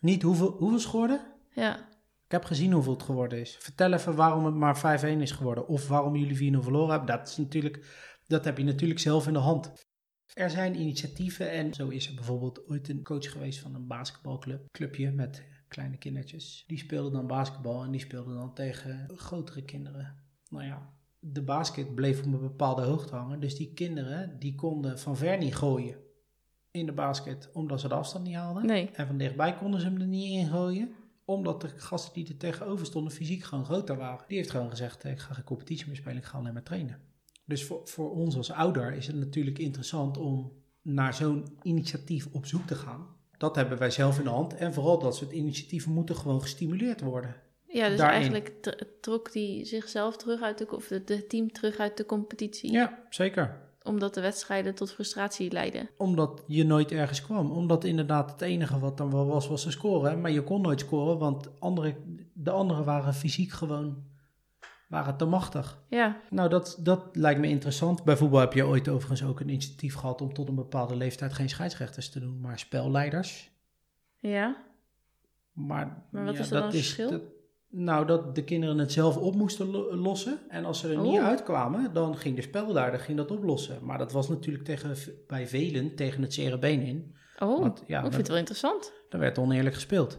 Niet 0.00 0.22
hoeveel, 0.22 0.50
hoeveel? 0.58 1.18
Ja, 1.54 1.88
Ik 2.32 2.38
heb 2.38 2.46
gezien 2.46 2.72
hoeveel 2.72 2.92
het 2.92 3.02
geworden 3.02 3.40
is. 3.40 3.56
Vertel 3.60 3.92
even 3.92 4.14
waarom 4.14 4.44
het 4.44 4.54
maar 4.54 5.00
5-1 5.04 5.18
is 5.18 5.30
geworden. 5.30 5.68
Of 5.68 5.88
waarom 5.88 6.16
jullie 6.16 6.54
4-0 6.54 6.58
verloren 6.58 6.90
hebben. 6.90 7.16
Dat, 7.16 7.28
is 7.28 7.36
natuurlijk, 7.36 7.86
dat 8.26 8.44
heb 8.44 8.58
je 8.58 8.64
natuurlijk 8.64 9.00
zelf 9.00 9.26
in 9.26 9.32
de 9.32 9.38
hand. 9.38 9.72
Er 10.32 10.50
zijn 10.50 10.80
initiatieven 10.80 11.50
en 11.50 11.74
zo 11.74 11.88
is 11.88 12.08
er 12.08 12.14
bijvoorbeeld 12.14 12.68
ooit 12.68 12.88
een 12.88 13.02
coach 13.02 13.30
geweest 13.30 13.58
van 13.58 13.74
een 13.74 13.86
basketbalclub. 13.86 14.70
Clubje 14.70 15.10
met 15.10 15.44
kleine 15.68 15.96
kindertjes. 15.96 16.64
Die 16.66 16.78
speelden 16.78 17.12
dan 17.12 17.26
basketbal 17.26 17.82
en 17.82 17.90
die 17.90 18.00
speelden 18.00 18.34
dan 18.34 18.54
tegen 18.54 19.10
grotere 19.14 19.64
kinderen. 19.64 20.16
Nou 20.48 20.64
ja, 20.64 20.92
de 21.18 21.42
basket 21.42 21.94
bleef 21.94 22.18
op 22.18 22.24
een 22.24 22.40
bepaalde 22.40 22.82
hoogte 22.82 23.14
hangen. 23.14 23.40
Dus 23.40 23.56
die 23.56 23.72
kinderen 23.72 24.38
die 24.38 24.54
konden 24.54 24.98
van 24.98 25.16
ver 25.16 25.38
niet 25.38 25.54
gooien 25.54 25.96
in 26.70 26.86
de 26.86 26.92
basket 26.92 27.50
omdat 27.52 27.80
ze 27.80 27.88
de 27.88 27.94
afstand 27.94 28.24
niet 28.24 28.34
haalden. 28.34 28.66
nee. 28.66 28.90
En 28.92 29.06
van 29.06 29.16
dichtbij 29.16 29.54
konden 29.54 29.80
ze 29.80 29.86
hem 29.86 30.00
er 30.00 30.06
niet 30.06 30.30
in 30.30 30.46
gooien. 30.46 30.94
Omdat 31.24 31.60
de 31.60 31.68
gasten 31.68 32.12
die 32.14 32.28
er 32.28 32.36
tegenover 32.36 32.86
stonden 32.86 33.12
fysiek 33.12 33.42
gewoon 33.44 33.64
groter 33.64 33.96
waren. 33.96 34.24
Die 34.28 34.36
heeft 34.36 34.50
gewoon 34.50 34.70
gezegd, 34.70 35.04
ik 35.04 35.18
ga 35.18 35.34
geen 35.34 35.44
competitie 35.44 35.86
meer 35.86 35.96
spelen, 35.96 36.18
ik 36.18 36.24
ga 36.24 36.38
alleen 36.38 36.52
maar 36.52 36.62
trainen. 36.62 37.00
Dus 37.44 37.64
voor, 37.64 37.80
voor 37.84 38.10
ons 38.10 38.36
als 38.36 38.50
ouder 38.50 38.92
is 38.92 39.06
het 39.06 39.16
natuurlijk 39.16 39.58
interessant 39.58 40.16
om 40.16 40.52
naar 40.82 41.14
zo'n 41.14 41.58
initiatief 41.62 42.28
op 42.32 42.46
zoek 42.46 42.66
te 42.66 42.74
gaan. 42.74 43.06
Dat 43.38 43.56
hebben 43.56 43.78
wij 43.78 43.90
zelf 43.90 44.18
in 44.18 44.24
de 44.24 44.30
hand. 44.30 44.54
En 44.54 44.72
vooral 44.72 44.98
dat 44.98 45.16
soort 45.16 45.32
initiatieven 45.32 45.92
moeten 45.92 46.16
gewoon 46.16 46.40
gestimuleerd 46.40 47.00
worden. 47.00 47.36
Ja, 47.66 47.88
dus 47.88 47.98
Daarin. 47.98 48.16
eigenlijk 48.16 48.76
trok 49.00 49.32
die 49.32 49.64
zichzelf 49.64 50.16
terug 50.16 50.40
uit 50.42 50.58
de... 50.58 50.76
of 50.76 50.88
het 50.88 51.06
de 51.06 51.26
team 51.26 51.52
terug 51.52 51.78
uit 51.78 51.96
de 51.96 52.06
competitie. 52.06 52.72
Ja, 52.72 53.06
zeker. 53.10 53.71
Omdat 53.84 54.14
de 54.14 54.20
wedstrijden 54.20 54.74
tot 54.74 54.92
frustratie 54.92 55.50
leiden. 55.52 55.88
Omdat 55.96 56.42
je 56.46 56.64
nooit 56.64 56.92
ergens 56.92 57.22
kwam. 57.22 57.50
Omdat 57.50 57.84
inderdaad 57.84 58.30
het 58.30 58.40
enige 58.40 58.78
wat 58.78 58.96
dan 58.96 59.10
wel 59.10 59.26
was, 59.26 59.48
was 59.48 59.62
te 59.62 59.70
scoren. 59.70 60.20
Maar 60.20 60.30
je 60.30 60.42
kon 60.42 60.60
nooit 60.60 60.80
scoren, 60.80 61.18
want 61.18 61.60
andere, 61.60 61.96
de 62.32 62.50
anderen 62.50 62.84
waren 62.84 63.14
fysiek 63.14 63.50
gewoon 63.50 64.10
waren 64.88 65.16
te 65.16 65.24
machtig. 65.24 65.82
Ja, 65.88 66.20
Nou, 66.30 66.48
dat, 66.48 66.78
dat 66.80 67.04
lijkt 67.12 67.40
me 67.40 67.48
interessant. 67.48 68.04
Bij 68.04 68.16
voetbal 68.16 68.40
heb 68.40 68.52
je 68.52 68.66
ooit 68.66 68.88
overigens 68.88 69.24
ook 69.24 69.40
een 69.40 69.48
initiatief 69.48 69.94
gehad 69.94 70.20
om 70.20 70.32
tot 70.32 70.48
een 70.48 70.54
bepaalde 70.54 70.96
leeftijd 70.96 71.32
geen 71.32 71.48
scheidsrechters 71.48 72.10
te 72.10 72.20
doen, 72.20 72.40
maar 72.40 72.58
spelleiders. 72.58 73.50
ja. 74.18 74.56
Maar, 75.52 76.04
Maar 76.10 76.24
wat 76.24 76.34
ja, 76.34 76.40
is 76.40 76.48
dan 76.48 76.60
dat 76.62 76.72
het 76.72 76.82
verschil? 76.82 77.10
dat- 77.10 77.22
nou, 77.74 78.06
dat 78.06 78.34
de 78.34 78.44
kinderen 78.44 78.78
het 78.78 78.92
zelf 78.92 79.16
op 79.16 79.34
moesten 79.34 79.70
lo- 79.70 79.94
lossen. 79.94 80.38
En 80.48 80.64
als 80.64 80.80
ze 80.80 80.88
er 80.88 80.98
niet 81.00 81.18
Oh. 81.18 81.24
uitkwamen, 81.24 81.92
dan 81.92 82.16
ging 82.16 82.36
de 82.36 82.42
spelleider 82.42 83.00
ging 83.00 83.16
dat 83.16 83.30
oplossen. 83.30 83.78
Maar 83.84 83.98
dat 83.98 84.12
was 84.12 84.28
natuurlijk 84.28 84.64
tegen, 84.64 84.94
bij 85.26 85.46
velen 85.46 85.94
tegen 85.96 86.22
het 86.22 86.34
zere 86.34 86.58
been 86.58 86.80
in. 86.80 87.14
Oh, 87.38 87.60
Want, 87.60 87.82
ja, 87.86 87.96
ik 87.96 88.02
vind 88.04 88.16
het 88.16 88.28
wel 88.28 88.36
interessant. 88.36 88.92
Dan 89.08 89.20
werd 89.20 89.38
oneerlijk 89.38 89.74
gespeeld. 89.74 90.18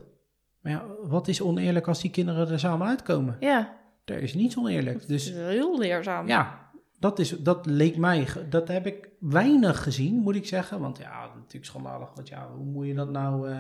Maar 0.62 0.72
ja, 0.72 0.86
wat 1.02 1.28
is 1.28 1.42
oneerlijk 1.42 1.88
als 1.88 2.02
die 2.02 2.12
kinderen 2.12 2.48
er 2.50 2.60
samen 2.60 2.88
uitkomen? 2.88 3.38
Ja, 3.40 3.82
Er 4.06 4.22
is 4.22 4.34
niets 4.34 4.58
oneerlijk. 4.58 5.00
dat 5.00 5.08
Dus 5.08 5.30
is 5.30 5.36
heel 5.38 5.78
leerzaam. 5.80 6.28
Ja, 6.28 6.72
dat, 7.00 7.20
is, 7.20 7.30
dat 7.30 7.66
leek 7.66 7.98
mij, 7.98 8.28
dat 8.50 8.68
heb 8.68 8.86
ik 8.88 9.10
weinig 9.20 9.84
gezien, 9.84 10.16
moet 10.16 10.36
ik 10.36 10.46
zeggen. 10.46 10.80
Want 10.80 10.98
ja, 10.98 11.26
natuurlijk 11.36 11.66
schandalig. 11.66 12.14
Want 12.16 12.28
ja, 12.28 12.50
hoe 12.56 12.66
moet 12.66 12.86
je 12.88 12.94
dat 12.94 13.10
nou, 13.10 13.50
eh, 13.50 13.58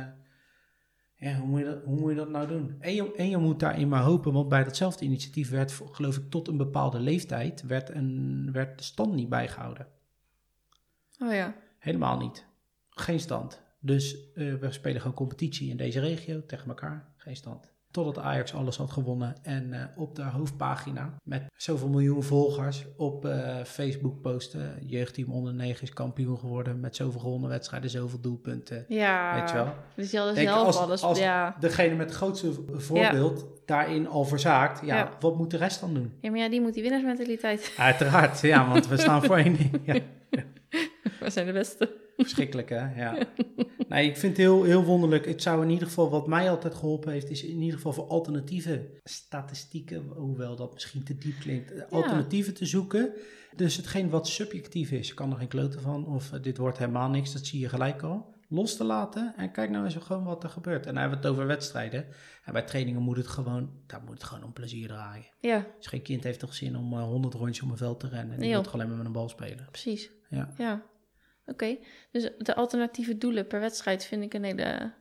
ja, 1.23 1.37
hoe 1.37 1.47
moet 1.47 1.59
je 1.59 1.65
dat, 1.65 1.83
hoe 1.83 1.99
moet 1.99 2.09
je 2.09 2.15
dat 2.15 2.29
nou 2.29 2.47
doen? 2.47 2.75
En 2.79 2.93
je, 2.93 3.15
en 3.15 3.29
je 3.29 3.37
moet 3.37 3.59
daarin 3.59 3.87
maar 3.87 4.03
hopen, 4.03 4.33
want 4.33 4.49
bij 4.49 4.63
datzelfde 4.63 5.05
initiatief 5.05 5.49
werd, 5.49 5.81
geloof 5.91 6.17
ik, 6.17 6.29
tot 6.29 6.47
een 6.47 6.57
bepaalde 6.57 6.99
leeftijd, 6.99 7.61
werd, 7.61 7.89
een, 7.89 8.49
werd 8.51 8.77
de 8.77 8.83
stand 8.83 9.13
niet 9.13 9.29
bijgehouden. 9.29 9.87
Oh 11.19 11.33
ja. 11.33 11.55
Helemaal 11.77 12.17
niet. 12.17 12.45
Geen 12.89 13.19
stand. 13.19 13.61
Dus 13.79 14.31
eh, 14.33 14.53
we 14.53 14.71
spelen 14.71 15.01
gewoon 15.01 15.15
competitie 15.15 15.69
in 15.69 15.77
deze 15.77 15.99
regio 15.99 16.45
tegen 16.45 16.67
elkaar. 16.67 17.13
Geen 17.15 17.35
stand. 17.35 17.72
Totdat 17.93 18.23
Ajax 18.23 18.53
alles 18.53 18.77
had 18.77 18.91
gewonnen. 18.91 19.35
En 19.43 19.73
eh, 19.73 19.79
op 19.95 20.15
de 20.15 20.23
hoofdpagina 20.23 21.13
met 21.23 21.43
zoveel 21.55 21.87
miljoen 21.89 22.23
volgers 22.23 22.85
op 22.97 23.25
eh, 23.25 23.63
Facebook 23.63 24.21
posten. 24.21 24.77
Jeugdteam 24.85 25.31
onder 25.31 25.53
9 25.53 25.83
is 25.83 25.93
kampioen 25.93 26.37
geworden. 26.37 26.79
Met 26.79 26.95
zoveel 26.95 27.19
gewonnen 27.19 27.49
wedstrijden, 27.49 27.89
zoveel 27.89 28.19
doelpunten. 28.19 28.85
Ja, 28.87 29.39
Weet 29.39 29.49
je 29.49 29.55
wel? 29.55 29.73
Dus 29.95 30.11
je 30.11 30.31
Denk, 30.33 30.47
zelf 30.47 30.65
als, 30.65 30.77
alles. 30.77 31.01
als 31.03 31.19
ja. 31.19 31.55
degene 31.59 31.95
met 31.95 32.05
het 32.07 32.15
grootste 32.15 32.51
voorbeeld 32.73 33.45
daarin 33.65 34.07
al 34.07 34.25
verzaakt. 34.25 34.85
Ja, 34.85 34.95
Ja. 34.95 35.09
wat 35.19 35.37
moet 35.37 35.51
de 35.51 35.57
rest 35.57 35.79
dan 35.79 35.93
doen? 35.93 36.13
ja, 36.21 36.29
maar 36.29 36.39
ja, 36.39 36.49
die 36.49 36.61
moet 36.61 36.73
die 36.73 36.81
winnaarsmentaliteit. 36.81 37.73
Uiteraard, 37.77 38.39
ja, 38.41 38.67
want 38.67 38.87
we 38.87 38.97
staan 38.97 39.23
voor 39.23 39.37
één 39.45 39.55
ding. 39.57 40.03
We 41.19 41.29
zijn 41.29 41.45
de 41.45 41.51
beste. 41.53 42.01
Verschrikkelijk, 42.17 42.69
hè? 42.69 42.95
Ja. 43.03 43.17
Nee, 43.87 44.07
ik 44.09 44.17
vind 44.17 44.31
het 44.37 44.45
heel, 44.45 44.63
heel 44.63 44.83
wonderlijk. 44.83 45.25
Het 45.25 45.41
zou 45.41 45.63
in 45.63 45.69
ieder 45.69 45.87
geval, 45.87 46.09
wat 46.09 46.27
mij 46.27 46.49
altijd 46.49 46.73
geholpen 46.73 47.11
heeft, 47.11 47.29
is 47.29 47.43
in 47.43 47.59
ieder 47.61 47.75
geval 47.75 47.93
voor 47.93 48.07
alternatieve 48.07 48.89
statistieken, 49.03 50.03
hoewel 50.15 50.55
dat 50.55 50.73
misschien 50.73 51.03
te 51.03 51.17
diep 51.17 51.39
klinkt, 51.39 51.91
alternatieven 51.91 52.53
te 52.53 52.65
zoeken. 52.65 53.13
Dus 53.55 53.75
hetgeen 53.77 54.09
wat 54.09 54.27
subjectief 54.27 54.91
is, 54.91 55.09
ik 55.09 55.15
kan 55.15 55.31
er 55.31 55.37
geen 55.37 55.47
kloten 55.47 55.81
van, 55.81 56.05
of 56.07 56.33
eh, 56.33 56.41
dit 56.41 56.57
wordt 56.57 56.77
helemaal 56.77 57.09
niks, 57.09 57.33
dat 57.33 57.45
zie 57.45 57.59
je 57.59 57.69
gelijk 57.69 58.01
al. 58.01 58.31
Los 58.49 58.77
te 58.77 58.83
laten 58.83 59.33
en 59.37 59.51
kijk 59.51 59.69
nou 59.69 59.85
eens 59.85 59.95
gewoon 59.95 60.23
wat 60.23 60.43
er 60.43 60.49
gebeurt. 60.49 60.85
En 60.85 60.93
dan 60.93 61.01
hebben 61.01 61.19
we 61.19 61.25
het 61.27 61.33
over 61.35 61.47
wedstrijden. 61.47 62.05
En 62.45 62.53
bij 62.53 62.61
trainingen 62.61 63.01
moet 63.01 63.17
het 63.17 63.27
gewoon, 63.27 63.69
daar 63.87 64.01
moet 64.05 64.13
het 64.13 64.23
gewoon 64.23 64.43
om 64.43 64.53
plezier 64.53 64.87
draaien. 64.87 65.25
Ja, 65.39 65.65
Dus 65.77 65.87
geen 65.87 66.01
kind 66.01 66.23
heeft 66.23 66.39
toch 66.39 66.53
zin 66.53 66.77
om 66.77 66.93
eh, 66.93 67.03
100 67.03 67.33
rondjes 67.33 67.61
om 67.63 67.71
een 67.71 67.77
veld 67.77 67.99
te 67.99 68.07
rennen. 68.07 68.29
Die 68.31 68.39
Nee, 68.39 68.49
wil 68.49 68.61
toch 68.61 68.73
alleen 68.73 68.87
maar 68.87 68.97
met 68.97 69.05
een 69.05 69.11
bal 69.11 69.29
spelen. 69.29 69.67
precies. 69.71 70.11
Ja. 70.29 70.53
Ja, 70.57 70.81
oké. 71.45 71.77
Dus 72.11 72.29
de 72.37 72.55
alternatieve 72.55 73.17
doelen 73.17 73.47
per 73.47 73.59
wedstrijd 73.59 74.05
vind 74.05 74.23
ik 74.23 74.33
een 74.33 74.43
hele, 74.43 74.91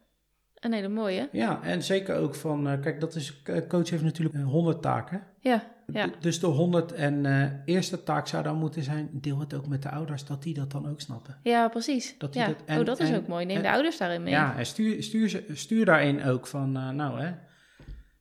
een 0.54 0.72
hele 0.72 0.88
mooie. 0.88 1.28
Ja, 1.32 1.62
en 1.62 1.82
zeker 1.82 2.16
ook 2.16 2.34
van, 2.34 2.68
eh, 2.68 2.80
kijk, 2.80 3.00
dat 3.00 3.14
is, 3.14 3.40
eh, 3.44 3.66
coach 3.68 3.90
heeft 3.90 4.02
natuurlijk 4.02 4.34
eh, 4.36 4.44
100 4.44 4.82
taken. 4.82 5.22
Ja, 5.40 5.70
ja. 5.92 6.10
Dus 6.20 6.40
de 6.40 6.46
100 6.46 6.92
en 6.92 7.26
eh, 7.26 7.50
eerste 7.64 8.02
taak 8.02 8.26
zou 8.26 8.42
dan 8.42 8.56
moeten 8.56 8.82
zijn, 8.82 9.08
deel 9.12 9.38
het 9.40 9.54
ook 9.54 9.66
met 9.66 9.82
de 9.82 9.90
ouders, 9.90 10.24
dat 10.24 10.42
die 10.42 10.54
dat 10.54 10.70
dan 10.70 10.88
ook 10.88 11.00
snappen. 11.00 11.38
Ja, 11.42 11.68
precies. 11.68 12.18
Dat 12.18 12.32
die 12.32 12.42
ja. 12.42 12.46
dat- 12.48 12.62
en- 12.64 12.78
oh, 12.80 12.84
dat 12.86 13.00
is 13.00 13.10
en- 13.10 13.16
ook 13.16 13.26
mooi. 13.26 13.44
Neem 13.46 13.56
en- 13.56 13.62
de 13.62 13.70
ouders 13.70 13.98
daarin 13.98 14.22
mee. 14.22 14.32
Ja, 14.32 14.56
en 14.56 14.66
stuur, 14.66 15.02
stuur, 15.02 15.44
stuur 15.52 15.84
daarin 15.84 16.24
ook 16.24 16.46
van, 16.46 16.76
eh, 16.76 16.88
nou 16.90 17.20
hè, 17.20 17.32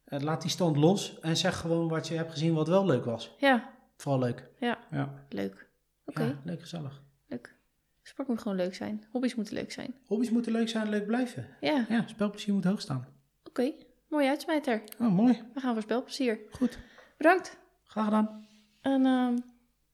eh, 0.05 0.19
laat 0.19 0.41
die 0.41 0.51
stand 0.51 0.77
los 0.77 1.19
en 1.19 1.37
zeg 1.37 1.57
gewoon 1.57 1.87
wat 1.89 2.07
je 2.07 2.15
hebt 2.15 2.31
gezien 2.31 2.53
wat 2.53 2.67
wel 2.67 2.85
leuk 2.85 3.05
was. 3.05 3.35
ja, 3.39 3.69
Vooral 3.97 4.21
leuk. 4.21 4.49
ja. 4.59 4.77
Ja, 4.91 5.13
leuk. 5.29 5.67
Oké, 6.05 6.23
ja 6.23 6.39
leuk 6.43 6.61
gezellig. 6.61 7.01
leuk. 7.27 7.55
Sport 8.03 8.27
moet 8.27 8.41
gewoon 8.41 8.57
leuk 8.57 8.75
zijn. 8.75 9.03
Hobby's 9.11 9.35
moeten 9.35 9.53
leuk 9.53 9.71
zijn. 9.71 9.95
Hobby's 10.05 10.29
moeten 10.29 10.51
leuk 10.51 10.69
zijn 10.69 10.83
en 10.83 10.89
leuk 10.89 11.05
blijven. 11.05 11.47
Ja, 11.59 11.85
Ja, 11.89 12.03
spelplezier 12.07 12.53
moet 12.53 12.63
hoog 12.63 12.81
staan. 12.81 13.07
oké. 13.43 13.71
Mooi 14.07 14.27
uitsmijter. 14.27 14.83
Oh, 14.99 15.13
mooi. 15.13 15.41
We 15.53 15.59
gaan 15.59 15.73
voor 15.73 15.81
spelplezier. 15.81 16.39
Goed. 16.51 16.77
Bedankt. 17.17 17.57
Graag 17.85 18.05
gedaan. 18.05 18.47
En 18.81 19.05
ehm, 19.05 19.37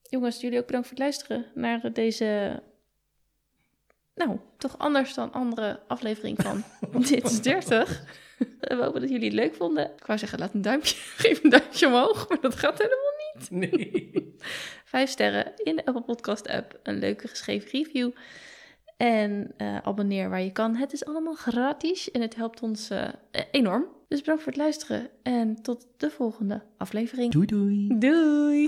jongens, 0.01 0.41
jullie 0.41 0.60
ook 0.60 0.66
bedankt 0.66 0.88
voor 0.88 0.95
het 0.97 1.05
luisteren 1.05 1.45
naar 1.53 1.93
deze, 1.93 2.60
nou, 4.16 4.39
toch 4.58 4.78
anders 4.78 5.14
dan 5.14 5.32
andere 5.34 5.80
aflevering 5.88 6.41
van 6.41 6.64
Dit 7.10 7.24
is 7.24 7.41
30. 7.41 8.03
We 8.60 8.76
hopen 8.76 9.01
dat 9.01 9.10
jullie 9.10 9.26
het 9.26 9.34
leuk 9.34 9.55
vonden. 9.55 9.91
Ik 9.97 10.05
wou 10.05 10.20
zeggen, 10.20 10.39
laat 10.39 10.53
een 10.53 10.62
duimpje, 10.62 10.95
geef 11.24 11.43
een 11.43 11.49
duimpje 11.49 11.88
omhoog, 11.88 12.30
maar 12.30 12.41
dat 12.41 12.55
gaat 12.55 12.78
helemaal 12.78 13.14
Nee. 13.50 14.36
Vijf 14.86 15.10
sterren 15.10 15.52
in 15.56 15.76
de 15.76 15.86
Apple 15.86 16.02
Podcast 16.02 16.48
app, 16.48 16.80
een 16.84 17.00
leuke 17.00 17.28
geschreven 17.28 17.70
review 17.72 18.12
en 18.98 19.52
eh, 19.58 19.78
abonneer 19.78 20.30
waar 20.30 20.42
je 20.42 20.52
kan. 20.52 20.76
Het 20.76 20.94
is 20.94 21.06
allemaal 21.06 21.36
gratis 21.36 22.12
en 22.12 22.22
het 22.22 22.36
helpt 22.36 22.62
ons 22.62 22.90
eh, 22.90 23.08
enorm. 23.52 23.86
Dus 24.08 24.20
bedankt 24.20 24.44
voor 24.44 24.52
het 24.52 24.62
luisteren 24.62 25.10
en 25.24 25.62
tot 25.62 25.88
de 25.98 26.10
volgende 26.10 26.62
aflevering. 26.78 27.32
Doei 27.32 27.46
doei. 27.46 27.88
Doei! 28.00 28.68